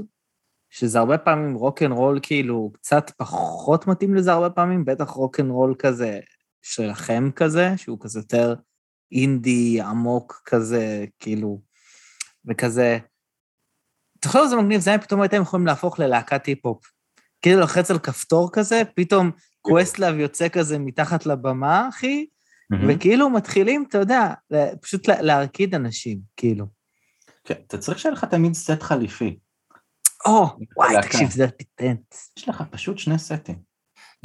שזה 0.69 0.99
הרבה 0.99 1.17
פעמים 1.17 1.55
רוק 1.55 1.81
אנד 1.83 1.91
רול 1.91 2.19
כאילו 2.21 2.71
קצת 2.73 3.11
פחות 3.17 3.87
מתאים 3.87 4.15
לזה 4.15 4.31
הרבה 4.31 4.49
פעמים, 4.49 4.85
בטח 4.85 5.09
רוק 5.09 5.39
אנד 5.39 5.51
רול 5.51 5.75
כזה 5.79 6.19
שלכם 6.61 7.29
כזה, 7.35 7.77
שהוא 7.77 7.97
כזה 8.01 8.19
יותר 8.19 8.55
אינדי 9.11 9.81
עמוק 9.81 10.41
כזה, 10.45 11.05
כאילו, 11.19 11.61
וכזה... 12.47 12.97
תחשוב 14.19 14.41
על 14.41 14.47
זה 14.47 14.55
מגניב, 14.55 14.81
זה 14.81 14.89
היה 14.89 14.99
פתאום 14.99 15.21
הייתם 15.21 15.41
יכולים 15.41 15.65
להפוך 15.67 15.99
ללהקת 15.99 16.45
היפ-הופ. 16.45 16.85
כאילו 17.41 17.59
לוחץ 17.59 17.91
על 17.91 17.99
כפתור 17.99 18.49
כזה, 18.53 18.81
פתאום 18.95 19.31
Questlove 19.61 20.15
יוצא 20.15 20.49
כזה 20.49 20.79
מתחת 20.79 21.25
לבמה, 21.25 21.89
אחי, 21.89 22.25
וכאילו 22.87 23.29
מתחילים, 23.29 23.85
אתה 23.89 23.97
יודע, 23.97 24.33
פשוט 24.81 25.07
לה- 25.07 25.21
להרקיד 25.21 25.75
אנשים, 25.75 26.19
כאילו. 26.37 26.65
כן, 27.43 27.55
אתה 27.67 27.77
צריך 27.77 27.99
שיהיה 27.99 28.13
לך 28.13 28.25
תמיד 28.25 28.53
סט 28.53 28.81
חליפי. 28.81 29.39
או, 30.25 30.47
וואי. 30.77 30.95
תקשיב, 31.01 31.29
זה 31.29 31.47
פטנט. 31.47 32.15
יש 32.37 32.49
לך 32.49 32.63
פשוט 32.71 32.97
שני 32.97 33.19
סטים. 33.19 33.55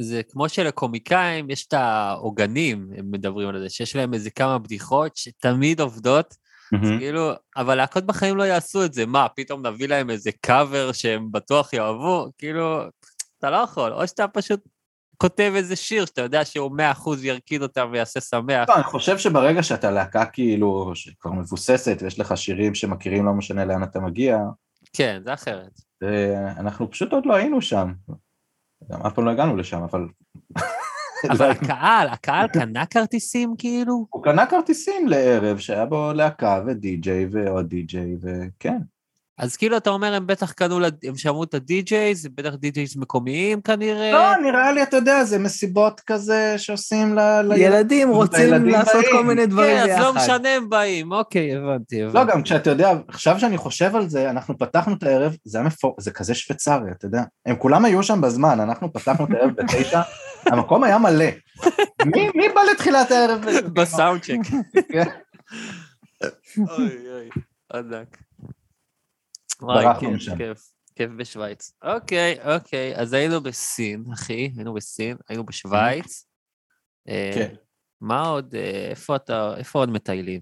זה 0.01 0.21
כמו 0.29 0.49
שלקומיקאים 0.49 1.49
יש 1.49 1.67
את 1.67 1.73
העוגנים, 1.73 2.89
הם 2.97 3.11
מדברים 3.11 3.49
על 3.49 3.59
זה, 3.59 3.69
שיש 3.69 3.95
להם 3.95 4.13
איזה 4.13 4.29
כמה 4.29 4.57
בדיחות 4.57 5.17
שתמיד 5.17 5.81
עובדות, 5.81 6.35
אז 6.73 6.89
כאילו, 6.99 7.31
אבל 7.57 7.75
להקות 7.75 8.05
בחיים 8.05 8.37
לא 8.37 8.43
יעשו 8.43 8.85
את 8.85 8.93
זה. 8.93 9.05
מה, 9.05 9.27
פתאום 9.35 9.67
נביא 9.67 9.87
להם 9.87 10.09
איזה 10.09 10.31
קאבר 10.41 10.91
שהם 10.91 11.31
בטוח 11.31 11.73
יאהבו? 11.73 12.31
כאילו, 12.37 12.81
אתה 13.39 13.49
לא 13.49 13.57
יכול. 13.57 13.93
או 13.93 14.07
שאתה 14.07 14.27
פשוט 14.27 14.59
כותב 15.17 15.53
איזה 15.55 15.75
שיר 15.75 16.05
שאתה 16.05 16.21
יודע 16.21 16.45
שהוא 16.45 16.71
100% 17.05 17.09
ירקיד 17.21 17.61
אותם 17.61 17.89
ויעשה 17.91 18.21
שמח. 18.21 18.69
לא, 18.69 18.75
אני 18.75 18.83
חושב 18.83 19.17
שברגע 19.17 19.63
שאתה 19.63 19.91
להקה 19.91 20.25
כאילו, 20.25 20.91
שכבר 20.95 21.31
מבוססת, 21.31 21.97
ויש 22.01 22.19
לך 22.19 22.37
שירים 22.37 22.75
שמכירים, 22.75 23.25
לא 23.25 23.33
משנה 23.33 23.65
לאן 23.65 23.83
אתה 23.83 23.99
מגיע, 23.99 24.37
כן, 24.93 25.21
זה 25.25 25.33
אחרת. 25.33 25.79
אנחנו 26.59 26.91
פשוט 26.91 27.13
עוד 27.13 27.25
לא 27.25 27.35
היינו 27.35 27.61
שם. 27.61 27.93
גם 28.91 29.01
אף 29.01 29.13
פעם 29.13 29.25
לא 29.25 29.31
הגענו 29.31 29.55
לשם, 29.57 29.81
אבל... 29.81 30.07
אבל 31.31 31.51
הקהל, 31.51 32.07
הקהל 32.07 32.47
קנה 32.47 32.85
כרטיסים 32.85 33.55
כאילו? 33.57 34.05
הוא 34.09 34.23
קנה 34.23 34.45
כרטיסים 34.45 35.07
לערב 35.07 35.57
שהיה 35.57 35.85
בו 35.85 36.13
להקה 36.13 36.63
ודי-ג'יי 36.67 37.25
ועוד 37.31 37.69
די-ג'יי, 37.69 38.15
וכן. 38.21 38.77
אז 39.37 39.55
כאילו 39.55 39.77
אתה 39.77 39.89
אומר, 39.89 40.13
הם 40.13 40.27
בטח 40.27 40.51
קנו, 40.51 40.79
הם 41.03 41.15
שמעו 41.15 41.43
את 41.43 41.53
הדי-ג'יי, 41.53 42.15
זה 42.15 42.29
בטח 42.35 42.53
די-ג'ייז 42.55 42.97
מקומיים 42.97 43.61
כנראה. 43.61 44.11
לא, 44.11 44.35
נראה 44.41 44.71
לי, 44.71 44.83
אתה 44.83 44.97
יודע, 44.97 45.23
זה 45.23 45.39
מסיבות 45.39 46.01
כזה 46.07 46.53
שעושים 46.57 47.15
ל... 47.15 47.51
ילדים 47.55 48.09
רוצים 48.09 48.39
לילדים 48.39 48.69
לעשות 48.69 48.93
באים. 48.93 49.11
כל 49.11 49.23
מיני 49.23 49.45
דברים 49.45 49.77
כן, 49.77 49.91
אז 49.91 49.99
לא 49.99 50.11
ביחד. 50.11 50.23
משנה 50.23 50.49
הם 50.49 50.69
באים, 50.69 51.11
אוקיי, 51.11 51.55
הבנתי, 51.55 52.03
הבנתי. 52.03 52.17
לא, 52.17 52.23
גם 52.25 52.43
כשאתה 52.43 52.69
יודע, 52.69 52.93
עכשיו 53.07 53.39
שאני 53.39 53.57
חושב 53.57 53.95
על 53.95 54.09
זה, 54.09 54.29
אנחנו 54.29 54.57
פתחנו 54.57 54.95
את 54.95 55.03
הערב, 55.03 55.35
זה 55.43 55.57
היה 55.57 55.67
מפור... 55.67 55.95
זה 55.99 56.11
כזה 56.11 56.35
שוויצרי, 56.35 56.91
אתה 56.91 57.05
יודע. 57.05 57.23
הם 57.45 57.55
כולם 57.55 57.85
היו 57.85 58.03
שם 58.03 58.21
בזמן, 58.21 58.59
אנחנו 58.59 58.93
פתחנו 58.93 59.25
את 59.25 59.29
הערב 59.31 59.51
בתשע, 59.51 60.01
המקום 60.51 60.83
היה 60.83 60.97
מלא. 60.97 61.25
מי, 62.05 62.29
מי 62.35 62.49
בא 62.55 62.61
לתחילת 62.71 63.11
הערב? 63.11 63.45
בסאונד 63.75 64.21
צ'ק. 64.21 64.37
כן. 64.91 65.09
אוי 66.57 66.89
אוי, 67.13 67.29
ענק. 67.73 68.17
וואי, 69.61 69.85
כיף, 69.99 70.09
משם. 70.09 70.37
כיף, 70.37 70.71
כיף 70.95 71.11
בשוויץ. 71.17 71.71
אוקיי, 71.83 72.55
אוקיי, 72.55 72.95
אז 72.95 73.13
היינו 73.13 73.41
בסין, 73.41 74.03
אחי, 74.13 74.51
היינו 74.55 74.73
בסין, 74.73 75.17
היינו 75.29 75.45
בשוויץ. 75.45 76.25
אה, 77.07 77.31
כן. 77.33 77.55
מה 78.01 78.21
עוד, 78.21 78.55
אה, 78.55 78.87
איפה 78.89 79.15
אתה, 79.15 79.57
איפה 79.57 79.79
עוד 79.79 79.89
מטיילים? 79.89 80.41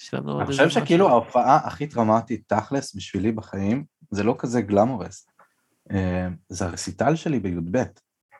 יש 0.00 0.14
לנו 0.14 0.32
עוד 0.32 0.40
אני 0.40 0.46
חושב? 0.46 0.68
שכאילו 0.68 1.08
ההופעה 1.08 1.56
הכי 1.66 1.86
טראומטית 1.86 2.42
תכלס 2.46 2.94
בשבילי 2.94 3.32
בחיים, 3.32 3.84
זה 4.10 4.22
לא 4.22 4.34
כזה 4.38 4.60
גלמורס. 4.60 5.26
אה, 5.90 6.28
זה 6.48 6.64
הרסיטל 6.64 7.16
שלי 7.16 7.40
בי"ב, 7.40 7.82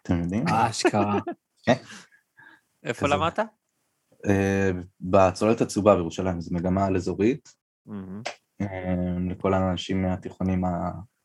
אתם 0.03 0.23
יודעים? 0.23 0.49
אה, 0.49 0.71
אשכרה. 0.71 1.19
איפה 2.85 3.07
כזה. 3.07 3.15
למדת? 3.15 3.39
בצוללת 5.01 5.61
הצהובה 5.61 5.95
בירושלים, 5.95 6.41
זו 6.41 6.55
מגמה 6.55 6.87
על 6.87 6.97
אזורית, 6.97 7.49
לכל 9.31 9.55
האנשים 9.55 10.03
מהתיכונים 10.03 10.63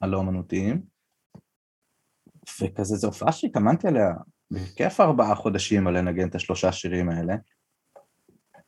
הלא 0.02 0.18
אומנותיים. 0.18 0.82
וכזה, 2.62 2.96
זו 2.96 3.08
הופעה 3.08 3.32
שהתאמנתי 3.32 3.88
עליה 3.88 4.14
בכיף 4.52 5.00
ארבעה 5.00 5.36
חודשים 5.36 5.88
על 5.88 5.98
לנגן 5.98 6.28
את 6.28 6.36
השלושה 6.36 6.72
שירים 6.72 7.10
האלה. 7.10 7.36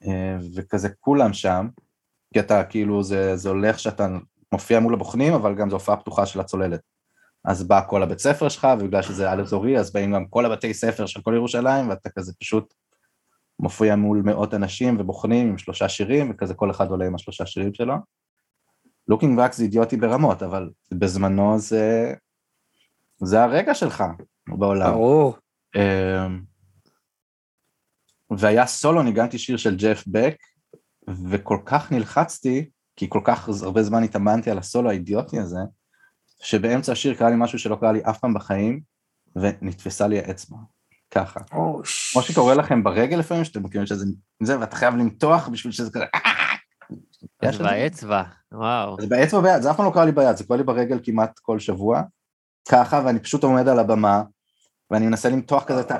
אה, 0.07 0.37
וכזה 0.55 0.89
כולם 0.99 1.33
שם, 1.33 1.67
כי 2.33 2.39
אתה 2.39 2.63
כאילו, 2.63 3.03
זה, 3.03 3.35
זה 3.37 3.49
הולך 3.49 3.79
שאתה 3.79 4.07
מופיע 4.51 4.79
מול 4.79 4.93
הבוחנים, 4.93 5.33
אבל 5.33 5.55
גם 5.55 5.69
זו 5.69 5.75
הופעה 5.75 5.97
פתוחה 5.97 6.25
של 6.25 6.39
הצוללת. 6.39 6.81
אז 7.45 7.67
בא 7.67 7.81
כל 7.89 8.03
הבית 8.03 8.19
ספר 8.19 8.49
שלך, 8.49 8.67
ובגלל 8.79 9.01
שזה 9.01 9.31
על 9.31 9.41
אזורי, 9.41 9.79
אז 9.79 9.93
באים 9.93 10.13
גם 10.13 10.25
כל 10.29 10.45
הבתי 10.45 10.73
ספר 10.73 11.05
של 11.05 11.21
כל 11.21 11.33
ירושלים, 11.35 11.89
ואתה 11.89 12.09
כזה 12.09 12.33
פשוט 12.39 12.73
מופיע 13.59 13.95
מול 13.95 14.21
מאות 14.25 14.53
אנשים 14.53 14.99
ובוחנים 14.99 15.49
עם 15.49 15.57
שלושה 15.57 15.89
שירים, 15.89 16.31
וכזה 16.31 16.53
כל 16.53 16.71
אחד 16.71 16.89
עולה 16.89 17.05
עם 17.05 17.15
השלושה 17.15 17.45
שירים 17.45 17.73
שלו. 17.73 17.95
לוקינג 19.07 19.39
בק 19.39 19.53
זה 19.53 19.63
אידיוטי 19.63 19.97
ברמות, 19.97 20.43
אבל 20.43 20.69
בזמנו 20.91 21.59
זה... 21.59 22.13
זה 23.23 23.43
הרגע 23.43 23.73
שלך 23.73 24.03
בעולם. 24.47 24.91
ברור. 24.91 25.37
אמ, 25.75 26.41
והיה 28.29 28.65
סולו, 28.65 29.03
ניגנתי 29.03 29.37
שיר 29.37 29.57
של 29.57 29.75
ג'ף 29.75 30.03
בק, 30.07 30.35
וכל 31.29 31.57
כך 31.65 31.91
נלחצתי, 31.91 32.69
כי 32.95 33.05
כל 33.09 33.21
כך 33.23 33.49
הרבה 33.63 33.83
זמן 33.83 34.03
התאמנתי 34.03 34.51
על 34.51 34.57
הסולו 34.57 34.89
האידיוטי 34.89 35.39
הזה, 35.39 35.59
שבאמצע 36.41 36.91
השיר 36.91 37.13
קרה 37.15 37.29
לי 37.29 37.35
משהו 37.37 37.59
שלא 37.59 37.75
קרה 37.75 37.91
לי 37.91 37.99
אף 38.09 38.19
פעם 38.19 38.33
בחיים, 38.33 38.81
ונתפסה 39.35 40.07
לי 40.07 40.19
האצבע, 40.19 40.57
ככה. 41.11 41.39
כמו 41.49 42.21
שקורה 42.21 42.55
לכם 42.55 42.83
ברגל 42.83 43.17
לפעמים, 43.17 43.43
שאתם 43.43 43.63
מכירים 43.63 43.87
שזה 43.87 44.05
זה, 44.43 44.59
ואתה 44.59 44.75
חייב 44.75 44.95
למתוח 44.95 45.47
בשביל 45.47 45.73
שזה 45.73 45.91
כזה... 45.91 46.05
אז? 47.41 47.57
באצבע, 47.57 48.23
וואו. 48.55 49.01
זה 49.01 49.07
באצבע 49.07 49.41
ביד, 49.41 49.61
זה 49.61 49.71
אף 49.71 49.77
פעם 49.77 49.85
לא 49.85 49.91
קרה 49.91 50.05
לי 50.05 50.11
ביד, 50.11 50.37
זה 50.37 50.43
קורה 50.43 50.57
לי 50.57 50.63
ברגל 50.63 50.99
כמעט 51.03 51.39
כל 51.39 51.59
שבוע, 51.59 52.01
ככה, 52.69 53.01
ואני 53.05 53.19
פשוט 53.19 53.43
עומד 53.43 53.67
על 53.67 53.79
הבמה, 53.79 54.23
ואני 54.91 55.07
מנסה 55.07 55.29
למתוח 55.29 55.63
כזה 55.63 55.81
את 55.81 55.91
ה... 55.91 55.99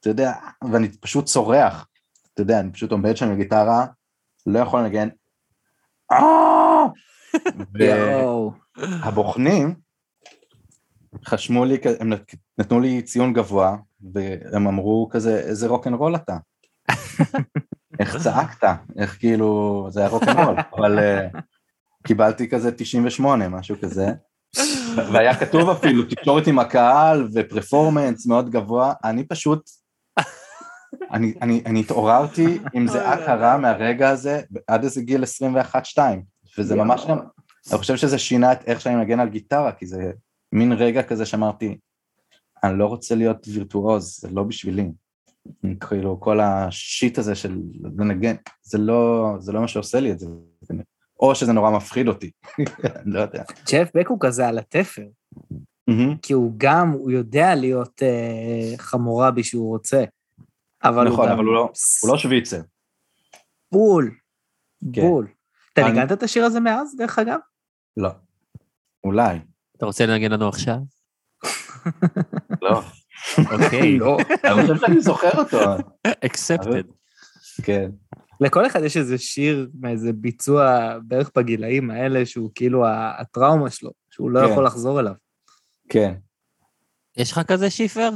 אתה 0.00 0.08
יודע, 0.08 0.32
ואני 0.72 0.88
פשוט 0.88 1.24
צורח, 1.24 1.86
אתה 2.34 2.42
יודע, 2.42 2.60
אני 2.60 2.72
פשוט 2.72 2.92
עומד 2.92 3.16
שם 3.16 3.28
עם 3.28 3.36
גיטרה, 3.36 3.86
לא 4.46 4.58
יכול 4.58 4.80
לנגן. 4.80 5.08
והבוחנים 9.02 9.74
חשמו 11.24 11.64
לי, 11.64 11.78
הם 12.00 12.12
נתנו 12.58 12.80
לי 12.80 13.02
ציון 13.02 13.32
גבוה, 13.32 13.76
והם 14.12 14.66
אמרו 14.66 15.08
כזה, 15.12 15.38
איזה 15.38 15.68
רוקנרול 15.68 16.16
אתה. 16.16 16.36
איך 18.00 18.16
צעקת, 18.16 18.68
איך 18.98 19.18
כאילו, 19.18 19.86
זה 19.90 20.00
היה 20.00 20.08
רוקנרול, 20.08 20.56
אבל 20.76 20.98
אה, 20.98 21.28
קיבלתי 22.06 22.48
כזה 22.48 22.72
98, 22.72 23.48
משהו 23.48 23.76
כזה. 23.82 24.06
והיה 25.12 25.40
כתוב 25.40 25.70
אפילו 25.70 26.02
תקשורת 26.02 26.46
עם 26.46 26.58
הקהל 26.58 27.28
ופרפורמנס 27.34 28.26
מאוד 28.26 28.50
גבוה, 28.50 28.92
אני 29.04 29.24
פשוט, 29.24 29.70
אני, 31.12 31.34
אני, 31.42 31.62
אני 31.66 31.80
התעוררתי 31.80 32.58
עם 32.74 32.88
זיעה 32.88 33.16
קרה 33.16 33.58
מהרגע 33.58 34.08
הזה 34.08 34.40
עד 34.66 34.84
איזה 34.84 35.02
גיל 35.02 35.24
21-2, 35.94 35.98
וזה 36.58 36.76
ממש 36.76 37.06
גם, 37.08 37.18
אני 37.70 37.78
חושב 37.78 37.96
שזה 37.96 38.18
שינה 38.18 38.52
את 38.52 38.64
איך 38.66 38.80
שאני 38.80 38.96
מנגן 38.96 39.20
על 39.20 39.28
גיטרה, 39.28 39.72
כי 39.72 39.86
זה 39.86 40.12
מין 40.52 40.72
רגע 40.72 41.02
כזה 41.02 41.26
שאמרתי, 41.26 41.78
אני 42.64 42.78
לא 42.78 42.86
רוצה 42.86 43.14
להיות 43.14 43.48
וירטואוז, 43.48 44.18
זה 44.20 44.28
לא 44.32 44.42
בשבילי. 44.42 44.90
כאילו 45.88 46.20
כל 46.20 46.40
השיט 46.40 47.18
הזה 47.18 47.34
של 47.34 47.60
לנגן, 47.98 48.34
זה 48.62 48.78
לא, 48.78 49.26
זה 49.38 49.52
לא 49.52 49.60
מה 49.60 49.68
שעושה 49.68 50.00
לי 50.00 50.12
את 50.12 50.18
זה, 50.18 50.26
או 51.20 51.34
שזה 51.34 51.52
נורא 51.52 51.70
מפחיד 51.70 52.08
אותי, 52.08 52.30
אני 52.96 53.12
לא 53.12 53.20
יודע. 53.20 53.42
ג'ף 53.72 53.90
בק 53.94 54.08
הוא 54.08 54.18
כזה 54.20 54.48
על 54.48 54.58
התפר. 54.58 55.02
כי 56.22 56.32
הוא 56.32 56.52
גם, 56.56 56.90
הוא 56.90 57.10
יודע 57.10 57.54
להיות 57.54 58.02
אה, 58.02 58.74
חמורבי 58.78 59.44
שהוא 59.44 59.68
רוצה. 59.68 60.04
אבל 60.84 61.06
הוא 61.06 61.12
נכון, 61.14 61.26
גם... 61.28 61.32
אבל 61.34 61.44
הוא 61.44 61.54
לא- 61.54 61.70
הוא 62.02 62.10
לא 62.10 62.18
שוויצר. 62.18 62.60
בול. 63.72 64.10
כן. 64.92 65.00
בול. 65.02 65.28
אתה 65.72 65.82
אני- 65.82 65.90
ניגנת 65.92 66.12
את 66.12 66.22
השיר 66.22 66.44
הזה 66.44 66.60
מאז, 66.60 66.96
דרך 66.96 67.18
אגב? 67.18 67.38
לא. 67.96 68.08
אולי. 69.04 69.38
אתה 69.76 69.86
רוצה 69.86 70.06
לנגן 70.06 70.32
לנו 70.32 70.48
עכשיו? 70.48 70.76
לא. 72.62 72.80
אוקיי. 73.52 73.98
לא. 73.98 74.18
אני 74.44 74.62
חושב 74.62 74.76
שאני 74.76 75.00
זוכר 75.00 75.30
אותו. 75.38 75.60
accepted. 76.08 76.86
כן. 77.62 77.90
לכל 78.40 78.66
אחד 78.66 78.82
יש 78.82 78.96
איזה 78.96 79.18
שיר 79.18 79.70
מאיזה 79.80 80.12
ביצוע 80.12 80.78
בערך 81.02 81.30
בגילאים 81.36 81.90
האלה, 81.90 82.26
שהוא 82.26 82.50
כאילו 82.54 82.86
ה- 82.86 83.20
הטראומה 83.20 83.70
שלו, 83.70 83.90
שהוא 84.10 84.30
לא 84.30 84.40
כן. 84.46 84.52
יכול 84.52 84.66
לחזור 84.66 85.00
אליו. 85.00 85.12
כן. 85.88 86.14
יש 87.16 87.32
לך 87.32 87.40
כזה 87.46 87.70
שיפר? 87.70 88.10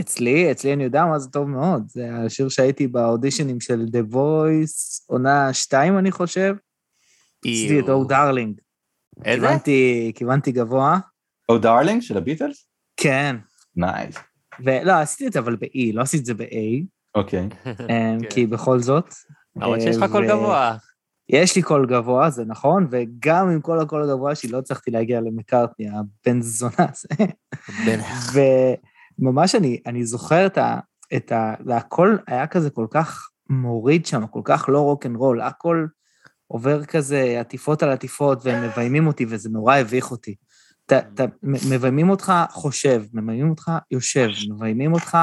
אצלי, 0.00 0.52
אצלי 0.52 0.72
אני 0.72 0.84
יודע 0.84 1.04
מה 1.04 1.18
זה 1.18 1.28
טוב 1.28 1.48
מאוד. 1.48 1.82
זה 1.88 2.08
השיר 2.26 2.48
שהייתי 2.48 2.86
באודישנים 2.86 3.60
של 3.60 3.84
The 3.92 4.14
Voice, 4.14 5.04
עונה 5.06 5.52
2, 5.54 5.98
אני 5.98 6.10
חושב. 6.12 6.54
עשיתי 7.44 7.80
את 7.80 7.84
Oh 7.84 8.10
Darling. 8.12 8.60
איזה? 9.24 9.46
כיוונתי, 10.14 10.52
גבוה. 10.52 10.98
Oh 11.48 11.58
Darling 11.58 12.02
של 12.02 12.16
הביטלס? 12.16 12.66
כן. 12.96 13.36
Nice. 13.76 14.16
ולא, 14.60 14.92
עשיתי 14.92 15.26
את 15.26 15.32
זה 15.32 15.38
אבל 15.38 15.56
ב-E, 15.56 15.94
לא 15.94 16.02
עשיתי 16.02 16.20
את 16.20 16.26
זה 16.26 16.34
ב-A, 16.34 16.84
אוקיי. 17.14 17.40
אמ, 17.40 17.48
כן. 18.20 18.30
כי 18.30 18.46
בכל 18.46 18.80
זאת. 18.80 19.14
למרות 19.56 19.80
שיש 19.80 19.96
לך 19.96 20.10
קול 20.12 20.24
ו- 20.24 20.28
גבוה. 20.28 20.76
יש 21.28 21.56
לי 21.56 21.62
קול 21.62 21.86
גבוה, 21.86 22.30
זה 22.30 22.44
נכון, 22.44 22.86
וגם 22.90 23.48
עם 23.48 23.60
כל 23.60 23.80
הקול 23.80 24.02
הגבוה 24.02 24.34
שלי 24.34 24.50
לא 24.50 24.58
הצלחתי 24.58 24.90
להגיע 24.90 25.20
למקארטני, 25.20 25.88
הבן 25.88 26.40
זונה 26.40 26.72
הזה. 26.78 27.08
וממש 29.18 29.54
אני, 29.54 29.80
אני 29.86 30.04
זוכר 30.04 30.46
את 30.46 30.58
ה... 30.58 30.78
את 31.16 31.32
ה... 31.32 31.54
והכל 31.66 32.16
היה 32.26 32.46
כזה 32.46 32.70
כל 32.70 32.86
כך 32.90 33.28
מוריד 33.50 34.06
שם, 34.06 34.26
כל 34.26 34.40
כך 34.44 34.68
לא 34.68 34.80
רוק 34.80 35.06
אנד 35.06 35.16
רול, 35.16 35.40
הכל 35.40 35.86
עובר 36.46 36.84
כזה 36.84 37.40
עטיפות 37.40 37.82
על 37.82 37.90
עטיפות, 37.90 38.38
והם 38.44 38.64
מביימים 38.64 39.06
אותי, 39.06 39.26
וזה 39.28 39.48
נורא 39.48 39.76
הביך 39.76 40.10
אותי. 40.10 40.34
אתה, 40.86 40.98
אתה, 40.98 41.24
מ- 41.42 41.74
מביימים 41.74 42.10
אותך 42.10 42.32
חושב, 42.50 43.02
מביימים 43.12 43.50
אותך 43.50 43.70
יושב, 43.90 44.28
מביימים 44.50 44.92
אותך 44.92 45.18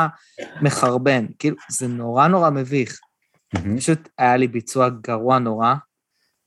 מחרבן, 0.61 1.25
כאילו, 1.39 1.55
זה 1.69 1.87
נורא 1.87 2.27
נורא 2.27 2.49
מביך. 2.49 2.99
פשוט 3.77 4.09
היה 4.17 4.37
לי 4.37 4.47
ביצוע 4.47 4.89
גרוע 4.89 5.39
נורא, 5.39 5.73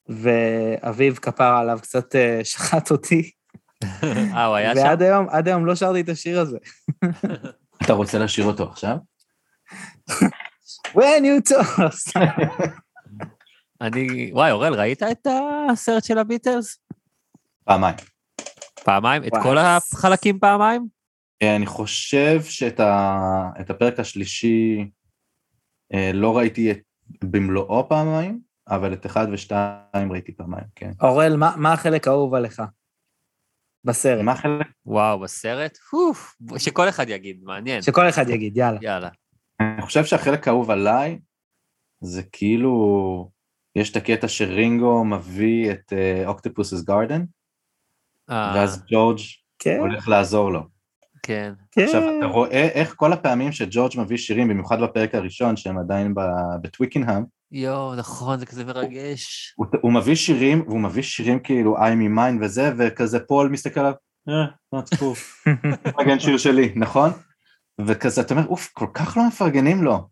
ואביב 0.09 1.19
כפר 1.23 1.57
עליו 1.57 1.79
קצת 1.83 2.15
אה, 2.17 2.41
שחט 2.45 2.91
אותי, 2.91 3.31
אה, 4.05 4.45
הוא 4.45 4.57
היה 4.57 4.75
שם? 4.75 4.81
ועד 4.83 5.03
היום, 5.03 5.27
עד 5.29 5.49
היום 5.49 5.67
לא 5.67 5.75
שרתי 5.75 6.01
את 6.01 6.09
השיר 6.09 6.41
הזה. 6.41 6.59
אתה 7.85 7.93
רוצה 7.93 8.19
לשיר 8.19 8.45
אותו 8.45 8.71
עכשיו? 8.71 8.97
When 10.95 11.23
you 11.25 11.53
toss. 11.53 12.21
אני... 13.81 14.31
וואי, 14.33 14.51
אורל, 14.51 14.75
ראית 14.75 15.03
את 15.03 15.27
הסרט 15.73 16.05
של 16.05 16.19
הביטלס? 16.19 16.79
פעמיים. 17.65 17.97
פעמיים? 18.83 19.23
את. 19.25 19.33
כל 19.43 19.59
החלקים 19.59 20.39
פעמיים? 20.39 20.87
אה, 21.43 21.57
אני 21.57 21.67
חושב 21.67 22.43
שאת 22.43 22.81
ה... 22.81 23.51
את 23.61 23.71
הפרק 23.71 24.01
השלישי 24.01 24.91
אה, 25.95 26.11
לא 26.15 26.37
ראיתי 26.37 26.71
את... 26.71 26.79
במלואו 27.25 27.89
פעמיים, 27.89 28.41
אבל 28.69 28.93
את 28.93 29.07
אחד 29.07 29.27
ושתיים 29.33 30.13
ראיתי 30.13 30.33
פעמיים, 30.33 30.65
כן. 30.75 30.91
אוראל, 31.01 31.37
מה, 31.37 31.55
מה 31.57 31.73
החלק 31.73 32.09
האהוב 32.09 32.35
עליך? 32.35 32.63
בסרט. 33.85 34.25
מה 34.25 34.37
חלק? 34.37 34.67
וואו, 34.87 35.21
בסרט? 35.21 35.79
אוף, 35.93 36.37
שכל 36.59 36.89
אחד 36.89 37.09
יגיד, 37.09 37.41
מעניין. 37.45 37.83
שכל 37.83 38.09
אחד 38.09 38.29
יגיד, 38.29 38.57
יאללה. 38.57 38.79
יאללה. 38.83 39.09
אני 39.61 39.83
חושב 39.83 40.05
שהחלק 40.05 40.49
האהוב 40.49 40.71
עליי 40.71 41.19
זה 42.01 42.23
כאילו, 42.33 43.31
יש 43.77 43.91
את 43.91 43.97
הקטע 43.97 44.29
שרינגו 44.29 45.05
מביא 45.05 45.73
את 45.73 45.93
Octopus's 46.27 46.83
Garden, 46.83 47.21
אה, 47.21 47.27
ואז 48.29 48.83
ג'ורג' 48.91 49.19
כן, 49.59 49.79
הולך 49.81 50.09
לעזור 50.09 50.53
לו. 50.53 50.63
כן. 51.23 51.53
כן. 51.73 51.85
עכשיו, 51.85 52.03
אתה 52.19 52.27
רואה 52.27 52.69
איך 52.69 52.95
כל 52.97 53.13
הפעמים 53.13 53.53
שג'ורג' 53.53 53.93
מביא 53.97 54.17
שירים, 54.17 54.49
במיוחד 54.49 54.81
בפרק 54.81 55.15
הראשון, 55.15 55.57
שהם 55.57 55.79
עדיין 55.79 56.15
ב- 56.15 56.57
בטוויקינהאם, 56.63 57.23
יואו, 57.53 57.95
נכון, 57.95 58.39
זה 58.39 58.47
כזה 58.47 58.65
מרגש. 58.65 59.55
הוא, 59.57 59.67
הוא 59.81 59.93
מביא 59.93 60.15
שירים, 60.15 60.65
והוא 60.67 60.81
מביא 60.81 61.03
שירים 61.03 61.39
כאילו 61.39 61.77
I 61.77 61.81
Me 61.81 62.19
Mine 62.19 62.45
וזה, 62.45 62.73
וכזה 62.79 63.21
פול 63.21 63.49
מסתכל 63.49 63.81
עליו, 63.81 63.93
אה, 64.29 64.81
that's 64.81 64.99
cool, 64.99 65.49
מגן 66.01 66.19
שיר 66.19 66.39
שלי, 66.39 66.73
נכון? 66.77 67.11
וכזה, 67.81 68.21
אתה 68.21 68.35
אומר, 68.35 68.47
אוף, 68.47 68.71
כל 68.73 68.87
כך 68.95 69.17
לא 69.17 69.29
מפרגנים 69.29 69.83
לו. 69.83 70.09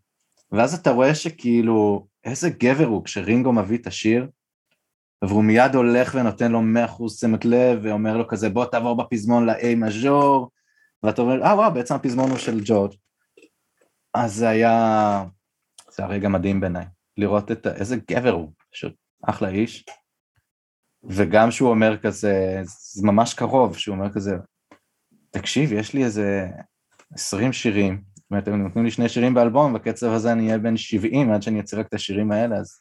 ואז 0.53 0.75
אתה 0.75 0.91
רואה 0.91 1.15
שכאילו, 1.15 2.07
איזה 2.25 2.51
גבר 2.51 2.87
הוא 2.87 3.05
כשרינגו 3.05 3.53
מביא 3.53 3.79
את 3.79 3.87
השיר, 3.87 4.27
והוא 5.25 5.45
מיד 5.45 5.75
הולך 5.75 6.15
ונותן 6.15 6.53
לו 6.53 6.61
100% 6.61 7.07
תשומת 7.17 7.45
לב, 7.45 7.81
ואומר 7.83 8.17
לו 8.17 8.29
כזה, 8.29 8.49
בוא 8.49 8.65
תעבור 8.65 8.97
בפזמון 8.97 9.47
ל-A 9.47 9.77
מז'ור, 9.77 10.51
ואתה 11.03 11.23
אומר, 11.23 11.43
אה 11.43 11.55
וואו, 11.55 11.75
בעצם 11.75 11.95
הפזמון 11.95 12.31
הוא 12.31 12.39
של 12.39 12.61
ג'ורג'. 12.65 12.95
אז 14.15 14.35
זה 14.35 14.49
היה, 14.49 15.25
זה 15.91 16.03
היה 16.03 16.13
רגע 16.13 16.29
מדהים 16.29 16.61
בעיניי, 16.61 16.85
לראות 17.17 17.53
את, 17.53 17.67
איזה 17.67 17.97
גבר 18.11 18.33
הוא, 18.33 18.53
פשוט 18.73 18.95
אחלה 19.23 19.49
איש. 19.49 19.85
וגם 21.05 21.51
שהוא 21.51 21.71
אומר 21.71 21.99
כזה, 21.99 22.63
זה 22.93 23.07
ממש 23.07 23.35
קרוב, 23.35 23.77
שהוא 23.77 23.97
אומר 23.97 24.13
כזה, 24.13 24.37
תקשיב, 25.31 25.73
יש 25.73 25.95
לי 25.95 26.05
איזה 26.05 26.49
20 27.15 27.53
שירים, 27.53 28.03
זאת 28.17 28.31
אומרת, 28.31 28.49
הם 28.49 28.63
נותנים 28.63 28.85
לי 28.85 28.91
שני 28.91 29.09
שירים 29.09 29.35
באלבום, 29.35 29.73
בקצב 29.73 30.13
הזה 30.13 30.33
אני 30.33 30.47
אהיה 30.47 30.59
בן 30.59 30.77
70 30.77 31.33
עד 31.33 31.43
שאני 31.43 31.61
אצא 31.61 31.81
רק 31.81 31.87
את 31.87 31.95
השירים 31.95 32.33
האלה, 32.33 32.57
אז 32.57 32.81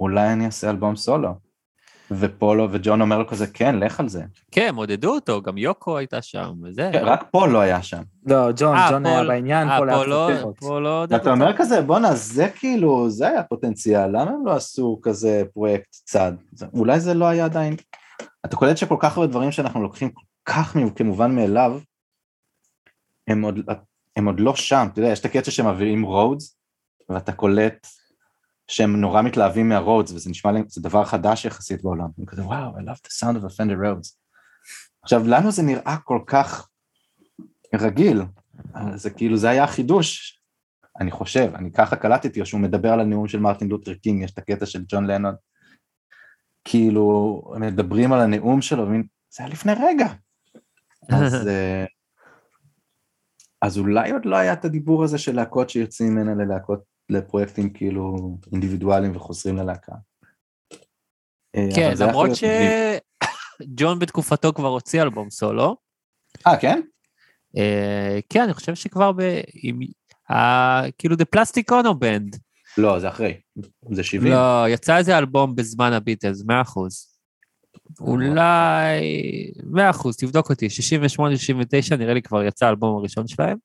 אולי 0.00 0.32
אני 0.32 0.46
אעשה 0.46 0.70
אלבום 0.70 0.96
סולו. 0.96 1.48
ופולו 2.10 2.68
וג'ון 2.72 3.00
אומר 3.00 3.18
לו 3.18 3.26
כזה, 3.28 3.46
כן, 3.46 3.78
לך 3.78 4.00
על 4.00 4.08
זה. 4.08 4.22
כן, 4.50 4.66
הם 4.68 4.76
עודדו 4.76 5.14
אותו, 5.14 5.42
גם 5.42 5.58
יוקו 5.58 5.98
הייתה 5.98 6.22
שם, 6.22 6.52
וזה. 6.62 6.90
כן, 6.92 7.04
רק 7.04 7.24
פול 7.30 7.50
לא 7.50 7.58
היה 7.60 7.82
שם. 7.82 8.02
לא, 8.26 8.48
ג'ון, 8.56 8.76
אה, 8.76 8.88
ג'ון 8.92 9.06
היה 9.06 9.24
בעניין, 9.24 9.68
אה, 9.68 9.78
פול 9.78 9.90
היה 9.90 9.98
פול 9.98 10.32
קצת 10.32 10.40
פחות. 10.40 10.58
פול 10.58 10.82
לא 10.82 11.02
עודד 11.02 11.12
ואתה 11.12 11.30
אותו. 11.30 11.42
אומר 11.42 11.56
כזה, 11.56 11.82
בואנה, 11.82 12.14
זה 12.14 12.48
כאילו, 12.48 13.10
זה 13.10 13.28
היה 13.28 13.42
פוטנציאל, 13.42 14.06
למה 14.08 14.30
הם 14.30 14.46
לא 14.46 14.52
עשו 14.52 14.98
כזה 15.02 15.42
פרויקט 15.54 15.88
צד? 15.90 16.32
זה- 16.52 16.66
אולי 16.74 17.00
זה 17.00 17.14
לא 17.14 17.24
היה 17.24 17.44
עדיין... 17.44 17.76
אתה 18.46 18.56
קולט 18.56 18.76
שכל 18.76 18.96
כך 19.00 19.16
הרבה 19.16 19.26
דברים 19.30 19.52
שאנחנו 19.52 19.82
לוקחים 19.82 20.10
כל 20.10 20.22
כך 20.44 20.76
כמובן 20.96 21.34
מאליו, 21.34 21.80
הם 23.28 23.42
עוד, 23.42 23.58
הם 24.16 24.26
עוד 24.26 24.40
לא 24.40 24.54
שם, 24.56 24.86
אתה 24.92 25.00
יודע, 25.00 25.10
יש 25.12 25.20
את 25.20 25.24
הקטע 25.24 25.50
שמעבירים 25.50 26.02
רודס, 26.02 26.58
ואתה 27.08 27.32
קולט 27.32 27.86
שהם 28.68 28.96
נורא 29.00 29.22
מתלהבים 29.22 29.68
מהרודס, 29.68 30.12
וזה 30.12 30.30
נשמע 30.30 30.52
להם, 30.52 30.64
זה 30.68 30.82
דבר 30.82 31.04
חדש 31.04 31.44
יחסית 31.44 31.82
בעולם. 31.82 32.08
הם 32.18 32.26
כזה, 32.26 32.44
וואו, 32.44 32.76
I 32.76 32.80
love 32.80 33.00
the 33.06 33.24
sound 33.24 33.36
of 33.36 33.44
a 33.44 33.56
Fender 33.56 33.76
Rhodes. 33.84 34.14
עכשיו, 35.02 35.22
לנו 35.26 35.50
זה 35.50 35.62
נראה 35.62 35.96
כל 36.04 36.20
כך 36.26 36.68
רגיל, 37.74 38.22
זה 38.94 39.10
כאילו, 39.10 39.36
זה 39.36 39.48
היה 39.48 39.64
החידוש, 39.64 40.38
אני 41.00 41.10
חושב, 41.10 41.52
אני 41.54 41.72
ככה 41.72 41.96
קלטתי, 41.96 42.40
או 42.40 42.46
שהוא 42.46 42.60
מדבר 42.60 42.92
על 42.92 43.00
הנאום 43.00 43.28
של 43.28 43.40
מרטין 43.40 43.68
לותר 43.68 43.94
קינג, 43.94 44.22
יש 44.22 44.30
את 44.30 44.38
הקטע 44.38 44.66
של 44.66 44.84
ג'ון 44.88 45.06
לנון, 45.06 45.34
כאילו, 46.64 47.42
מדברים 47.60 48.12
על 48.12 48.20
הנאום 48.20 48.62
שלו, 48.62 48.86
ומין, 48.86 49.02
זה 49.30 49.42
היה 49.42 49.52
לפני 49.52 49.72
רגע. 49.72 50.06
אז, 51.08 51.34
אה, 51.48 51.84
אז 53.62 53.78
אולי 53.78 54.10
עוד 54.10 54.26
לא 54.26 54.36
היה 54.36 54.52
את 54.52 54.64
הדיבור 54.64 55.04
הזה 55.04 55.18
של 55.18 55.36
להקות 55.36 55.70
שיוצאים 55.70 56.14
ממנה 56.14 56.44
ללהקות, 56.44 56.97
לפרויקטים 57.10 57.72
כאילו 57.72 58.36
אינדיבידואליים 58.52 59.16
וחוזרים 59.16 59.56
ללהקה. 59.56 59.92
אה, 61.56 61.68
כן, 61.74 61.92
למרות 62.00 62.30
שג'ון 62.34 63.98
בתקופתו 63.98 64.52
כבר 64.52 64.68
הוציא 64.68 65.02
אלבום 65.02 65.30
סולו. 65.30 65.76
אה, 66.46 66.56
כן? 66.56 66.80
אה, 67.56 68.18
כן, 68.28 68.42
אני 68.42 68.54
חושב 68.54 68.74
שכבר 68.74 69.12
ב... 69.12 69.40
כאילו 70.98 71.16
The 71.16 71.36
Plastic 71.36 71.72
Ono 71.72 71.92
Band. 71.92 72.38
לא, 72.78 72.98
זה 72.98 73.08
אחרי. 73.08 73.40
זה 73.92 74.02
70. 74.02 74.32
לא, 74.32 74.68
יצא 74.68 74.96
איזה 74.96 75.18
אלבום 75.18 75.56
בזמן 75.56 75.92
הביטלס, 75.92 76.44
100 76.44 76.60
אחוז. 76.60 77.18
אולי... 78.00 79.00
100 79.64 79.90
אחוז, 79.90 80.16
תבדוק 80.16 80.50
אותי, 80.50 80.66
68-69 81.92 81.96
נראה 81.96 82.14
לי 82.14 82.22
כבר 82.22 82.44
יצא 82.44 82.66
האלבום 82.66 82.96
הראשון 82.96 83.26
שלהם, 83.28 83.56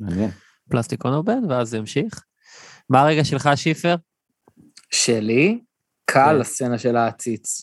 מעניין. 0.00 0.30
פלסטיק 0.70 1.04
אונו 1.04 1.22
בנד, 1.22 1.50
ואז 1.50 1.68
זה 1.68 1.78
המשיך. 1.78 2.24
מה 2.90 3.00
הרגע 3.00 3.24
שלך, 3.24 3.48
שיפר? 3.56 3.94
שלי, 4.90 5.60
קל 6.04 6.34
כן. 6.34 6.40
הסצנה 6.40 6.78
של 6.78 6.96
העציץ. 6.96 7.62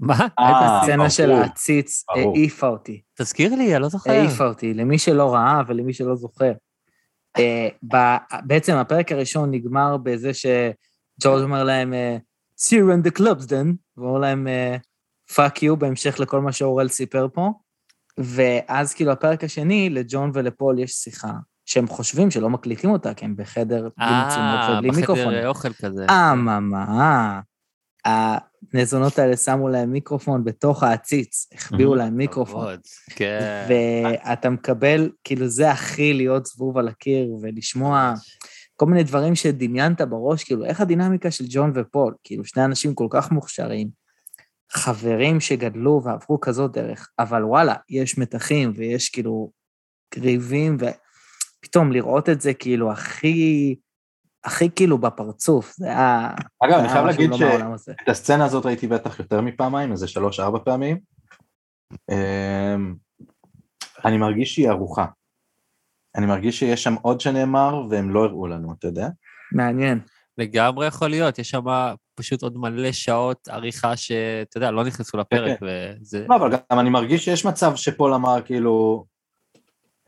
מה? 0.00 0.26
אה, 0.38 0.80
הסצנה 0.80 1.10
של. 1.10 1.30
העציץ. 1.30 2.04
העיפה 2.08 2.68
אותי. 2.68 3.02
תזכיר 3.18 3.54
לי, 3.54 3.74
אני 3.74 3.82
לא 3.82 3.88
זוכר. 3.88 4.10
העיפה 4.10 4.46
אותי, 4.46 4.74
למי 4.74 4.98
שלא 4.98 5.34
ראה 5.34 5.62
ולמי 5.66 5.92
שלא 5.92 6.16
זוכר. 6.16 6.52
אה, 7.38 7.68
בעצם 8.46 8.76
הפרק 8.76 9.12
הראשון 9.12 9.50
נגמר 9.50 9.96
בזה 9.96 10.30
שג'ורג' 10.34 11.42
אומר 11.42 11.64
להם, 11.64 11.94
אה, 11.94 12.16
see 12.60 12.74
you 12.74 13.04
in 13.04 13.08
the 13.08 13.18
clubs 13.18 13.46
then, 13.46 13.74
ואומר 13.96 14.18
להם, 14.18 14.46
fuck 15.32 15.58
you, 15.62 15.76
בהמשך 15.78 16.20
לכל 16.20 16.40
מה 16.40 16.52
שאורל 16.52 16.88
סיפר 16.88 17.28
פה. 17.34 17.50
ואז 18.18 18.94
כאילו 18.94 19.12
הפרק 19.12 19.44
השני, 19.44 19.90
לג'ון 19.90 20.30
ולפול 20.34 20.78
יש 20.78 20.92
שיחה, 20.92 21.32
שהם 21.66 21.86
חושבים 21.86 22.30
שלא 22.30 22.50
מקליטים 22.50 22.90
אותה, 22.90 23.14
כי 23.14 23.24
הם 23.24 23.36
בחדר 23.36 23.88
בלי 23.98 24.06
מצלמות 24.26 24.60
אה, 24.60 24.78
ובלי 24.78 24.90
מיקרופון. 24.90 25.26
בחדר 25.34 25.48
אוכל 25.48 25.72
כזה. 25.72 26.06
אממה, 26.10 27.40
הנזונות 28.04 29.18
האלה 29.18 29.36
שמו 29.36 29.68
להם 29.68 29.92
מיקרופון 29.92 30.44
בתוך 30.44 30.82
העציץ, 30.82 31.48
החביאו 31.54 31.94
Mhm. 31.94 31.96
להם 31.96 32.16
מיקרופון. 32.16 32.74
כן. 33.10 33.66
ואתה 33.68 34.50
מקבל, 34.50 35.10
כאילו 35.24 35.48
זה 35.48 35.70
הכי 35.70 36.12
להיות 36.14 36.46
זבוב 36.46 36.78
על 36.78 36.88
הקיר 36.88 37.28
ולשמוע 37.42 38.14
כל 38.76 38.86
מיני 38.86 39.02
דברים 39.02 39.34
שדמיינת 39.34 40.00
בראש, 40.00 40.44
כאילו 40.44 40.64
איך 40.64 40.80
הדינמיקה 40.80 41.30
של 41.30 41.44
ג'ון 41.48 41.72
ופול, 41.74 42.14
כאילו 42.24 42.44
שני 42.44 42.64
אנשים 42.64 42.94
כל 42.94 43.06
כך 43.10 43.30
מוכשרים, 43.32 43.88
חברים 44.72 45.40
שגדלו 45.40 46.00
ועברו 46.04 46.40
כזאת 46.40 46.72
דרך, 46.72 47.08
אבל 47.18 47.44
וואלה, 47.44 47.74
יש 47.90 48.18
מתחים 48.18 48.72
ויש 48.76 49.08
כאילו 49.08 49.50
ריבים, 50.18 50.76
ופתאום 51.66 51.92
לראות 51.92 52.28
את 52.28 52.40
זה 52.40 52.54
כאילו 52.54 52.92
הכי, 52.92 53.76
הכי 54.44 54.70
כאילו 54.70 54.98
בפרצוף, 54.98 55.74
זה 55.76 55.86
היה... 55.86 56.30
אגב, 56.64 56.78
אני 56.78 56.88
חייב 56.88 57.06
להגיד 57.06 57.30
לא 57.30 57.36
ש- 57.36 57.40
מהעולם 57.42 57.72
הזה. 57.72 57.92
את 58.04 58.08
הסצנה 58.08 58.44
הזאת 58.44 58.66
ראיתי 58.66 58.86
בטח 58.86 59.18
יותר 59.18 59.40
מפעמיים, 59.40 59.92
איזה 59.92 60.08
שלוש-ארבע 60.08 60.58
פעמים. 60.64 60.98
אמ, 62.10 62.94
אני 64.04 64.16
מרגיש 64.16 64.54
שהיא 64.54 64.68
ערוכה. 64.68 65.06
אני 66.16 66.26
מרגיש 66.26 66.58
שיש 66.58 66.82
שם 66.82 66.94
עוד 67.02 67.20
שנאמר 67.20 67.82
והם 67.90 68.10
לא 68.10 68.24
הראו 68.24 68.46
לנו, 68.46 68.74
אתה 68.78 68.86
יודע? 68.86 69.08
מעניין. 69.52 70.00
לגמרי 70.38 70.86
יכול 70.86 71.10
להיות, 71.10 71.38
יש 71.38 71.50
שם 71.50 71.64
פשוט 72.14 72.42
עוד 72.42 72.56
מלא 72.56 72.92
שעות 72.92 73.48
עריכה 73.48 73.96
שאתה 73.96 74.56
יודע, 74.56 74.70
לא 74.70 74.84
נכנסו 74.84 75.18
לפרק, 75.18 75.58
וזה... 75.62 76.26
לא, 76.28 76.36
אבל 76.36 76.50
גם 76.70 76.80
אני 76.80 76.90
מרגיש 76.90 77.24
שיש 77.24 77.46
מצב 77.46 77.76
שפול 77.76 78.14
אמר 78.14 78.42
כאילו, 78.44 79.04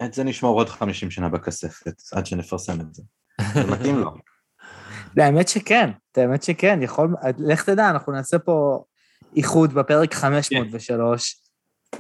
את 0.05 0.15
זה 0.15 0.25
נשמור 0.25 0.55
עוד 0.55 0.69
50 0.69 1.11
שנה 1.11 1.29
בכספת, 1.29 2.03
עד 2.13 2.27
שנפרסם 2.27 2.81
את 2.81 2.95
זה. 2.95 3.03
זה 3.55 3.67
מתאים 3.67 3.99
לו. 3.99 4.15
האמת 5.17 5.49
שכן, 5.49 5.91
האמת 6.17 6.43
שכן, 6.43 6.83
יכול... 6.83 7.15
לך 7.39 7.65
תדע, 7.65 7.91
אנחנו 7.91 8.13
נעשה 8.13 8.39
פה 8.39 8.85
איחוד 9.37 9.75
בפרק 9.75 10.15
503, 10.15 11.43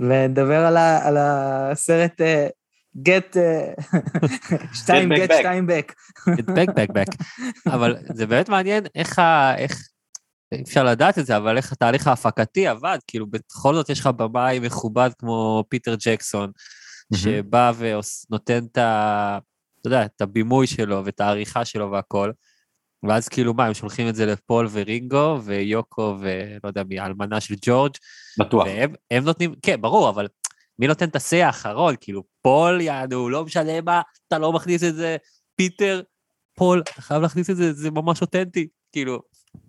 ונדבר 0.00 0.66
על, 0.66 0.76
ה... 0.76 1.08
על 1.08 1.16
הסרט 1.18 2.20
uh, 2.20 2.24
Get... 3.08 3.36
שתיים 4.74 5.12
back 5.12 5.16
גט, 5.16 5.30
back. 5.30 5.34
שתיים 5.38 5.66
בק. 5.66 5.92
בק 6.26 6.68
בק 6.76 6.88
בק. 6.90 7.06
אבל 7.74 7.96
זה 8.14 8.26
באמת 8.26 8.48
מעניין 8.48 8.84
איך 8.94 9.18
ה... 9.18 9.54
איך... 9.58 9.88
אי 10.52 10.62
אפשר 10.62 10.84
לדעת 10.84 11.18
את 11.18 11.26
זה, 11.26 11.36
אבל 11.36 11.56
איך 11.56 11.72
התהליך 11.72 12.06
ההפקתי 12.06 12.66
עבד, 12.66 12.98
כאילו 13.06 13.26
בכל 13.26 13.74
זאת 13.74 13.90
יש 13.90 14.00
לך 14.00 14.06
במאי 14.06 14.58
מכובד 14.58 15.10
כמו 15.18 15.64
פיטר 15.68 15.94
ג'קסון, 15.94 16.50
שבא 17.14 17.72
ונותן 17.78 18.64
את 18.64 18.78
ה... 18.78 19.38
אתה 19.80 19.88
יודע, 19.88 20.04
את 20.04 20.20
הבימוי 20.20 20.66
שלו 20.66 21.04
ואת 21.04 21.20
העריכה 21.20 21.64
שלו 21.64 21.90
והכל, 21.90 22.30
ואז 23.02 23.28
כאילו 23.28 23.54
מה, 23.54 23.66
הם 23.66 23.74
שולחים 23.74 24.08
את 24.08 24.14
זה 24.14 24.26
לפול 24.26 24.68
ורינגו 24.70 25.40
ויוקו 25.44 26.16
ולא 26.20 26.68
יודע 26.68 26.82
מי, 26.84 26.98
האלמנה 26.98 27.40
של 27.40 27.54
ג'ורג', 27.62 27.92
בטוח. 28.38 28.66
והם 28.66 28.94
הם 29.10 29.24
נותנים, 29.24 29.54
כן, 29.62 29.80
ברור, 29.80 30.08
אבל 30.08 30.26
מי 30.78 30.86
נותן 30.86 31.08
את 31.08 31.16
ה 31.16 31.23
say 31.23 31.44
האחרון? 31.44 31.94
כאילו, 32.00 32.24
פול, 32.42 32.80
יענו, 32.80 33.28
לא 33.28 33.44
משנה 33.44 33.80
מה, 33.80 34.02
אתה 34.28 34.38
לא 34.38 34.52
מכניס 34.52 34.84
את 34.84 34.94
זה, 34.94 35.16
פיטר, 35.56 36.02
פול, 36.54 36.80
אתה 36.80 37.02
חייב 37.02 37.22
להכניס 37.22 37.50
את 37.50 37.56
זה, 37.56 37.72
זה 37.72 37.90
ממש 37.90 38.20
אותנטי. 38.20 38.68
כאילו, 38.92 39.20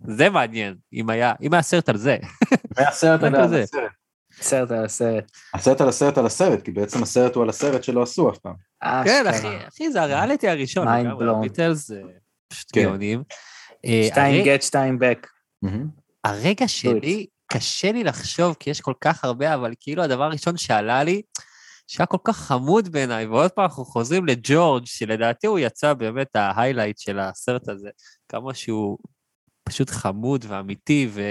זה 0.06 0.30
מעניין, 0.30 0.76
אם 0.92 1.10
היה, 1.10 1.32
אם 1.42 1.52
היה 1.52 1.62
סרט 1.62 1.88
על 1.88 1.96
זה. 1.96 2.16
רק 2.78 3.04
על 3.04 3.34
על 3.34 3.48
זה. 3.48 3.64
הסרט. 4.38 4.68
סרט 4.68 4.70
על 4.70 4.84
הסרט. 4.84 5.30
הסרט 5.54 5.80
על 5.80 5.88
הסרט 5.88 6.18
על 6.18 6.26
הסרט, 6.26 6.62
כי 6.62 6.70
בעצם 6.70 7.02
הסרט 7.02 7.34
הוא 7.34 7.42
על 7.42 7.48
הסרט 7.48 7.84
שלא 7.84 8.02
עשו 8.02 8.30
אף 8.30 8.38
פעם. 8.38 8.54
כן. 9.04 9.24
אחי, 9.26 9.66
אחי, 9.68 9.92
זה 9.92 10.02
הריאליטי 10.02 10.48
הראשון, 10.48 10.88
לגמרי, 10.88 11.26
blown. 11.26 11.36
הביטלס 11.36 11.86
זה 11.86 12.02
פשוט 12.48 12.68
כן. 12.72 12.82
גאונים. 12.82 13.22
אה, 13.84 14.08
שתיים 14.10 14.44
Get, 14.44 14.62
שתיים 14.62 14.98
Back. 14.98 15.26
הרגע 16.24 16.68
שלי, 16.68 17.26
קשה 17.52 17.92
לי 17.92 18.04
לחשוב, 18.04 18.56
כי 18.60 18.70
יש 18.70 18.80
כל 18.80 18.94
כך 19.00 19.24
הרבה, 19.24 19.54
אבל 19.54 19.72
כאילו 19.80 20.02
הדבר 20.02 20.24
הראשון 20.24 20.56
שעלה 20.56 21.02
לי, 21.04 21.22
שהיה 21.86 22.06
כל 22.06 22.16
כך 22.24 22.36
חמוד 22.36 22.88
בעיניי, 22.92 23.26
ועוד 23.26 23.50
פעם 23.50 23.64
אנחנו 23.64 23.84
חוזרים 23.84 24.26
לג'ורג', 24.26 24.86
שלדעתי 24.86 25.46
הוא 25.46 25.58
יצא 25.58 25.92
באמת 25.92 26.36
ההיילייט 26.36 26.98
של 26.98 27.18
הסרט 27.18 27.68
הזה, 27.68 27.88
כמה 28.28 28.54
שהוא 28.54 28.98
פשוט 29.64 29.90
חמוד 29.90 30.44
ואמיתי 30.48 31.08
ו... 31.10 31.22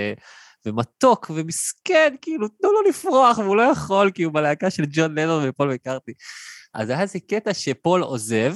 ומתוק 0.65 1.31
ומסכן, 1.35 2.15
כאילו, 2.21 2.47
תנו 2.47 2.71
לו 2.71 2.81
לפרוח, 2.89 3.37
והוא 3.37 3.57
לא 3.57 3.61
יכול, 3.61 4.11
כי 4.11 4.23
הוא 4.23 4.33
בלהקה 4.33 4.69
של 4.69 4.83
ג'ון 4.91 5.19
לנון 5.19 5.49
ופול 5.49 5.73
מקארטי. 5.73 6.11
אז 6.73 6.89
היה 6.89 7.01
איזה 7.01 7.19
קטע 7.19 7.53
שפול 7.53 8.01
עוזב, 8.01 8.53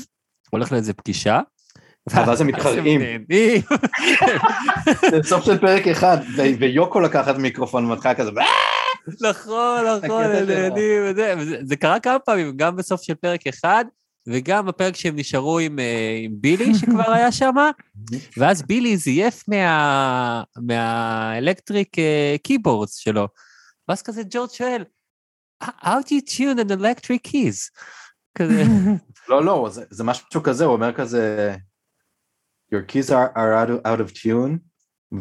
הולך 0.50 0.72
לאיזה 0.72 0.94
פגישה, 0.94 1.40
ואז 2.10 2.42
הם 2.42 2.48
מתחרעים. 2.58 3.02
זה 5.12 5.24
סוף 5.24 5.46
של 5.46 5.58
פרק 5.58 5.88
אחד, 5.88 6.18
ויוקו 6.60 7.00
לקחת 7.00 7.36
מיקרופון 7.36 7.86
ומתחילה 7.86 8.16
כזה, 8.16 8.32
נכון, 9.22 9.86
נכון, 9.86 10.24
הקטע 10.24 10.38
הם. 10.38 10.48
נהנים, 10.50 11.14
זה 11.64 11.76
קרה 11.76 12.00
כמה 12.00 12.20
פעמים, 12.20 12.58
גם 12.58 12.76
בסוף 12.76 13.02
של 13.02 13.16
פרק 13.16 13.48
אחד, 13.48 13.86
וגם 14.28 14.66
בפרק 14.66 14.96
שהם 14.96 15.16
נשארו 15.16 15.60
עם, 15.60 15.80
אה, 15.80 16.20
עם 16.24 16.32
בילי, 16.36 16.76
שכבר 16.76 17.12
היה 17.12 17.32
שם, 17.32 17.54
ואז 18.38 18.62
בילי 18.62 18.98
זייף 18.98 19.44
מה- 19.48 20.44
מה 20.58 20.85
electric 20.85 21.96
keyboards 22.44 22.96
שלו. 22.96 23.28
ואז 23.88 24.02
כזה 24.02 24.22
ג'ורג' 24.30 24.50
שואל, 24.50 24.84
How 25.64 26.02
do 26.06 26.12
you 26.12 26.22
tune 26.30 26.60
an 26.60 26.72
electric 26.72 27.30
keys? 27.32 27.80
כזה, 28.38 28.64
לא, 29.30 29.46
לא, 29.46 29.68
זה, 29.72 29.84
זה 29.90 30.04
משהו 30.04 30.44
כזה, 30.44 30.66
הוא 30.66 30.74
אומר 30.74 30.94
כזה, 30.94 31.56
your 32.74 32.92
keys 32.92 33.10
are, 33.10 33.38
are 33.38 33.54
out, 33.68 33.70
of, 33.70 33.88
out 33.88 34.00
of 34.10 34.14
tune, 34.18 34.58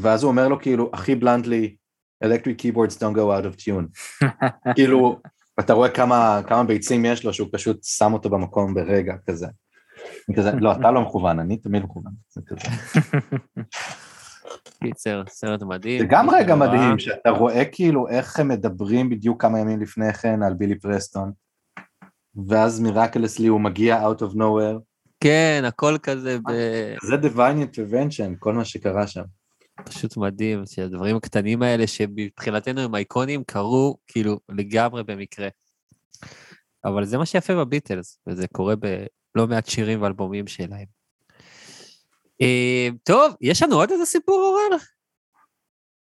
ואז 0.01 0.23
הוא 0.23 0.31
אומר 0.31 0.49
לו 0.49 0.61
כאילו, 0.61 0.91
הכי 0.95 1.15
בלנדלי, 1.15 1.77
electric 2.25 2.63
keyboards 2.63 2.95
don't 2.97 3.15
go 3.17 3.19
out 3.41 3.45
of 3.47 3.57
tune. 3.65 3.87
כאילו, 4.77 5.21
אתה 5.61 5.73
רואה 5.73 5.89
כמה, 5.89 6.41
כמה 6.47 6.65
ביצים 6.65 7.05
יש 7.05 7.25
לו, 7.25 7.33
שהוא 7.33 7.49
פשוט 7.53 7.85
שם 7.85 8.13
אותו 8.13 8.31
במקום 8.31 8.75
ברגע 8.75 9.15
כזה. 9.27 9.47
כזה, 10.37 10.51
לא, 10.61 10.73
אתה 10.73 10.91
לא 10.91 11.01
מכוון, 11.01 11.39
אני 11.39 11.57
תמיד 11.57 11.83
מכוון. 11.83 12.13
קיצר, 14.83 15.23
סרט 15.29 15.63
מדהים. 15.63 16.01
זה 16.01 16.07
גם 16.11 16.31
רגע. 16.31 16.55
מדהים, 16.55 16.99
שאתה 16.99 17.31
רואה 17.31 17.65
כאילו 17.65 18.09
איך 18.09 18.41
הם 18.41 18.49
מדברים 18.49 19.11
בדיוק 19.11 19.43
כמה 19.43 19.59
ימים 19.59 19.81
לפני 19.81 20.13
כן 20.13 20.43
על 20.43 20.55
בילי 20.55 20.79
פרסטון, 20.79 21.33
ואז 22.49 22.81
מירקלסלי 22.81 23.47
הוא 23.47 23.61
מגיע 23.61 24.09
out 24.09 24.23
of 24.23 24.35
nowhere, 24.35 24.79
כן, 25.23 25.63
הכל 25.67 25.97
כזה 26.03 26.39
ב... 26.39 26.53
זה 27.03 27.15
divine 27.15 27.67
intervention, 27.67 28.37
כל 28.39 28.55
מה 28.55 28.65
שקרה 28.65 29.07
שם. 29.07 29.23
פשוט 29.85 30.17
מדהים, 30.17 30.63
שהדברים 30.67 31.17
הקטנים 31.17 31.63
האלה 31.63 31.87
שמבחינתנו 31.87 32.81
הם 32.81 32.95
אייקונים 32.95 33.45
קרו 33.45 33.97
כאילו 34.07 34.41
לגמרי 34.49 35.05
במקרה. 35.05 35.49
אבל 36.85 37.05
זה 37.05 37.19
מה 37.19 37.27
שיפה 37.27 37.55
בביטלס, 37.55 38.19
וזה 38.27 38.49
קורה 38.49 38.75
בלא 38.77 39.47
מעט 39.47 39.67
שירים 39.67 40.03
ואלבומים 40.03 40.47
שלהם. 40.47 40.87
אה, 42.43 42.89
טוב, 43.03 43.35
יש 43.41 43.63
לנו 43.63 43.77
עוד 43.77 43.91
איזה 43.91 44.05
סיפור, 44.05 44.41
אורן? 44.41 44.79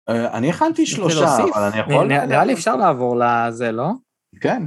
אה, 0.09 0.39
אני 0.39 0.51
הכנתי 0.51 0.87
שלושה? 0.87 1.37
אבל 1.55 1.62
אני 1.62 1.81
יכול... 1.81 2.07
נראה 2.07 2.45
לי 2.45 2.53
אפשר 2.53 2.77
לעבור 2.77 3.17
לזה, 3.17 3.73
לא? 3.73 3.89
כן. 4.41 4.62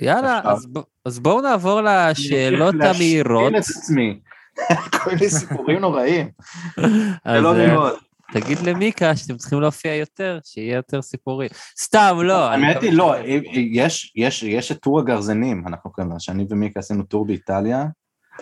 יאללה, 0.00 0.38
אפשר. 0.38 0.80
אז, 1.04 1.18
בואו 1.18 1.40
נעבור 1.40 1.80
לשאלות 1.82 2.74
המהירות. 2.80 3.52
את 3.54 3.58
עצמי. 3.58 4.20
כל 5.02 5.10
מיני 5.10 5.30
סיפורים 5.30 5.78
נוראים. 5.78 6.30
אז 7.24 7.42
לא 7.42 7.52
אה, 7.52 7.66
ללמוד. 7.66 7.92
תגיד 8.32 8.58
למיקה 8.58 9.16
שאתם 9.16 9.36
צריכים 9.36 9.60
להופיע 9.60 9.94
יותר, 9.94 10.38
שיהיה 10.44 10.76
יותר 10.76 11.02
סיפורים. 11.02 11.48
סתם, 11.80 12.16
לא. 12.22 12.48
האמת 12.48 12.82
היא, 12.82 12.92
מקווה 12.92 12.92
לא, 12.92 13.14
יש- 13.56 14.12
יש 14.16 14.42
יש 14.42 14.72
את 14.72 14.78
טור 14.80 15.00
הגרזנים, 15.00 15.64
אנחנו 15.68 15.92
קוראים 15.92 16.12
לה, 16.12 16.20
שאני 16.20 16.46
ומיקה 16.50 16.80
עשינו 16.80 17.02
טור 17.02 17.26
באיטליה. 17.26 17.86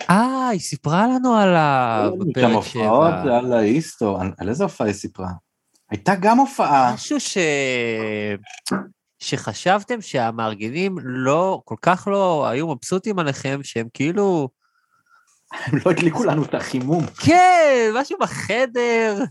אה, 0.09 0.47
היא 0.47 0.59
סיפרה 0.59 1.07
לנו 1.07 1.35
על 1.35 1.55
ה... 1.55 1.99
שם 2.11 2.29
בפרק 2.29 2.51
הופעות 2.53 3.11
שבע. 3.23 3.37
על 3.37 3.53
האיסטו, 3.53 4.19
על 4.37 4.49
איזה 4.49 4.63
הופעה 4.63 4.87
היא 4.87 4.95
סיפרה? 4.95 5.29
הייתה 5.91 6.15
גם 6.15 6.37
הופעה, 6.37 6.93
משהו 6.93 7.19
ש... 7.19 7.37
שחשבתם 9.19 10.01
שהמארגנים 10.01 10.95
לא, 11.03 11.61
כל 11.65 11.75
כך 11.81 12.07
לא 12.11 12.47
היו 12.47 12.67
מבסוטים 12.67 13.19
עליכם, 13.19 13.59
שהם 13.63 13.87
כאילו, 13.93 14.49
הם 15.65 15.79
לא 15.85 15.91
הדליקו 15.91 16.23
לנו 16.23 16.43
את 16.43 16.53
החימום. 16.55 17.05
כן, 17.25 17.91
משהו 18.01 18.17
בחדר, 18.21 19.23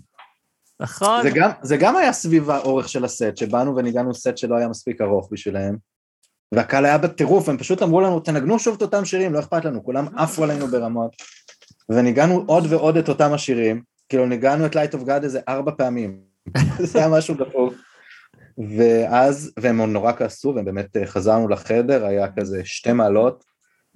נכון? 0.83 1.23
זה 1.23 1.31
גם, 1.35 1.51
זה 1.63 1.77
גם 1.77 1.97
היה 1.97 2.13
סביב 2.13 2.51
האורך 2.51 2.89
של 2.89 3.05
הסט, 3.05 3.37
שבאנו 3.37 3.77
וניגענו 3.77 4.15
סט 4.15 4.37
שלא 4.37 4.57
היה 4.57 4.69
מספיק 4.69 5.01
ארוך 5.01 5.29
בשבילם, 5.33 5.77
והקהל 6.55 6.85
היה 6.85 6.99
בטירוף, 6.99 7.49
הם 7.49 7.59
פשוט 7.59 7.83
אמרו 7.83 8.01
לנו, 8.01 8.21
תנגנו 8.21 8.59
שוב 8.59 8.75
את 8.77 8.83
אותם 8.83 9.05
שירים, 9.05 9.33
לא 9.33 9.41
אכפת 9.41 9.65
לנו, 9.65 9.85
כולם 9.85 10.07
עפו 10.17 10.45
עלינו 10.45 10.67
ברמות, 10.67 11.17
וניגענו 11.89 12.45
עוד 12.47 12.65
ועוד 12.69 12.97
את 12.97 13.09
אותם 13.09 13.33
השירים, 13.33 13.83
כאילו 14.09 14.27
ניגענו 14.27 14.67
את 14.67 14.77
Light 14.77 14.95
of 14.95 15.07
God 15.07 15.23
איזה 15.23 15.41
ארבע 15.49 15.73
פעמים, 15.77 16.21
זה 16.91 16.99
היה 16.99 17.09
משהו 17.09 17.35
דפוק. 17.35 17.75
ואז, 18.79 19.53
והם 19.59 19.83
נורא 19.83 20.13
כעסו, 20.13 20.53
והם 20.57 20.65
באמת 20.65 20.97
אה, 20.97 21.07
חזרנו 21.07 21.49
לחדר, 21.49 22.07
היה 22.07 22.27
כזה 22.37 22.63
שתי 22.65 22.93
מעלות, 22.93 23.45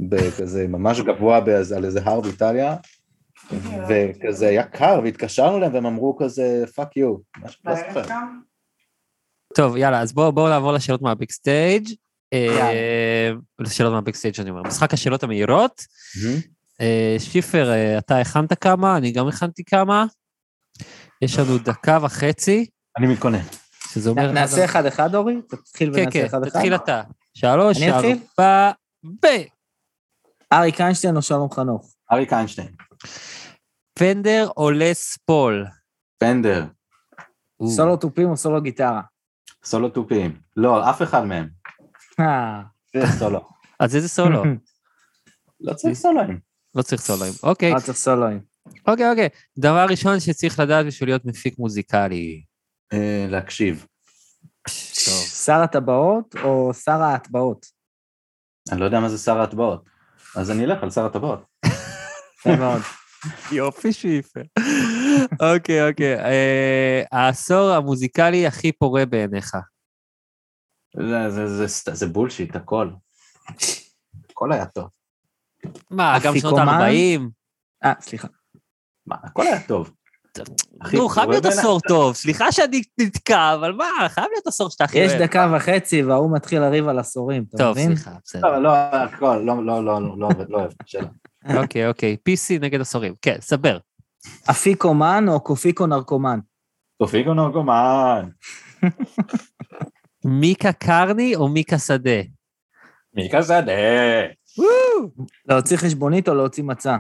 בכזה 0.01 0.69
ממש 0.69 1.01
גבוה 1.01 1.41
באיזה, 1.41 1.77
על 1.77 1.85
איזה 1.85 2.01
הר 2.05 2.21
באיטליה, 2.21 2.77
וכזה 3.89 4.49
היה 4.49 4.63
קר, 4.63 5.01
והתקשרנו 5.05 5.57
אליהם 5.57 5.75
והם 5.75 5.87
אמרו 5.87 6.17
כזה, 6.17 6.65
fuck 6.75 6.97
you, 6.97 7.17
משהו 7.45 7.61
לא 7.65 7.75
זוכר. 7.75 8.03
טוב, 9.55 9.77
יאללה, 9.77 10.01
אז 10.01 10.13
בואו 10.13 10.33
בוא 10.33 10.49
נעבור 10.49 10.73
לשאלות 10.73 11.03
מה 11.03 11.14
Big 11.14 11.31
Stage. 11.31 11.89
אה, 12.33 13.31
לשאלות 13.59 13.93
מה 13.93 14.01
Big 14.01 14.15
Stage 14.15 14.41
אני 14.41 14.51
אומר, 14.51 14.63
משחק 14.63 14.95
השאלות 14.95 15.23
המהירות. 15.23 15.83
אה, 16.81 17.17
שיפר, 17.19 17.71
אה, 17.71 17.99
אתה 17.99 18.19
הכנת 18.19 18.63
כמה, 18.63 18.97
אני 18.97 19.13
גם 19.13 19.29
הכנתי 19.29 19.65
כמה. 19.65 20.07
יש 21.23 21.39
לנו 21.39 21.59
דקה 21.59 21.99
וחצי, 22.03 22.67
אני 22.99 23.07
מתכונן. 23.07 23.43
שזה 23.93 24.11
אומר... 24.11 24.33
נעשה 24.33 24.65
אחד-אחד, 24.65 25.15
אורי? 25.15 25.43
תתחיל 25.49 25.95
כן, 25.95 26.01
ונעשה 26.01 26.11
כן, 26.11 26.25
אחד-אחד. 26.25 26.49
תתחיל 26.49 26.75
אתה. 26.75 27.03
שלוש? 27.35 27.83
ארבע, 27.83 28.71
ב... 29.05 29.27
אריק 30.53 30.81
איינשטיין 30.81 31.17
או 31.17 31.23
שלום 31.23 31.51
חנוך? 31.51 31.96
אריק 32.13 32.33
איינשטיין. 32.33 32.69
פנדר 33.99 34.49
או 34.57 34.71
לס 34.71 35.17
פול? 35.17 35.67
פנדר, 36.19 36.65
סולו 37.67 37.97
תופים 37.97 38.31
או 38.31 38.37
סולו 38.37 38.63
גיטרה? 38.63 39.01
סולו 39.65 39.89
תופים. 39.89 40.41
לא, 40.57 40.91
אף 40.91 41.03
אחד 41.03 41.25
מהם. 41.25 41.49
אה, 42.21 42.63
זה 42.97 43.19
סולו. 43.19 43.49
אז 43.81 43.97
איזה 43.97 44.09
סולו? 44.09 44.43
לא 45.61 45.75
צריך 45.75 45.95
סולואים. 45.95 46.41
לא 46.75 46.83
צריך 46.83 47.03
סולואים. 47.03 47.33
אוקיי, 47.43 47.73
לא 47.73 47.81
צריך 47.81 47.99
סולואים. 47.99 48.41
אוקיי, 48.89 49.11
אוקיי. 49.11 49.29
דבר 49.59 49.87
ראשון 49.91 50.21
שצריך 50.21 50.61
לדעת 50.61 50.87
בשביל 50.87 51.09
להיות 51.09 51.25
מפיק 51.25 51.59
מוזיקלי. 51.59 52.43
אה, 52.93 53.27
להקשיב. 53.29 53.87
שר 55.45 55.61
הטבעות 55.63 56.35
או 56.45 56.75
שר 56.75 57.03
ההטבעות? 57.03 57.67
אני 58.73 58.81
לא 58.81 58.85
יודע 58.85 59.01
מה 59.01 59.09
זה 59.09 59.19
שר 59.19 59.39
ההטבעות. 59.39 59.89
אז 60.37 60.51
אני 60.51 60.65
אלך 60.65 60.83
על 60.83 60.91
שר 60.91 61.07
הטבעות. 61.07 61.45
יפה 62.47 62.57
מאוד. 62.57 62.83
יופי 63.53 63.93
שיפה. 63.93 64.41
אוקיי, 65.55 65.89
אוקיי. 65.91 66.15
אה, 66.25 67.03
העשור 67.13 67.71
המוזיקלי 67.71 68.47
הכי 68.47 68.73
פורה 68.73 69.07
בעיניך. 69.07 69.57
זה- 70.97 71.31
זה- 71.31 71.47
זה 71.57 71.69
סת- 71.69 71.95
זה 71.95 72.07
בולשיט, 72.07 72.57
הכל. 72.57 72.91
הכל 74.31 74.53
היה 74.53 74.67
טוב. 74.67 74.89
מה, 75.91 76.19
גם 76.25 76.35
שנות 76.39 76.53
אפיקומן? 76.59 76.69
ה-40? 76.81 77.21
אה, 77.85 77.93
סליחה. 78.01 78.29
מה, 79.07 79.17
הכל 79.23 79.43
היה 79.43 79.67
טוב. 79.67 79.91
נו, 80.93 81.09
חייב 81.09 81.31
להיות. 81.31 81.45
עשור 81.47 81.81
טוב. 81.81 82.15
סליחה 82.15 82.53
שאני 82.53 82.83
נתקע, 83.01 83.55
אבל 83.55 83.73
מה, 83.73 84.09
חייב 84.09 84.27
להיות 84.33 84.47
עשור 84.47 84.71
שאתה 84.71 84.85
הכי 84.85 84.99
יש 84.99 85.11
אוהב. 85.11 85.23
דקה 85.23 85.53
וחצי 85.57 86.03
וההוא 86.03 86.37
מתחיל 86.37 86.61
לריב 86.61 86.89
על 86.89 86.99
עשורים, 86.99 87.45
אתה 87.49 87.59
טוב, 87.59 87.71
מבין? 87.71 87.97
סליחה, 87.97 88.11
בסדר. 88.25 88.51
לא, 88.51 88.63
לא, 88.63 88.71
הכל, 88.71 89.37
לא, 89.37 89.65
לא, 89.65 89.85
לא, 89.85 90.03
לא, 90.03 90.17
לא 90.19 90.29
לא 90.49 90.59
אוהב, 90.59 90.71
שאלה. 90.87 91.09
אוקיי, 91.57 91.89
אוקיי. 91.89 92.17
PC 92.29 92.61
נגד 92.61 92.81
עשורים. 92.81 93.15
כן, 93.23 93.37
סבר. 93.41 93.79
אפיקומן 94.51 95.25
או 95.29 95.41
קופיקו 95.41 95.87
נרקומן? 95.87 96.39
תופיגו 96.99 97.35
נוגומן. 97.35 98.29
מיקה 100.41 100.73
קרני 100.73 101.37
או 101.37 101.49
מיקה 101.49 101.79
שדה? 101.79 102.21
מי 103.15 103.29
כזה 103.33 103.61
דה? 103.61 103.73
להוציא 105.49 105.77
חשבונית 105.77 106.29
או 106.29 106.35
להוציא 106.35 106.65
מצע? 106.65 106.97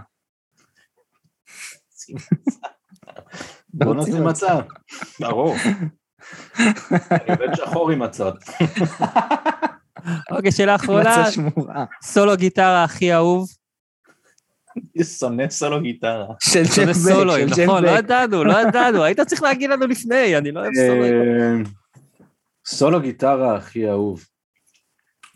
בוא 3.79 3.95
נשים 3.95 4.24
מצב. 4.24 4.61
ברור. 5.20 5.55
אני 7.11 7.33
עובד 7.33 7.55
שחור 7.55 7.91
עם 7.91 8.03
מצות. 8.03 8.35
אוקיי, 10.31 10.53
שאלה 10.53 10.74
אחרונה. 10.74 11.01
מצע 11.01 11.31
שמורה. 11.31 11.85
סולו 12.03 12.37
גיטרה 12.37 12.85
הכי 12.85 13.14
אהוב? 13.14 13.49
אני 14.77 15.05
שונא 15.05 15.49
סולו 15.51 15.81
גיטרה. 15.83 16.27
של 16.43 16.62
ג'ף 16.62 16.97
בק, 16.97 17.59
נכון, 17.62 17.85
לא. 17.85 17.91
ידענו, 17.91 18.45
לא 18.45 18.61
ידענו. 18.61 19.03
היית 19.03 19.20
צריך 19.20 19.43
להגיד 19.43 19.70
לנו 19.70 19.87
לפני, 19.87 20.39
אני 20.39 20.53
לא 20.53 20.61
אוהב. 20.61 20.72
אה, 20.77 21.70
סולו 22.66 23.01
גיטרה 23.01 23.57
הכי 23.57 23.89
אהוב. 23.89 24.24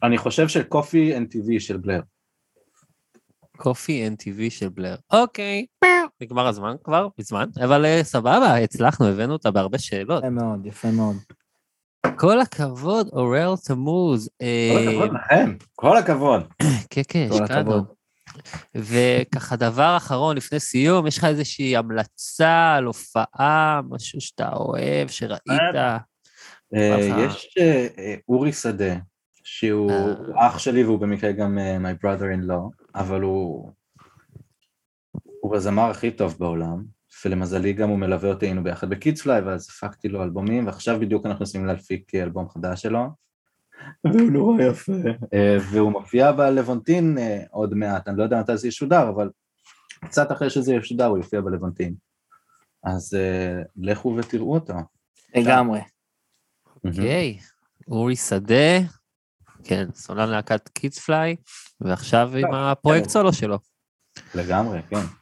אני 0.03 0.19
חושב 0.19 0.49
שקופי 0.49 1.17
NTV 1.17 1.61
של 1.61 1.77
בלר. 1.77 2.01
קופי 3.57 4.09
NTV 4.09 4.51
של 4.51 4.69
בלר. 4.69 4.97
אוקיי, 5.13 5.67
נגמר 6.21 6.47
הזמן 6.47 6.75
כבר, 6.85 7.09
מזמן, 7.19 7.49
אבל 7.65 7.85
אה, 7.85 8.01
סבבה, 8.05 8.57
הצלחנו, 8.57 9.07
הבאנו 9.07 9.33
אותה 9.33 9.51
בהרבה 9.51 9.79
שאלות. 9.79 10.25
יפה 10.25 10.31
מאוד, 10.31 10.67
יפה 10.67 10.91
מאוד. 10.91 11.17
כל 12.17 12.41
הכבוד, 12.41 13.09
אוראל 13.13 13.57
תמוז. 13.67 14.31
כל 14.39 14.45
אה, 14.45 14.91
הכבוד 14.91 15.11
לכם, 15.13 15.57
כל 15.75 15.97
הכבוד. 15.97 16.43
כן, 16.91 17.03
כן, 17.09 17.29
כל 17.31 17.43
השקענו. 17.43 17.85
וככה, 18.75 19.57
דבר 19.57 19.97
אחרון, 19.97 20.37
לפני 20.37 20.61
סיום, 20.61 21.07
יש 21.07 21.19
לך 21.19 21.25
איזושהי 21.25 21.77
המלצה 21.77 22.75
על 22.77 22.85
הופעה, 22.85 23.81
משהו 23.91 24.21
שאתה 24.21 24.53
אוהב, 24.53 25.09
שראית? 25.09 25.41
אה. 25.75 25.99
יש 27.27 27.55
אורי 28.29 28.53
שדה, 28.53 28.95
שהוא. 29.45 29.93
הוא 29.93 30.35
אח 30.37 30.59
שלי 30.59 30.85
והוא 30.85 30.99
במקרה 30.99 31.33
גם 31.33 31.59
my 31.59 32.05
brother 32.05 32.23
in 32.23 32.51
law, 32.51 32.85
אבל 32.95 33.21
הוא 33.21 33.71
הוא 35.51 35.57
הזמר 35.57 35.91
הכי 35.91 36.11
טוב 36.11 36.37
בעולם, 36.39 36.85
ולמזלי 37.25 37.73
גם 37.73 37.89
הוא 37.89 37.99
מלווה 37.99 38.29
אותי, 38.29 38.47
היינו 38.47 38.65
ביחד 38.65 38.91
בקידס 38.91 39.23
פליי, 39.23 39.41
ואז 39.41 39.69
הפקתי 39.71 40.09
לו 40.09 40.23
אלבומים, 40.23 40.67
ועכשיו 40.67 41.01
בדיוק 41.01 41.27
אנחנו 41.27 41.43
עושים 41.43 41.67
להפיק 41.67 42.15
אלבום 42.15 42.49
חדש 42.49 42.83
שלו. 42.83 43.07
והוא 44.05 44.31
נורא 44.31 44.63
יפה. 44.63 44.93
אה, 45.35 45.57
והוא 45.71 45.93
מופיע 45.93 46.33
בלוונטין 46.33 47.19
אה, 47.19 47.43
עוד 47.51 47.75
מעט, 47.75 48.09
אני 48.09 48.19
לא 48.19 48.23
יודע 48.23 48.41
מתי 48.41 48.57
זה 48.57 48.69
ישודר, 48.69 49.09
אבל 49.09 49.31
קצת 50.05 50.33
אחרי 50.33 50.51
שזה 50.51 50.75
ישודר 50.75 51.07
הוא 51.07 51.19
יופיע 51.19 51.41
בלוונטין. 51.41 51.95
אז 52.85 53.15
אה, 53.15 53.63
לכו 53.77 54.17
ותראו 54.19 54.55
אותו. 54.55 54.75
לגמרי. 55.35 55.81
אוקיי, 56.85 57.39
אורי 57.89 58.17
שדה, 58.17 58.79
כן, 59.65 59.89
סולן 59.95 60.29
להקת 60.29 60.69
קידס 60.69 60.99
פליי, 60.99 61.37
ועכשיו 61.81 62.31
עם 62.37 62.55
הפרויקט 62.55 63.09
סולו 63.09 63.33
שלו. 63.33 63.59
לגמרי, 64.35 64.81
כן. 64.91 65.20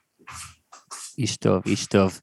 איש 1.19 1.37
טוב, 1.37 1.63
איש 1.67 1.87
טוב. 1.87 2.21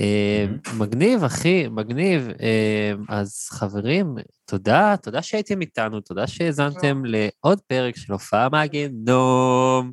אה, 0.00 0.46
מגניב, 0.78 1.24
אחי, 1.24 1.68
מגניב. 1.68 2.28
אה, 2.42 2.92
אז 3.08 3.48
חברים, 3.50 4.14
תודה, 4.44 4.94
תודה 5.02 5.22
שהייתם 5.22 5.60
איתנו, 5.60 6.00
תודה 6.00 6.26
שהאזנתם 6.26 7.02
לעוד 7.04 7.60
פרק 7.60 7.96
של 7.96 8.12
הופעה 8.12 8.48
מהגיהנום. 8.48 9.92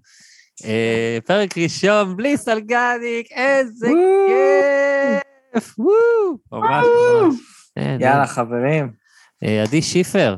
אה, 0.66 1.18
פרק 1.26 1.58
ראשון 1.58 2.18
בלי 2.18 2.38
סלגניק, 2.38 3.32
איזה 3.32 3.88
כיף! 4.28 5.76
ממש 6.52 6.86
ממש. 6.88 7.36
יאללה, 8.00 8.28
חברים. 8.28 8.92
עדי 9.64 9.82
שיפר, 9.82 10.36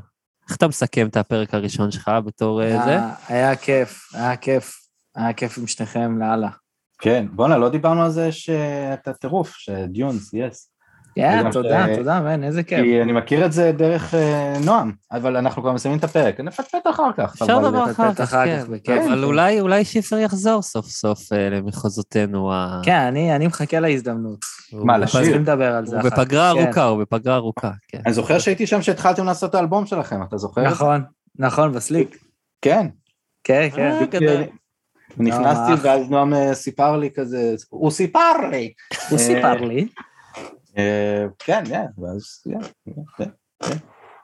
איך 0.50 0.58
אתה 0.58 0.68
מסכם 0.68 1.08
את 1.08 1.18
הפרק 1.18 1.54
הראשון 1.54 1.92
שלך 1.92 2.12
בתור 2.26 2.62
זה? 2.86 2.98
היה 3.28 3.56
כיף, 3.56 4.10
היה 4.14 4.38
כיף. 4.38 4.82
היה 5.16 5.34
כיף 5.34 5.58
עם 5.58 5.68
שניכם 5.68 6.18
לאללה. 6.18 6.50
כן, 7.02 7.26
בואנה, 7.32 7.58
לא 7.58 7.70
דיברנו 7.70 8.04
על 8.04 8.10
זה 8.10 8.32
שאתה 8.32 9.14
טירוף, 9.14 9.54
שדיונס, 9.58 10.34
יס. 10.34 10.68
כן, 11.16 11.52
תודה, 11.52 11.86
ש- 11.94 11.98
תודה, 11.98 12.20
מן, 12.22 12.44
איזה 12.44 12.64
כיף. 12.64 12.80
כי 12.84 13.02
אני 13.02 13.12
מכיר 13.12 13.46
את 13.46 13.52
זה 13.52 13.72
דרך 13.72 14.14
אה, 14.14 14.54
נועם, 14.66 14.92
אבל 15.12 15.38
אנחנו 15.38 15.62
כבר 15.62 15.72
מסיימים 15.74 16.00
את 16.00 16.04
הפרק, 16.04 16.40
נפטפט 16.40 16.88
אחר 16.90 17.12
כך. 17.18 17.34
אפשר 17.42 17.60
לדבר 17.60 17.92
אחר 17.92 18.14
כך, 18.14 18.32
כן. 18.32 18.64
בכיף. 18.70 19.04
אבל 19.08 19.24
אולי 19.24 19.62
אולי 19.62 19.86
שיפר 19.86 20.18
יחזור 20.18 20.62
סוף 20.62 20.86
סוף 20.86 21.34
אה, 21.34 21.50
למחוזותינו. 21.50 22.54
ה- 22.54 22.82
כן, 22.84 23.00
אני 23.00 23.36
אני 23.36 23.48
מחכה 23.48 23.80
להזדמנות. 23.80 24.40
הוא- 24.72 24.88
מה, 24.88 24.96
הוא 24.96 25.04
לשיר? 25.04 25.22
צריכים 25.22 25.42
לדבר 25.42 25.76
על 25.76 25.86
זה 25.86 25.96
הוא 25.96 26.08
אחר 26.08 26.10
כך. 26.10 26.20
בפגרה 26.20 26.54
כן. 26.56 26.64
ארוכה, 26.64 26.84
הוא 26.84 27.00
בפגרה 27.04 27.36
ארוכה, 27.36 27.72
כן. 27.88 28.00
אני 28.06 28.14
זוכר 28.14 28.40
שהייתי 28.40 28.68
שם 28.68 28.80
כשהתחלתם 28.80 29.26
לעשות 29.26 29.50
את 29.50 29.56
האלבום 29.56 29.86
שלכם, 29.86 30.24
אתה 30.24 30.38
זוכר? 30.38 30.64
נכון, 30.64 31.04
נכון, 31.40 31.72
בסליק. 31.72 32.18
כן. 32.62 32.88
כן, 33.44 33.68
כן. 34.12 34.44
נכנסתי 35.18 35.72
אה. 35.72 35.76
ואז 35.82 36.10
נועם 36.10 36.34
אה, 36.34 36.56
סיפר 36.56 36.98
לי 36.98 37.10
כזה, 37.12 37.56
הוא 37.70 37.92
סיפר 37.92 38.48
לי. 38.52 38.74
הוא 39.10 39.20
סיפר 39.20 39.62
לי. 39.62 39.88
אה, 40.78 41.26
כן, 41.40 41.64
כן, 41.70 41.86
ואז, 41.98 42.44
כן, 42.44 42.94
כן. 43.18 43.30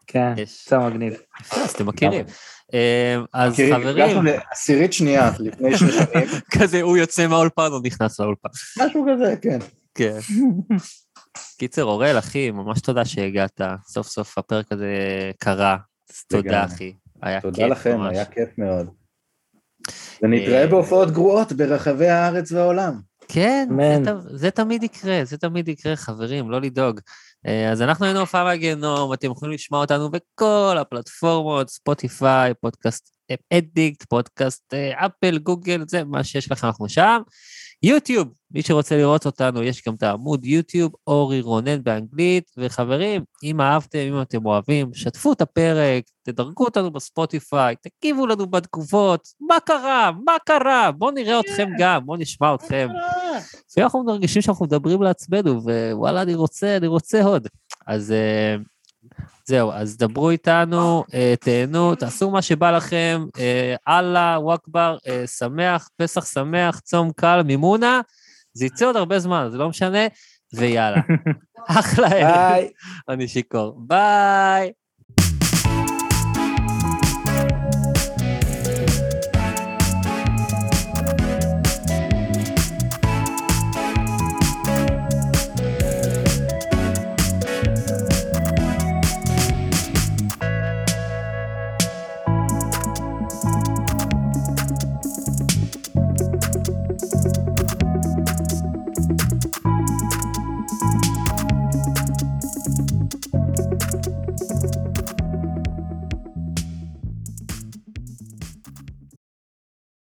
כן, 0.07 0.33
יש. 0.37 0.67
זה 0.69 0.77
מגניב. 0.77 1.13
יפה, 1.41 1.61
אז 1.61 1.71
אתם 1.71 1.85
מכירים. 1.85 2.25
אה, 2.73 3.17
אז 3.33 3.55
חברים, 3.73 4.25
לעשירית 4.25 4.93
שנייה 4.93 5.31
לפני 5.39 5.77
שש 5.77 5.83
שנים, 5.83 6.27
כזה 6.59 6.81
הוא 6.81 6.97
יוצא 6.97 7.27
מהאולפן 7.27 7.69
או 7.71 7.79
נכנס 7.83 8.19
לאולפן. 8.19 8.49
משהו 8.77 9.05
כזה, 9.13 9.35
כן. 9.41 9.59
כן. 9.95 10.17
קיצר, 11.57 11.83
אוראל, 11.83 12.19
אחי, 12.19 12.51
ממש 12.51 12.81
תודה 12.81 13.05
שהגעת. 13.05 13.61
סוף 13.87 14.07
סוף 14.07 14.37
הפרק 14.37 14.71
הזה 14.71 14.91
קרה. 15.39 15.77
תודה. 16.27 16.65
אחי. 16.65 16.93
היה 17.21 17.41
כיף 17.41 17.51
תודה 17.51 17.67
לכם, 17.67 17.97
ממש. 17.97 18.15
היה 18.15 18.25
כיף 18.25 18.49
מאוד. 18.57 18.87
ונתראה 20.23 20.61
אה, 20.61 20.67
בהופעות 20.67 21.11
גרועות 21.11 21.51
ברחבי 21.51 22.07
הארץ 22.07 22.51
והעולם. 22.51 22.93
כן. 23.27 23.67
זה, 24.05 24.11
זה 24.37 24.51
תמיד 24.51 24.83
יקרה, 24.83 25.19
זה 25.23 25.37
תמיד 25.37 25.67
יקרה, 25.67 25.95
חברים, 25.95 26.51
לא 26.51 26.61
לדאוג. 26.61 26.99
אה, 27.47 27.71
אז 27.71 27.81
אנחנו 27.81 28.05
היינו 28.05 28.19
הופעה 28.19 28.43
מהגיהנום, 28.43 29.13
אתם 29.13 29.31
יכולים 29.31 29.53
לשמוע 29.53 29.81
אותנו 29.81 30.09
בכל 30.11 30.77
הפלטפורמות, 30.79 31.69
ספוטיפיי, 31.69 32.53
פודקאסט 32.61 33.17
אדיקט, 33.53 34.03
פודקאסט 34.03 34.73
אה, 34.73 35.05
אפל, 35.05 35.37
גוגל, 35.37 35.83
זה 35.87 36.03
מה 36.03 36.23
שיש 36.23 36.51
לכם, 36.51 36.67
אנחנו 36.67 36.89
שם. 36.89 37.21
יוטיוב, 37.83 38.27
מי 38.51 38.61
שרוצה 38.61 38.97
לראות 38.97 39.25
אותנו, 39.25 39.63
יש 39.63 39.83
גם 39.87 39.95
את 39.95 40.03
העמוד 40.03 40.45
יוטיוב, 40.45 40.91
אורי 41.07 41.41
רונן 41.41 41.83
באנגלית, 41.83 42.51
וחברים, 42.57 43.23
אם 43.43 43.61
אהבתם, 43.61 43.99
אם 43.99 44.21
אתם 44.21 44.45
אוהבים, 44.45 44.93
שתפו 44.93 45.33
את 45.33 45.41
הפרק, 45.41 46.03
תדרגו 46.23 46.65
אותנו 46.65 46.91
בספוטיפיי, 46.91 47.75
תגיבו 47.81 48.27
לנו 48.27 48.47
בתגובות, 48.47 49.27
מה 49.39 49.59
קרה? 49.65 50.11
מה 50.25 50.33
קרה? 50.45 50.91
בואו 50.91 51.11
נראה 51.11 51.39
אתכם 51.39 51.69
גם, 51.79 52.05
בואו 52.05 52.17
נשמע 52.17 52.55
אתכם. 52.55 52.87
לפעמים 53.69 53.83
אנחנו 53.85 54.03
מרגישים 54.03 54.41
שאנחנו 54.41 54.65
מדברים 54.65 55.01
לעצמנו, 55.01 55.61
ווואלה, 55.63 56.21
אני 56.21 56.35
רוצה, 56.35 56.77
אני 56.77 56.87
רוצה 56.87 57.23
עוד. 57.23 57.47
אז 57.87 58.11
אה, 58.11 58.55
זהו, 59.45 59.71
אז 59.71 59.97
דברו 59.97 60.29
איתנו, 60.29 61.03
אה, 61.13 61.33
תהנו, 61.39 61.95
תעשו 61.95 62.31
מה 62.31 62.41
שבא 62.41 62.71
לכם, 62.71 63.25
אה, 63.39 63.75
אללה, 63.87 64.37
וואכבר, 64.39 64.97
אה, 65.07 65.27
שמח, 65.27 65.89
פסח 65.97 66.25
שמח, 66.25 66.79
צום 66.79 67.11
קל, 67.15 67.41
מימונה. 67.45 68.01
זה 68.53 68.65
יצא 68.65 68.85
עוד 68.85 68.95
הרבה 68.95 69.19
זמן, 69.19 69.47
זה 69.51 69.57
לא 69.57 69.69
משנה, 69.69 70.07
ויאללה. 70.53 71.01
אחלה. 71.67 72.55
אני 73.09 73.27
שיכור. 73.27 73.75
ביי. 73.77 74.71